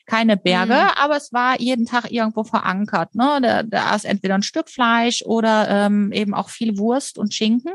Keine 0.05 0.37
Berge, 0.37 0.73
mhm. 0.73 0.89
aber 0.95 1.17
es 1.17 1.33
war 1.33 1.59
jeden 1.59 1.85
Tag 1.85 2.09
irgendwo 2.09 2.45
verankert. 2.45 3.13
Ne? 3.13 3.39
Der, 3.41 3.63
der 3.63 3.91
aß 3.91 4.05
entweder 4.05 4.35
ein 4.35 4.43
Stück 4.43 4.69
Fleisch 4.69 5.21
oder 5.23 5.67
ähm, 5.69 6.13
eben 6.13 6.33
auch 6.33 6.49
viel 6.49 6.77
Wurst 6.77 7.17
und 7.17 7.33
Schinken. 7.33 7.73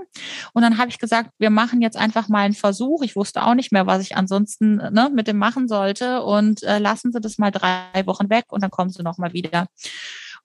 Und 0.55 0.63
dann 0.63 0.79
habe 0.79 0.89
ich 0.89 0.99
gesagt, 0.99 1.31
wir 1.39 1.51
machen 1.51 1.83
jetzt 1.83 1.99
einfach 1.99 2.29
mal 2.29 2.45
einen 2.45 2.55
Versuch. 2.55 3.03
Ich 3.03 3.17
wusste 3.17 3.45
auch 3.45 3.55
nicht 3.55 3.71
mehr, 3.71 3.87
was 3.87 4.01
ich 4.03 4.17
ansonsten 4.17 4.77
ne, 4.77 5.11
mit 5.13 5.29
dem 5.29 5.37
machen 5.37 5.69
sollte 5.69 6.23
und 6.23 6.63
äh, 6.63 6.86
lassen 6.87 7.13
Sie 7.13 7.21
das 7.21 7.37
mal 7.39 7.51
drei 7.51 8.07
Wochen 8.07 8.31
weg 8.31 8.47
und 8.51 8.63
dann 8.63 8.71
kommen 8.71 8.91
Sie 8.91 9.03
noch 9.03 9.19
mal 9.19 9.33
wieder. 9.33 9.67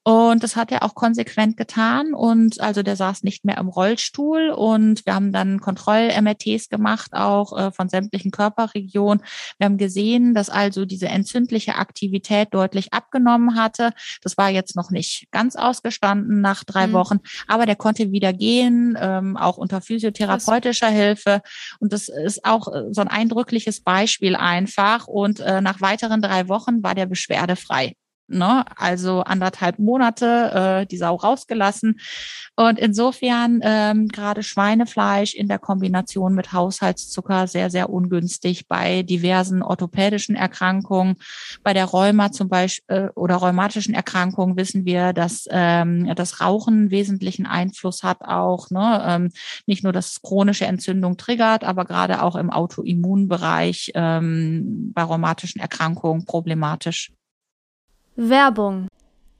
Und 0.03 0.41
das 0.41 0.55
hat 0.55 0.71
er 0.71 0.81
auch 0.81 0.95
konsequent 0.95 1.57
getan. 1.57 2.13
Und 2.15 2.59
also 2.59 2.81
der 2.81 2.95
saß 2.95 3.21
nicht 3.21 3.45
mehr 3.45 3.57
im 3.59 3.67
Rollstuhl. 3.67 4.49
Und 4.49 5.05
wir 5.05 5.13
haben 5.13 5.31
dann 5.31 5.59
Kontroll-MRTs 5.59 6.69
gemacht, 6.69 7.13
auch 7.13 7.55
äh, 7.55 7.71
von 7.71 7.87
sämtlichen 7.87 8.31
Körperregionen. 8.31 9.23
Wir 9.59 9.65
haben 9.65 9.77
gesehen, 9.77 10.33
dass 10.33 10.49
also 10.49 10.85
diese 10.85 11.07
entzündliche 11.07 11.75
Aktivität 11.75 12.47
deutlich 12.51 12.93
abgenommen 12.93 13.55
hatte. 13.55 13.91
Das 14.23 14.37
war 14.37 14.49
jetzt 14.49 14.75
noch 14.75 14.89
nicht 14.89 15.27
ganz 15.29 15.55
ausgestanden 15.55 16.41
nach 16.41 16.63
drei 16.63 16.87
mhm. 16.87 16.93
Wochen, 16.93 17.19
aber 17.47 17.67
der 17.67 17.75
konnte 17.75 18.11
wieder 18.11 18.33
gehen, 18.33 18.97
ähm, 18.99 19.37
auch 19.37 19.57
unter 19.57 19.81
physiotherapeutischer 19.81 20.87
Krass. 20.87 20.95
Hilfe. 20.95 21.41
Und 21.79 21.93
das 21.93 22.09
ist 22.09 22.43
auch 22.43 22.73
äh, 22.73 22.91
so 22.91 23.01
ein 23.01 23.07
eindrückliches 23.07 23.81
Beispiel 23.81 24.35
einfach. 24.35 25.07
Und 25.07 25.41
äh, 25.41 25.61
nach 25.61 25.79
weiteren 25.79 26.23
drei 26.23 26.47
Wochen 26.47 26.81
war 26.81 26.95
der 26.95 27.05
beschwerdefrei. 27.05 27.93
Ne? 28.31 28.65
also 28.75 29.21
anderthalb 29.21 29.79
Monate 29.79 30.81
äh, 30.81 30.85
die 30.85 30.97
Sau 30.97 31.15
rausgelassen. 31.15 31.99
Und 32.55 32.79
insofern 32.79 33.61
ähm, 33.63 34.07
gerade 34.07 34.43
Schweinefleisch 34.43 35.33
in 35.33 35.47
der 35.47 35.59
Kombination 35.59 36.35
mit 36.35 36.51
Haushaltszucker 36.53 37.47
sehr, 37.47 37.69
sehr 37.69 37.89
ungünstig 37.89 38.67
bei 38.67 39.03
diversen 39.03 39.63
orthopädischen 39.63 40.35
Erkrankungen. 40.35 41.15
Bei 41.63 41.73
der 41.73 41.85
Rheuma 41.85 42.31
zum 42.31 42.49
Beispiel 42.49 42.95
äh, 42.95 43.09
oder 43.15 43.35
rheumatischen 43.37 43.93
Erkrankungen 43.93 44.57
wissen 44.57 44.85
wir, 44.85 45.13
dass 45.13 45.45
ähm, 45.49 46.13
das 46.15 46.41
Rauchen 46.41 46.91
wesentlichen 46.91 47.45
Einfluss 47.45 48.03
hat 48.03 48.21
auch. 48.21 48.69
Ne? 48.69 49.03
Ähm, 49.07 49.31
nicht 49.65 49.83
nur, 49.83 49.93
dass 49.93 50.21
chronische 50.21 50.65
Entzündung 50.65 51.17
triggert, 51.17 51.63
aber 51.63 51.85
gerade 51.85 52.21
auch 52.21 52.35
im 52.35 52.49
Autoimmunbereich 52.49 53.91
ähm, 53.95 54.91
bei 54.93 55.03
rheumatischen 55.03 55.61
Erkrankungen 55.61 56.25
problematisch. 56.25 57.11
Werbung 58.17 58.87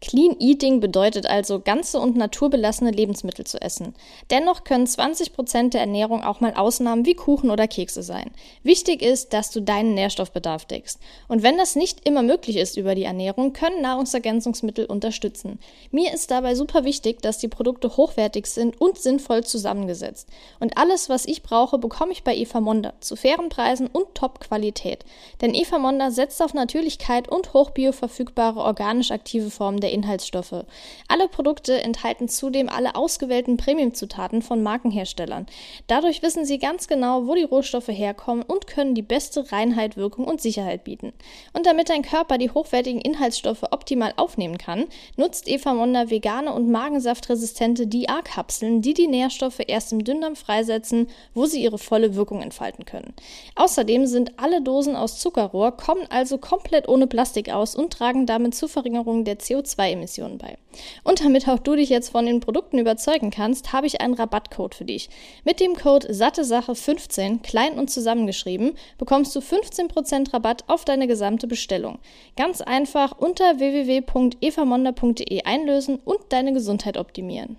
Clean 0.01 0.35
Eating 0.39 0.79
bedeutet 0.79 1.27
also, 1.27 1.59
ganze 1.59 1.99
und 1.99 2.17
naturbelassene 2.17 2.89
Lebensmittel 2.89 3.45
zu 3.45 3.61
essen. 3.61 3.93
Dennoch 4.31 4.63
können 4.63 4.87
20 4.87 5.31
Prozent 5.31 5.75
der 5.75 5.81
Ernährung 5.81 6.23
auch 6.23 6.41
mal 6.41 6.55
Ausnahmen 6.55 7.05
wie 7.05 7.13
Kuchen 7.13 7.51
oder 7.51 7.67
Kekse 7.67 8.01
sein. 8.01 8.31
Wichtig 8.63 9.03
ist, 9.03 9.31
dass 9.31 9.51
du 9.51 9.61
deinen 9.61 9.93
Nährstoffbedarf 9.93 10.65
deckst. 10.65 10.99
Und 11.27 11.43
wenn 11.43 11.55
das 11.55 11.75
nicht 11.75 12.07
immer 12.09 12.23
möglich 12.23 12.57
ist 12.57 12.77
über 12.77 12.95
die 12.95 13.03
Ernährung, 13.03 13.53
können 13.53 13.83
Nahrungsergänzungsmittel 13.83 14.85
unterstützen. 14.85 15.59
Mir 15.91 16.11
ist 16.11 16.31
dabei 16.31 16.55
super 16.55 16.83
wichtig, 16.83 17.21
dass 17.21 17.37
die 17.37 17.47
Produkte 17.47 17.95
hochwertig 17.95 18.47
sind 18.47 18.81
und 18.81 18.97
sinnvoll 18.97 19.43
zusammengesetzt. 19.43 20.27
Und 20.59 20.77
alles, 20.77 21.09
was 21.09 21.27
ich 21.27 21.43
brauche, 21.43 21.77
bekomme 21.77 22.11
ich 22.11 22.23
bei 22.23 22.35
Eva 22.35 22.59
Monda 22.59 22.93
zu 23.01 23.15
fairen 23.15 23.49
Preisen 23.49 23.85
und 23.85 24.15
Top-Qualität. 24.15 25.05
Denn 25.41 25.53
Eva 25.53 25.77
Monda 25.77 26.09
setzt 26.09 26.41
auf 26.41 26.55
Natürlichkeit 26.55 27.29
und 27.29 27.53
hochbioverfügbare 27.53 28.59
organisch 28.59 29.11
aktive 29.11 29.51
Formen 29.51 29.79
der 29.79 29.90
Inhaltsstoffe. 29.91 30.65
Alle 31.07 31.27
Produkte 31.27 31.81
enthalten 31.81 32.27
zudem 32.27 32.69
alle 32.69 32.95
ausgewählten 32.95 33.57
Premiumzutaten 33.57 34.41
von 34.41 34.63
Markenherstellern. 34.63 35.45
Dadurch 35.87 36.21
wissen 36.21 36.45
Sie 36.45 36.57
ganz 36.57 36.87
genau, 36.87 37.27
wo 37.27 37.35
die 37.35 37.43
Rohstoffe 37.43 37.89
herkommen 37.89 38.43
und 38.43 38.67
können 38.67 38.95
die 38.95 39.01
beste 39.01 39.51
Reinheit, 39.51 39.97
Wirkung 39.97 40.25
und 40.25 40.41
Sicherheit 40.41 40.83
bieten. 40.83 41.13
Und 41.53 41.65
damit 41.65 41.89
dein 41.89 42.01
Körper 42.01 42.37
die 42.37 42.49
hochwertigen 42.49 43.01
Inhaltsstoffe 43.01 43.63
optimal 43.71 44.13
aufnehmen 44.17 44.57
kann, 44.57 44.85
nutzt 45.17 45.47
Eva 45.47 45.73
Monda 45.73 46.09
vegane 46.09 46.53
und 46.53 46.69
magensaftresistente 46.69 47.87
DA-Kapseln, 47.87 48.81
die 48.81 48.93
die 48.93 49.07
Nährstoffe 49.07 49.59
erst 49.65 49.91
im 49.91 50.03
Dünndarm 50.03 50.35
freisetzen, 50.35 51.07
wo 51.33 51.45
sie 51.45 51.61
ihre 51.61 51.77
volle 51.77 52.15
Wirkung 52.15 52.41
entfalten 52.41 52.85
können. 52.85 53.13
Außerdem 53.55 54.05
sind 54.05 54.39
alle 54.39 54.61
Dosen 54.61 54.95
aus 54.95 55.19
Zuckerrohr, 55.19 55.75
kommen 55.75 56.05
also 56.09 56.37
komplett 56.37 56.87
ohne 56.87 57.07
Plastik 57.07 57.49
aus 57.49 57.75
und 57.75 57.93
tragen 57.93 58.25
damit 58.25 58.55
zur 58.55 58.69
Verringerung 58.69 59.25
der 59.25 59.39
CO2 59.39 59.80
CO2-Emissionen 59.81 60.37
bei. 60.37 60.57
Und 61.03 61.23
damit 61.23 61.47
auch 61.47 61.59
du 61.59 61.75
dich 61.75 61.89
jetzt 61.89 62.09
von 62.09 62.25
den 62.25 62.39
Produkten 62.39 62.79
überzeugen 62.79 63.31
kannst, 63.31 63.73
habe 63.73 63.87
ich 63.87 64.01
einen 64.01 64.13
Rabattcode 64.13 64.75
für 64.75 64.85
dich. 64.85 65.09
Mit 65.43 65.59
dem 65.59 65.75
Code 65.75 66.07
SatteSache15, 66.09 67.41
klein 67.41 67.73
und 67.73 67.89
zusammengeschrieben, 67.89 68.73
bekommst 68.97 69.35
du 69.35 69.39
15% 69.39 70.33
Rabatt 70.33 70.63
auf 70.67 70.85
deine 70.85 71.07
gesamte 71.07 71.47
Bestellung. 71.47 71.99
Ganz 72.37 72.61
einfach 72.61 73.17
unter 73.17 73.59
www.evamonda.de 73.59 75.43
einlösen 75.43 75.99
und 76.03 76.19
deine 76.29 76.53
Gesundheit 76.53 76.97
optimieren. 76.97 77.57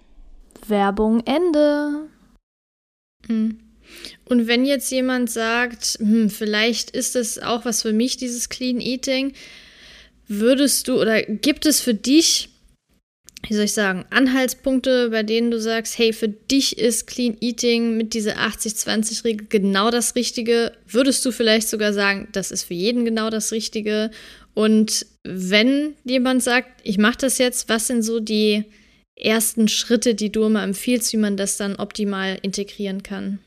Werbung 0.67 1.23
Ende. 1.27 2.09
Hm. 3.27 3.59
Und 4.25 4.47
wenn 4.47 4.65
jetzt 4.65 4.91
jemand 4.91 5.31
sagt, 5.31 5.99
hm, 5.99 6.31
vielleicht 6.31 6.91
ist 6.93 7.15
es 7.17 7.39
auch 7.41 7.65
was 7.65 7.83
für 7.83 7.93
mich, 7.93 8.17
dieses 8.17 8.49
Clean 8.49 8.81
Eating, 8.81 9.35
würdest 10.29 10.89
du 10.89 11.01
oder 11.01 11.23
gibt 11.23 11.67
es 11.67 11.81
für 11.81 11.95
dich, 11.95 12.49
wie 13.49 13.55
soll 13.55 13.65
ich 13.65 13.73
sagen, 13.73 14.05
Anhaltspunkte, 14.11 15.11
bei 15.11 15.23
denen 15.23 15.51
du 15.51 15.61
sagst, 15.61 15.99
hey, 15.99 16.13
für 16.13 16.29
dich 16.29 16.79
ist 16.79 17.07
Clean 17.07 17.37
Eating 17.41 17.97
mit 17.97 18.15
dieser 18.15 18.37
80-20-Regel 18.37 19.47
genau 19.49 19.91
das 19.91 20.15
Richtige? 20.15 20.73
Würdest 20.87 21.25
du 21.25 21.33
vielleicht 21.33 21.69
sogar 21.69 21.93
sagen, 21.93 22.29
das 22.33 22.53
ist 22.53 22.65
für 22.65 22.75
jeden 22.75 23.05
genau 23.05 23.31
das 23.31 23.51
Richtige? 23.51 24.11
Und 24.55 25.07
wenn 25.25 25.95
jemand 26.05 26.43
sagt, 26.43 26.69
ich 26.85 26.99
mache 26.99 27.19
das 27.19 27.39
jetzt, 27.39 27.69
was 27.69 27.89
sind 27.89 28.03
so 28.03 28.21
die 28.21 28.65
ersten 29.17 29.69
Schritte, 29.69 30.15
die 30.15 30.31
du 30.31 30.45
immer 30.45 30.63
empfiehlst, 30.63 31.13
wie 31.13 31.19
man 31.19 31.37
das 31.37 31.57
dann 31.57 31.77
optimal 31.77 32.39
integrieren 32.43 33.03
kann? 33.03 33.39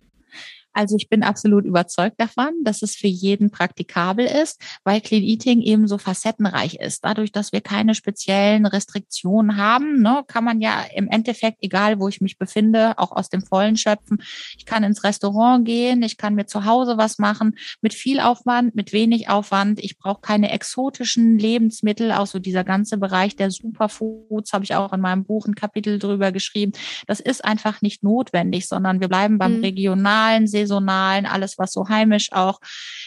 Also 0.75 0.97
ich 0.97 1.07
bin 1.07 1.23
absolut 1.23 1.65
überzeugt 1.65 2.19
davon, 2.19 2.51
dass 2.63 2.81
es 2.81 2.95
für 2.95 3.07
jeden 3.07 3.49
praktikabel 3.49 4.25
ist, 4.25 4.61
weil 4.83 4.99
Clean 4.99 5.23
Eating 5.23 5.61
eben 5.61 5.87
so 5.87 5.97
facettenreich 5.97 6.75
ist. 6.75 7.05
Dadurch, 7.05 7.31
dass 7.31 7.53
wir 7.53 7.61
keine 7.61 7.95
speziellen 7.95 8.65
Restriktionen 8.65 9.55
haben, 9.55 10.01
ne, 10.01 10.23
kann 10.27 10.43
man 10.43 10.59
ja 10.59 10.83
im 10.93 11.07
Endeffekt, 11.07 11.59
egal 11.61 11.99
wo 11.99 12.09
ich 12.09 12.19
mich 12.19 12.37
befinde, 12.37 12.97
auch 12.97 13.13
aus 13.13 13.29
dem 13.29 13.41
Vollen 13.41 13.77
schöpfen. 13.77 14.21
Ich 14.57 14.65
kann 14.65 14.83
ins 14.83 15.05
Restaurant 15.05 15.65
gehen, 15.65 16.03
ich 16.03 16.17
kann 16.17 16.35
mir 16.35 16.45
zu 16.45 16.65
Hause 16.65 16.97
was 16.97 17.19
machen, 17.19 17.55
mit 17.81 17.93
viel 17.93 18.19
Aufwand, 18.19 18.75
mit 18.75 18.91
wenig 18.91 19.29
Aufwand. 19.29 19.79
Ich 19.79 19.97
brauche 19.97 20.21
keine 20.21 20.51
exotischen 20.51 21.39
Lebensmittel, 21.39 22.11
auch 22.11 22.27
so 22.27 22.39
dieser 22.39 22.65
ganze 22.65 22.97
Bereich 22.97 23.37
der 23.37 23.49
Superfoods, 23.49 24.51
habe 24.51 24.65
ich 24.65 24.75
auch 24.75 24.91
in 24.91 24.99
meinem 24.99 25.23
Buch 25.23 25.47
ein 25.47 25.55
Kapitel 25.55 25.99
drüber 25.99 26.33
geschrieben. 26.33 26.73
Das 27.07 27.21
ist 27.21 27.45
einfach 27.45 27.81
nicht 27.81 28.03
notwendig, 28.03 28.67
sondern 28.67 28.99
wir 28.99 29.07
bleiben 29.07 29.37
beim 29.37 29.57
mhm. 29.57 29.63
regionalen, 29.63 30.47
saisonalen, 30.47 30.64
alles, 30.71 31.57
was 31.57 31.71
so 31.71 31.87
heimisch 31.89 32.31
auch 32.31 32.59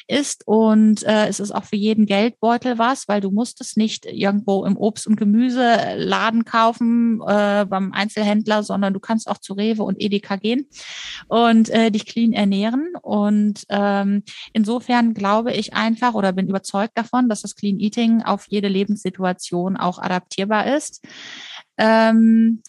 ist. 0.07 0.47
Und 0.47 1.03
äh, 1.05 1.27
es 1.27 1.41
ist 1.41 1.53
auch 1.53 1.65
für 1.65 1.77
jeden 1.77 2.07
Geldbeutel 2.07 2.79
was, 2.79 3.09
weil 3.09 3.21
du 3.21 3.31
musst 3.31 3.61
es 3.61 3.77
nicht 3.77 4.07
irgendwo 4.07 4.65
im 4.65 4.77
Obst- 4.77 5.07
und 5.07 5.17
Gemüseladen 5.17 6.45
kaufen 6.45 7.21
äh, 7.27 7.67
beim 7.69 7.93
Einzelhändler, 7.93 8.63
sondern 8.63 8.95
du 8.95 9.01
kannst 9.01 9.29
auch 9.29 9.39
zu 9.39 9.55
Rewe 9.55 9.83
und 9.83 10.01
Edeka 10.01 10.37
gehen 10.37 10.67
und 11.29 11.69
äh, 11.71 11.91
dich 11.91 12.07
clean 12.07 12.33
ernähren. 12.33 12.93
Und 13.03 13.65
ähm, 13.69 14.23
insofern 14.53 15.15
glaube 15.15 15.53
ich 15.53 15.75
einfach 15.75 16.15
oder 16.15 16.33
bin 16.33 16.49
überzeugt 16.49 16.97
davon, 16.97 17.29
dass 17.29 17.43
das 17.43 17.55
Clean 17.55 17.79
Eating 17.79 18.23
auf 18.23 18.47
jede 18.49 18.69
Lebenssituation 18.69 19.77
auch 19.77 19.99
adaptierbar 19.99 20.75
ist. 20.77 21.05
Ähm, 21.77 22.63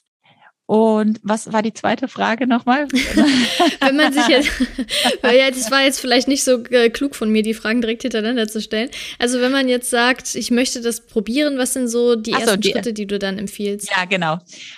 und 0.70 1.20
was 1.24 1.52
war 1.52 1.64
die 1.64 1.74
zweite 1.74 2.08
Frage 2.08 2.46
nochmal? 2.46 2.88
Wenn 3.80 3.96
man 3.96 4.14
sich 4.14 4.28
jetzt, 4.28 4.52
ja, 5.24 5.50
das 5.50 5.72
war 5.72 5.82
jetzt 5.82 6.00
vielleicht 6.00 6.28
nicht 6.28 6.44
so 6.44 6.64
äh, 6.66 6.92
klug 6.92 7.16
von 7.16 7.32
mir, 7.32 7.42
die 7.42 7.56
Fragen 7.56 7.82
direkt 7.82 8.04
hintereinander 8.04 8.48
zu 8.48 8.62
stellen. 8.62 8.92
Also 9.18 9.42
wenn 9.42 9.52
man 9.52 9.68
jetzt 9.68 9.90
sagt, 9.90 10.36
ich 10.36 10.52
möchte 10.52 10.82
das 10.82 11.08
probieren, 11.08 11.58
was 11.58 11.74
sind 11.74 11.88
so 11.88 12.16
die 12.16 12.36
Ach 12.36 12.42
ersten 12.42 12.62
die, 12.62 12.70
Schritte, 12.70 12.94
die 12.94 13.08
du 13.08 13.18
dann 13.18 13.40
empfiehlst? 13.40 13.90
Ja, 13.90 14.06
genau. 14.06 14.38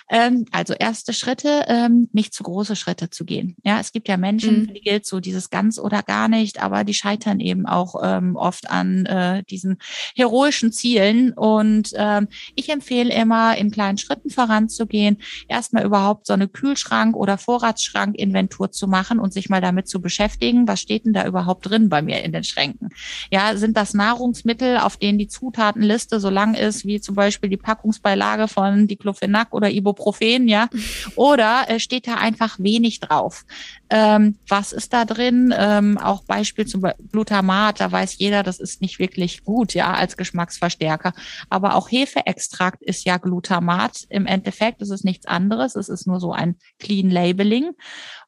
Ähm, 0.10 0.46
also 0.54 0.74
erste 0.74 1.12
Schritte, 1.12 1.66
ähm, 1.68 2.08
nicht 2.14 2.34
zu 2.34 2.44
große 2.44 2.78
Schritte 2.78 3.10
zu 3.10 3.26
gehen. 3.26 3.58
Ja, 3.66 3.82
es 3.82 3.92
gibt 3.92 4.08
ja 4.08 4.16
Menschen, 4.16 4.62
mhm. 4.62 4.74
die 4.74 4.80
gilt 4.80 5.06
so 5.06 5.20
dieses 5.20 5.50
ganz 5.50 5.78
oder 5.78 6.04
gar 6.04 6.30
nicht, 6.30 6.64
aber 6.64 6.86
die 6.86 6.94
scheitern 6.94 7.42
eben 7.42 7.66
auch 7.66 7.96
ähm, 8.02 8.38
oft 8.38 8.70
an 8.70 9.06
äh, 9.08 9.44
diesen 9.44 9.78
heroischen 10.16 10.72
Zielen. 10.72 11.34
Und 11.34 11.92
ähm, 11.96 12.30
ich 12.56 12.70
empfehle 12.70 13.14
immer, 13.14 13.58
in 13.58 13.72
kleinen 13.72 13.98
Schritten 13.98 14.30
voranzugehen. 14.30 15.18
Erstmal 15.50 15.81
erstmal 15.82 15.86
überhaupt 15.86 16.28
so 16.28 16.34
eine 16.34 16.48
Kühlschrank- 16.48 17.16
oder 17.16 17.38
Vorratsschrank-Inventur 17.38 18.72
zu 18.72 18.88
machen 18.88 19.20
und 19.20 19.34
sich 19.34 19.50
mal 19.50 19.62
damit 19.62 19.88
zu 19.88 20.02
beschäftigen, 20.02 20.68
was 20.68 20.82
steht 20.82 21.06
denn 21.06 21.14
da 21.14 21.26
überhaupt 21.26 21.70
drin 21.70 21.90
bei 21.90 22.02
mir 22.02 22.24
in 22.24 22.32
den 22.32 22.44
Schränken? 22.44 22.90
Ja, 23.32 23.56
sind 23.58 23.78
das 23.78 23.94
Nahrungsmittel, 23.94 24.78
auf 24.78 24.98
denen 24.98 25.18
die 25.18 25.28
Zutatenliste 25.28 26.20
so 26.20 26.30
lang 26.30 26.54
ist, 26.54 26.86
wie 26.86 27.02
zum 27.02 27.16
Beispiel 27.16 27.50
die 27.50 27.58
Packungsbeilage 27.58 28.48
von 28.48 28.88
Diclofenac 28.88 29.54
oder 29.54 29.70
Ibuprofen, 29.70 30.48
ja? 30.48 30.68
Oder 31.16 31.66
äh, 31.68 31.80
steht 31.80 32.08
da 32.08 32.16
einfach 32.16 32.58
wenig 32.60 33.00
drauf? 33.00 33.46
Ähm, 33.90 34.38
was 34.48 34.72
ist 34.72 34.94
da 34.94 35.06
drin? 35.06 35.54
Ähm, 35.58 35.98
auch 35.98 36.24
Beispiel 36.24 36.66
zum 36.66 36.82
Beispiel 36.82 37.08
Glutamat, 37.12 37.82
da 37.82 37.92
weiß 37.92 38.18
jeder, 38.18 38.44
das 38.44 38.60
ist 38.60 38.82
nicht 38.82 39.00
wirklich 39.00 39.44
gut, 39.44 39.74
ja, 39.74 39.94
als 39.94 40.16
Geschmacksverstärker. 40.16 41.14
Aber 41.50 41.76
auch 41.76 41.92
Hefeextrakt 41.92 42.82
ist 42.82 43.06
ja 43.06 43.18
Glutamat. 43.18 44.06
Im 44.10 44.26
Endeffekt 44.26 44.82
ist 44.82 44.92
es 44.92 45.04
nichts 45.04 45.26
anderes. 45.26 45.71
Es 45.76 45.90
ist 45.90 46.08
nur 46.08 46.20
so 46.20 46.32
ein 46.34 46.56
Clean 46.80 47.10
Labeling 47.10 47.72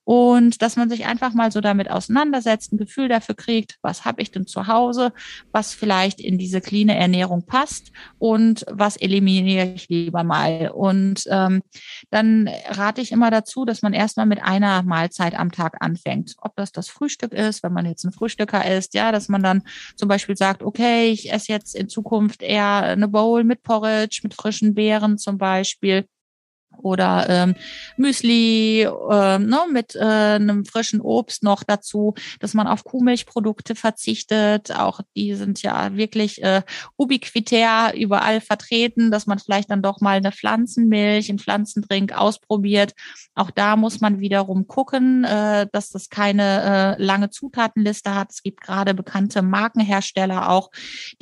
und 0.05 0.61
dass 0.61 0.75
man 0.75 0.89
sich 0.89 1.05
einfach 1.05 1.33
mal 1.33 1.51
so 1.51 1.61
damit 1.61 1.89
auseinandersetzt, 1.89 2.73
ein 2.73 2.77
Gefühl 2.77 3.07
dafür 3.07 3.35
kriegt, 3.35 3.77
was 3.81 4.03
habe 4.03 4.21
ich 4.21 4.31
denn 4.31 4.45
zu 4.45 4.67
Hause, 4.67 5.13
was 5.51 5.73
vielleicht 5.73 6.19
in 6.19 6.37
diese 6.37 6.59
clean 6.59 6.89
Ernährung 6.89 7.45
passt 7.45 7.91
und 8.19 8.65
was 8.69 8.97
eliminiere 8.97 9.73
ich 9.73 9.87
lieber 9.87 10.23
mal. 10.23 10.71
Und 10.73 11.23
ähm, 11.29 11.61
dann 12.11 12.49
rate 12.67 13.01
ich 13.01 13.13
immer 13.13 13.31
dazu, 13.31 13.63
dass 13.63 13.81
man 13.81 13.93
erstmal 13.93 14.25
mit 14.25 14.43
einer 14.43 14.83
Mahlzeit 14.83 15.35
am 15.35 15.51
Tag 15.51 15.77
anfängt. 15.79 16.35
Ob 16.39 16.55
das 16.57 16.73
das 16.73 16.89
Frühstück 16.89 17.33
ist, 17.33 17.63
wenn 17.63 17.73
man 17.73 17.85
jetzt 17.85 18.03
ein 18.03 18.11
Frühstücker 18.11 18.69
ist, 18.69 18.93
ja, 18.93 19.11
dass 19.13 19.29
man 19.29 19.41
dann 19.41 19.63
zum 19.95 20.09
Beispiel 20.09 20.35
sagt, 20.35 20.63
okay, 20.63 21.11
ich 21.11 21.31
esse 21.31 21.51
jetzt 21.51 21.75
in 21.75 21.87
Zukunft 21.87 22.41
eher 22.41 22.83
eine 22.83 23.07
Bowl 23.07 23.45
mit 23.45 23.63
Porridge, 23.63 24.19
mit 24.23 24.33
frischen 24.33 24.73
Beeren 24.73 25.17
zum 25.17 25.37
Beispiel 25.37 26.05
oder 26.81 27.25
ähm, 27.29 27.55
Müsli 27.97 28.81
äh, 28.81 29.39
ne, 29.39 29.59
mit 29.71 29.95
äh, 29.95 29.99
einem 29.99 30.65
frischen 30.65 31.01
Obst 31.01 31.43
noch 31.43 31.63
dazu, 31.63 32.13
dass 32.39 32.53
man 32.53 32.67
auf 32.67 32.83
Kuhmilchprodukte 32.83 33.75
verzichtet. 33.75 34.75
Auch 34.75 35.01
die 35.15 35.35
sind 35.35 35.61
ja 35.61 35.95
wirklich 35.95 36.43
äh, 36.43 36.61
ubiquitär 36.97 37.93
überall 37.95 38.41
vertreten, 38.41 39.11
dass 39.11 39.27
man 39.27 39.39
vielleicht 39.39 39.71
dann 39.71 39.81
doch 39.81 40.01
mal 40.01 40.17
eine 40.17 40.31
Pflanzenmilch, 40.31 41.29
einen 41.29 41.39
Pflanzendrink 41.39 42.13
ausprobiert. 42.13 42.93
Auch 43.35 43.51
da 43.51 43.75
muss 43.75 44.01
man 44.01 44.19
wiederum 44.19 44.67
gucken, 44.67 45.23
äh, 45.23 45.67
dass 45.71 45.89
das 45.89 46.09
keine 46.09 46.97
äh, 46.97 47.03
lange 47.03 47.29
Zutatenliste 47.29 48.13
hat. 48.13 48.31
Es 48.31 48.43
gibt 48.43 48.61
gerade 48.61 48.93
bekannte 48.93 49.41
Markenhersteller 49.41 50.49
auch, 50.49 50.71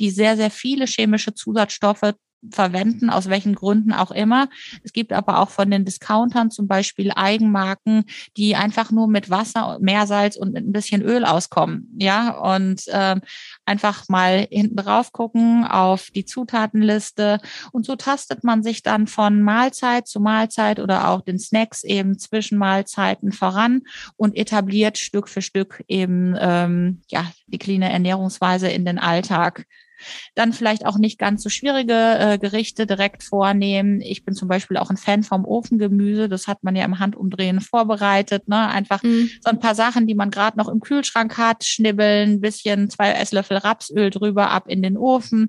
die 0.00 0.10
sehr, 0.10 0.36
sehr 0.36 0.50
viele 0.50 0.86
chemische 0.86 1.34
Zusatzstoffe 1.34 2.14
verwenden, 2.50 3.10
aus 3.10 3.28
welchen 3.28 3.54
Gründen 3.54 3.92
auch 3.92 4.10
immer. 4.10 4.48
Es 4.82 4.92
gibt 4.92 5.12
aber 5.12 5.38
auch 5.38 5.50
von 5.50 5.70
den 5.70 5.84
Discountern 5.84 6.50
zum 6.50 6.66
Beispiel 6.66 7.12
Eigenmarken, 7.14 8.04
die 8.36 8.56
einfach 8.56 8.90
nur 8.90 9.08
mit 9.08 9.30
Wasser, 9.30 9.78
Meersalz 9.80 10.36
und 10.36 10.56
ein 10.56 10.72
bisschen 10.72 11.02
Öl 11.02 11.24
auskommen. 11.24 11.88
Ja, 11.98 12.30
und 12.30 12.86
äh, 12.88 13.20
einfach 13.64 14.08
mal 14.08 14.46
hinten 14.50 14.76
drauf 14.76 15.12
gucken 15.12 15.64
auf 15.64 16.10
die 16.10 16.24
Zutatenliste. 16.24 17.38
Und 17.70 17.86
so 17.86 17.96
tastet 17.96 18.44
man 18.44 18.62
sich 18.62 18.82
dann 18.82 19.06
von 19.06 19.42
Mahlzeit 19.42 20.08
zu 20.08 20.20
Mahlzeit 20.20 20.80
oder 20.80 21.08
auch 21.08 21.20
den 21.22 21.38
Snacks 21.38 21.84
eben 21.84 22.18
zwischen 22.18 22.58
Mahlzeiten 22.58 23.32
voran 23.32 23.82
und 24.16 24.36
etabliert 24.36 24.98
Stück 24.98 25.28
für 25.28 25.42
Stück 25.42 25.84
eben 25.88 26.34
ähm, 26.38 27.02
ja 27.08 27.30
die 27.46 27.58
cleane 27.58 27.92
Ernährungsweise 27.92 28.68
in 28.68 28.84
den 28.84 28.98
Alltag. 28.98 29.66
Dann 30.34 30.52
vielleicht 30.52 30.86
auch 30.86 30.98
nicht 30.98 31.18
ganz 31.18 31.42
so 31.42 31.48
schwierige 31.48 31.92
äh, 31.92 32.38
Gerichte 32.38 32.86
direkt 32.86 33.22
vornehmen. 33.22 34.00
Ich 34.00 34.24
bin 34.24 34.34
zum 34.34 34.48
Beispiel 34.48 34.76
auch 34.76 34.90
ein 34.90 34.96
Fan 34.96 35.22
vom 35.22 35.44
Ofengemüse. 35.44 36.28
Das 36.28 36.48
hat 36.48 36.62
man 36.62 36.76
ja 36.76 36.84
im 36.84 36.98
Handumdrehen 36.98 37.60
vorbereitet. 37.60 38.48
Ne? 38.48 38.68
Einfach 38.68 39.02
mhm. 39.02 39.30
so 39.40 39.50
ein 39.50 39.60
paar 39.60 39.74
Sachen, 39.74 40.06
die 40.06 40.14
man 40.14 40.30
gerade 40.30 40.58
noch 40.58 40.68
im 40.68 40.80
Kühlschrank 40.80 41.38
hat, 41.38 41.64
schnibbeln, 41.64 42.40
bisschen 42.40 42.90
zwei 42.90 43.12
Esslöffel 43.12 43.58
Rapsöl 43.58 44.10
drüber 44.10 44.50
ab 44.50 44.64
in 44.68 44.82
den 44.82 44.96
Ofen. 44.96 45.48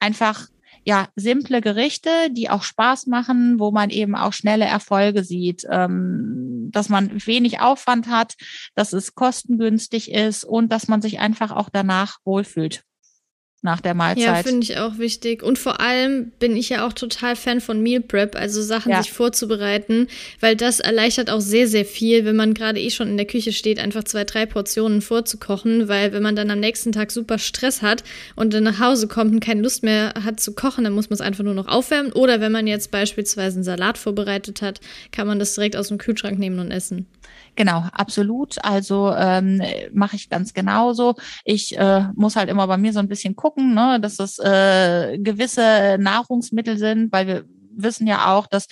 Einfach 0.00 0.48
ja, 0.84 1.08
simple 1.16 1.60
Gerichte, 1.60 2.10
die 2.30 2.50
auch 2.50 2.62
Spaß 2.62 3.06
machen, 3.06 3.58
wo 3.58 3.70
man 3.70 3.90
eben 3.90 4.14
auch 4.14 4.32
schnelle 4.32 4.66
Erfolge 4.66 5.24
sieht, 5.24 5.66
ähm, 5.70 6.68
dass 6.72 6.88
man 6.88 7.10
wenig 7.26 7.60
Aufwand 7.60 8.08
hat, 8.08 8.34
dass 8.74 8.92
es 8.92 9.14
kostengünstig 9.14 10.12
ist 10.12 10.44
und 10.44 10.70
dass 10.70 10.88
man 10.88 11.00
sich 11.00 11.20
einfach 11.20 11.52
auch 11.52 11.70
danach 11.72 12.18
wohlfühlt 12.24 12.84
nach 13.64 13.80
der 13.80 13.94
Mahlzeit. 13.94 14.24
Ja, 14.24 14.34
finde 14.42 14.62
ich 14.62 14.76
auch 14.76 14.98
wichtig. 14.98 15.42
Und 15.42 15.58
vor 15.58 15.80
allem 15.80 16.32
bin 16.38 16.54
ich 16.54 16.68
ja 16.68 16.86
auch 16.86 16.92
total 16.92 17.34
Fan 17.34 17.62
von 17.62 17.82
Meal 17.82 18.02
Prep, 18.02 18.36
also 18.36 18.62
Sachen 18.62 18.92
ja. 18.92 19.02
sich 19.02 19.10
vorzubereiten, 19.10 20.06
weil 20.40 20.54
das 20.54 20.80
erleichtert 20.80 21.30
auch 21.30 21.40
sehr, 21.40 21.66
sehr 21.66 21.86
viel, 21.86 22.26
wenn 22.26 22.36
man 22.36 22.52
gerade 22.52 22.78
eh 22.78 22.90
schon 22.90 23.08
in 23.08 23.16
der 23.16 23.26
Küche 23.26 23.52
steht, 23.52 23.78
einfach 23.78 24.04
zwei, 24.04 24.24
drei 24.24 24.44
Portionen 24.44 25.00
vorzukochen, 25.00 25.88
weil 25.88 26.12
wenn 26.12 26.22
man 26.22 26.36
dann 26.36 26.50
am 26.50 26.60
nächsten 26.60 26.92
Tag 26.92 27.10
super 27.10 27.38
Stress 27.38 27.80
hat 27.80 28.04
und 28.36 28.52
dann 28.52 28.64
nach 28.64 28.80
Hause 28.80 29.08
kommt 29.08 29.32
und 29.32 29.40
keine 29.40 29.62
Lust 29.62 29.82
mehr 29.82 30.12
hat 30.22 30.40
zu 30.40 30.52
kochen, 30.52 30.84
dann 30.84 30.92
muss 30.92 31.08
man 31.08 31.14
es 31.14 31.22
einfach 31.22 31.42
nur 31.42 31.54
noch 31.54 31.66
aufwärmen. 31.66 32.12
Oder 32.12 32.40
wenn 32.40 32.52
man 32.52 32.66
jetzt 32.66 32.90
beispielsweise 32.90 33.56
einen 33.56 33.64
Salat 33.64 33.96
vorbereitet 33.96 34.60
hat, 34.60 34.80
kann 35.10 35.26
man 35.26 35.38
das 35.38 35.54
direkt 35.54 35.76
aus 35.76 35.88
dem 35.88 35.96
Kühlschrank 35.96 36.38
nehmen 36.38 36.58
und 36.58 36.70
essen. 36.70 37.06
Genau, 37.56 37.84
absolut. 37.92 38.56
Also 38.64 39.12
ähm, 39.16 39.62
mache 39.92 40.16
ich 40.16 40.28
ganz 40.28 40.54
genauso. 40.54 41.14
Ich 41.44 41.78
äh, 41.78 42.08
muss 42.14 42.36
halt 42.36 42.48
immer 42.48 42.66
bei 42.66 42.76
mir 42.76 42.92
so 42.92 42.98
ein 42.98 43.08
bisschen 43.08 43.36
gucken, 43.36 43.74
ne, 43.74 44.00
dass 44.00 44.18
es 44.18 44.38
äh, 44.38 45.18
gewisse 45.18 45.96
Nahrungsmittel 45.98 46.78
sind, 46.78 47.12
weil 47.12 47.26
wir 47.26 47.44
wissen 47.76 48.06
ja 48.06 48.32
auch, 48.34 48.46
dass 48.46 48.66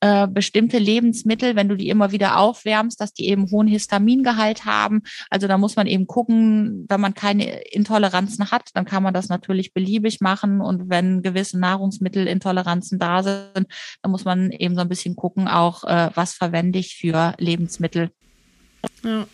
äh, 0.00 0.28
bestimmte 0.28 0.78
Lebensmittel, 0.78 1.56
wenn 1.56 1.68
du 1.68 1.76
die 1.76 1.88
immer 1.88 2.12
wieder 2.12 2.38
aufwärmst, 2.38 3.00
dass 3.00 3.12
die 3.12 3.28
eben 3.28 3.50
hohen 3.50 3.66
Histamingehalt 3.66 4.64
haben. 4.64 5.02
Also 5.30 5.48
da 5.48 5.58
muss 5.58 5.76
man 5.76 5.86
eben 5.86 6.06
gucken, 6.06 6.86
wenn 6.88 7.00
man 7.00 7.14
keine 7.14 7.62
Intoleranzen 7.72 8.50
hat, 8.50 8.70
dann 8.74 8.84
kann 8.84 9.02
man 9.02 9.14
das 9.14 9.28
natürlich 9.28 9.72
beliebig 9.72 10.20
machen. 10.20 10.60
Und 10.60 10.88
wenn 10.88 11.22
gewisse 11.22 11.58
Nahrungsmittelintoleranzen 11.58 12.98
da 12.98 13.22
sind, 13.22 13.66
dann 14.02 14.10
muss 14.10 14.24
man 14.24 14.50
eben 14.52 14.76
so 14.76 14.82
ein 14.82 14.88
bisschen 14.88 15.16
gucken, 15.16 15.48
auch 15.48 15.84
äh, 15.84 16.10
was 16.14 16.34
verwende 16.34 16.78
ich 16.78 16.96
für 16.96 17.34
Lebensmittel. 17.38 18.10
Ja. 19.04 19.26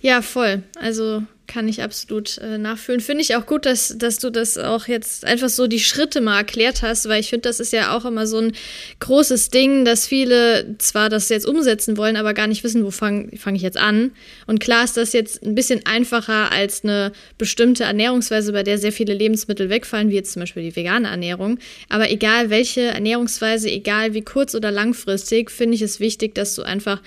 Ja, 0.00 0.20
voll. 0.20 0.62
Also 0.78 1.22
kann 1.46 1.68
ich 1.68 1.82
absolut 1.82 2.38
äh, 2.38 2.58
nachfühlen. 2.58 3.00
Finde 3.00 3.22
ich 3.22 3.36
auch 3.36 3.46
gut, 3.46 3.64
dass, 3.64 3.96
dass 3.96 4.18
du 4.18 4.30
das 4.30 4.58
auch 4.58 4.88
jetzt 4.88 5.24
einfach 5.24 5.48
so 5.48 5.66
die 5.66 5.78
Schritte 5.78 6.20
mal 6.20 6.38
erklärt 6.38 6.82
hast, 6.82 7.08
weil 7.08 7.20
ich 7.20 7.30
finde, 7.30 7.48
das 7.48 7.60
ist 7.60 7.72
ja 7.72 7.96
auch 7.96 8.04
immer 8.04 8.26
so 8.26 8.38
ein 8.38 8.52
großes 9.00 9.50
Ding, 9.50 9.84
dass 9.84 10.06
viele 10.06 10.76
zwar 10.78 11.08
das 11.08 11.28
jetzt 11.28 11.46
umsetzen 11.46 11.96
wollen, 11.96 12.16
aber 12.16 12.34
gar 12.34 12.46
nicht 12.46 12.64
wissen, 12.64 12.84
wo 12.84 12.90
fange 12.90 13.36
fang 13.36 13.54
ich 13.54 13.62
jetzt 13.62 13.76
an. 13.76 14.10
Und 14.46 14.58
klar 14.58 14.84
ist 14.84 14.96
das 14.96 15.12
jetzt 15.12 15.42
ein 15.42 15.54
bisschen 15.54 15.86
einfacher 15.86 16.50
als 16.50 16.82
eine 16.82 17.12
bestimmte 17.38 17.84
Ernährungsweise, 17.84 18.52
bei 18.52 18.62
der 18.62 18.78
sehr 18.78 18.92
viele 18.92 19.14
Lebensmittel 19.14 19.70
wegfallen, 19.70 20.10
wie 20.10 20.16
jetzt 20.16 20.32
zum 20.32 20.40
Beispiel 20.40 20.64
die 20.64 20.76
vegane 20.76 21.08
Ernährung. 21.08 21.58
Aber 21.88 22.10
egal 22.10 22.50
welche 22.50 22.82
Ernährungsweise, 22.82 23.70
egal 23.70 24.14
wie 24.14 24.22
kurz 24.22 24.54
oder 24.54 24.70
langfristig, 24.70 25.50
finde 25.50 25.76
ich 25.76 25.82
es 25.82 26.00
wichtig, 26.00 26.34
dass 26.34 26.54
du 26.54 26.62
einfach 26.62 27.00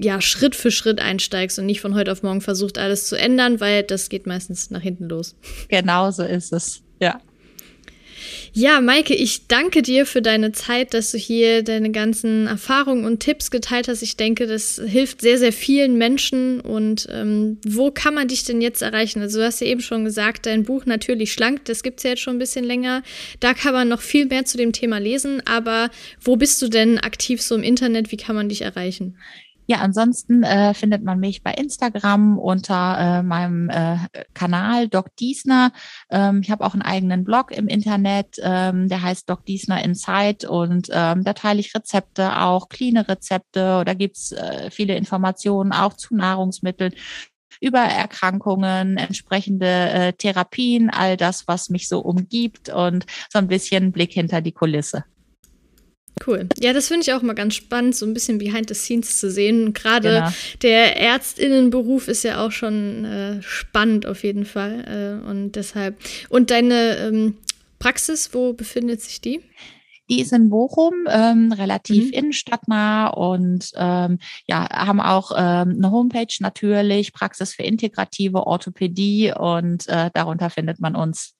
ja, 0.00 0.20
Schritt 0.20 0.54
für 0.54 0.70
Schritt 0.70 1.00
einsteigst 1.00 1.58
und 1.58 1.66
nicht 1.66 1.80
von 1.80 1.94
heute 1.94 2.12
auf 2.12 2.22
morgen 2.22 2.40
versucht, 2.40 2.78
alles 2.78 3.06
zu 3.06 3.16
ändern, 3.16 3.60
weil 3.60 3.82
das 3.82 4.08
geht 4.08 4.26
meistens 4.26 4.70
nach 4.70 4.82
hinten 4.82 5.08
los. 5.08 5.36
Genau 5.68 6.10
so 6.10 6.22
ist 6.22 6.52
es, 6.52 6.82
ja. 7.00 7.20
Ja, 8.52 8.80
Maike, 8.80 9.14
ich 9.14 9.46
danke 9.46 9.82
dir 9.82 10.06
für 10.06 10.22
deine 10.22 10.52
Zeit, 10.52 10.94
dass 10.94 11.12
du 11.12 11.18
hier 11.18 11.62
deine 11.62 11.90
ganzen 11.90 12.46
Erfahrungen 12.46 13.04
und 13.04 13.20
Tipps 13.20 13.50
geteilt 13.50 13.88
hast. 13.88 14.02
Ich 14.02 14.16
denke, 14.16 14.46
das 14.46 14.80
hilft 14.84 15.20
sehr, 15.20 15.38
sehr 15.38 15.52
vielen 15.52 15.96
Menschen. 15.96 16.60
Und 16.60 17.08
ähm, 17.12 17.58
wo 17.66 17.90
kann 17.90 18.14
man 18.14 18.28
dich 18.28 18.44
denn 18.44 18.60
jetzt 18.60 18.82
erreichen? 18.82 19.20
Also 19.20 19.38
du 19.38 19.44
hast 19.44 19.60
ja 19.60 19.66
eben 19.66 19.80
schon 19.80 20.04
gesagt, 20.04 20.46
dein 20.46 20.64
Buch 20.64 20.86
natürlich 20.86 21.32
schlank, 21.32 21.64
das 21.66 21.82
gibt 21.82 22.00
es 22.00 22.04
ja 22.04 22.10
jetzt 22.10 22.22
schon 22.22 22.36
ein 22.36 22.40
bisschen 22.40 22.64
länger. 22.64 23.02
Da 23.40 23.54
kann 23.54 23.74
man 23.74 23.88
noch 23.88 24.00
viel 24.00 24.26
mehr 24.26 24.44
zu 24.44 24.56
dem 24.56 24.72
Thema 24.72 24.98
lesen. 24.98 25.42
Aber 25.46 25.90
wo 26.20 26.36
bist 26.36 26.60
du 26.62 26.68
denn 26.68 26.98
aktiv 26.98 27.42
so 27.42 27.54
im 27.54 27.62
Internet? 27.62 28.10
Wie 28.10 28.16
kann 28.16 28.34
man 28.34 28.48
dich 28.48 28.62
erreichen? 28.62 29.16
Ja, 29.70 29.80
ansonsten 29.80 30.44
äh, 30.44 30.72
findet 30.72 31.04
man 31.04 31.20
mich 31.20 31.42
bei 31.42 31.52
Instagram 31.52 32.38
unter 32.38 33.18
äh, 33.18 33.22
meinem 33.22 33.68
äh, 33.68 33.98
Kanal 34.32 34.88
Doc 34.88 35.14
Diesner. 35.16 35.72
Ähm, 36.10 36.40
ich 36.42 36.50
habe 36.50 36.64
auch 36.64 36.72
einen 36.72 36.80
eigenen 36.80 37.22
Blog 37.22 37.50
im 37.50 37.68
Internet, 37.68 38.36
ähm, 38.42 38.88
der 38.88 39.02
heißt 39.02 39.28
Doc 39.28 39.44
Diesner 39.44 39.84
Insight 39.84 40.46
und 40.46 40.88
ähm, 40.90 41.22
da 41.22 41.34
teile 41.34 41.60
ich 41.60 41.74
Rezepte, 41.74 42.40
auch 42.40 42.70
clean 42.70 42.96
Rezepte. 42.96 43.84
Da 43.84 43.92
gibt's 43.92 44.32
äh, 44.32 44.70
viele 44.70 44.94
Informationen 44.96 45.72
auch 45.72 45.92
zu 45.92 46.16
Nahrungsmitteln 46.16 46.94
über 47.60 47.80
Erkrankungen, 47.80 48.96
entsprechende 48.96 49.66
äh, 49.66 50.12
Therapien, 50.14 50.88
all 50.88 51.18
das, 51.18 51.46
was 51.46 51.68
mich 51.68 51.88
so 51.88 52.00
umgibt 52.00 52.70
und 52.70 53.04
so 53.30 53.38
ein 53.38 53.48
bisschen 53.48 53.92
Blick 53.92 54.14
hinter 54.14 54.40
die 54.40 54.52
Kulisse. 54.52 55.04
Cool. 56.26 56.48
Ja, 56.58 56.72
das 56.72 56.88
finde 56.88 57.02
ich 57.02 57.12
auch 57.12 57.22
mal 57.22 57.34
ganz 57.34 57.54
spannend, 57.54 57.94
so 57.94 58.04
ein 58.04 58.14
bisschen 58.14 58.38
behind 58.38 58.68
the 58.68 58.74
scenes 58.74 59.18
zu 59.18 59.30
sehen. 59.30 59.72
Gerade 59.72 60.08
genau. 60.08 60.30
der 60.62 60.96
Ärztinnenberuf 60.96 62.08
ist 62.08 62.24
ja 62.24 62.44
auch 62.44 62.52
schon 62.52 63.04
äh, 63.04 63.42
spannend 63.42 64.06
auf 64.06 64.24
jeden 64.24 64.44
Fall. 64.44 65.20
Äh, 65.24 65.28
und 65.28 65.52
deshalb. 65.52 65.96
Und 66.28 66.50
deine 66.50 66.96
ähm, 66.98 67.34
Praxis, 67.78 68.30
wo 68.32 68.52
befindet 68.52 69.00
sich 69.00 69.20
die? 69.20 69.40
Die 70.10 70.22
ist 70.22 70.32
in 70.32 70.48
Bochum, 70.48 70.94
ähm, 71.06 71.52
relativ 71.52 72.06
mhm. 72.06 72.12
innenstadtnah 72.12 73.08
und 73.08 73.70
ähm, 73.76 74.18
ja, 74.46 74.66
haben 74.70 75.00
auch 75.00 75.32
ähm, 75.36 75.74
eine 75.76 75.90
Homepage 75.90 76.34
natürlich, 76.40 77.12
Praxis 77.12 77.52
für 77.52 77.62
integrative 77.62 78.46
Orthopädie 78.46 79.32
und 79.38 79.86
äh, 79.88 80.10
darunter 80.14 80.48
findet 80.48 80.80
man 80.80 80.96
uns. 80.96 81.34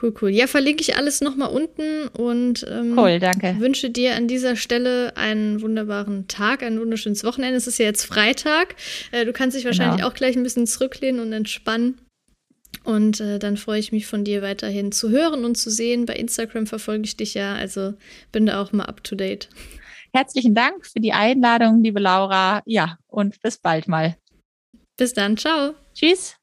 Cool, 0.00 0.14
cool. 0.20 0.30
Ja, 0.30 0.46
verlinke 0.46 0.82
ich 0.82 0.96
alles 0.96 1.20
nochmal 1.20 1.50
unten 1.50 2.08
und 2.08 2.66
ähm, 2.68 2.98
cool, 2.98 3.20
wünsche 3.58 3.90
dir 3.90 4.16
an 4.16 4.28
dieser 4.28 4.56
Stelle 4.56 5.16
einen 5.16 5.62
wunderbaren 5.62 6.26
Tag, 6.28 6.62
ein 6.62 6.80
wunderschönes 6.80 7.24
Wochenende. 7.24 7.56
Es 7.56 7.66
ist 7.66 7.78
ja 7.78 7.86
jetzt 7.86 8.04
Freitag. 8.04 8.74
Äh, 9.12 9.24
du 9.24 9.32
kannst 9.32 9.56
dich 9.56 9.64
wahrscheinlich 9.64 9.98
genau. 9.98 10.08
auch 10.08 10.14
gleich 10.14 10.36
ein 10.36 10.42
bisschen 10.42 10.66
zurücklehnen 10.66 11.20
und 11.20 11.32
entspannen. 11.32 11.98
Und 12.82 13.20
äh, 13.20 13.38
dann 13.38 13.56
freue 13.56 13.78
ich 13.78 13.92
mich 13.92 14.06
von 14.06 14.24
dir 14.24 14.42
weiterhin 14.42 14.92
zu 14.92 15.10
hören 15.10 15.44
und 15.44 15.56
zu 15.56 15.70
sehen. 15.70 16.06
Bei 16.06 16.14
Instagram 16.14 16.66
verfolge 16.66 17.04
ich 17.04 17.16
dich 17.16 17.34
ja, 17.34 17.54
also 17.54 17.94
bin 18.32 18.46
da 18.46 18.60
auch 18.60 18.72
mal 18.72 18.84
up 18.84 19.02
to 19.04 19.14
date. 19.14 19.48
Herzlichen 20.12 20.54
Dank 20.54 20.86
für 20.86 21.00
die 21.00 21.12
Einladung, 21.12 21.82
liebe 21.82 22.00
Laura. 22.00 22.62
Ja, 22.66 22.98
und 23.08 23.40
bis 23.40 23.58
bald 23.58 23.88
mal. 23.88 24.16
Bis 24.96 25.12
dann. 25.12 25.36
Ciao. 25.36 25.74
Tschüss. 25.94 26.36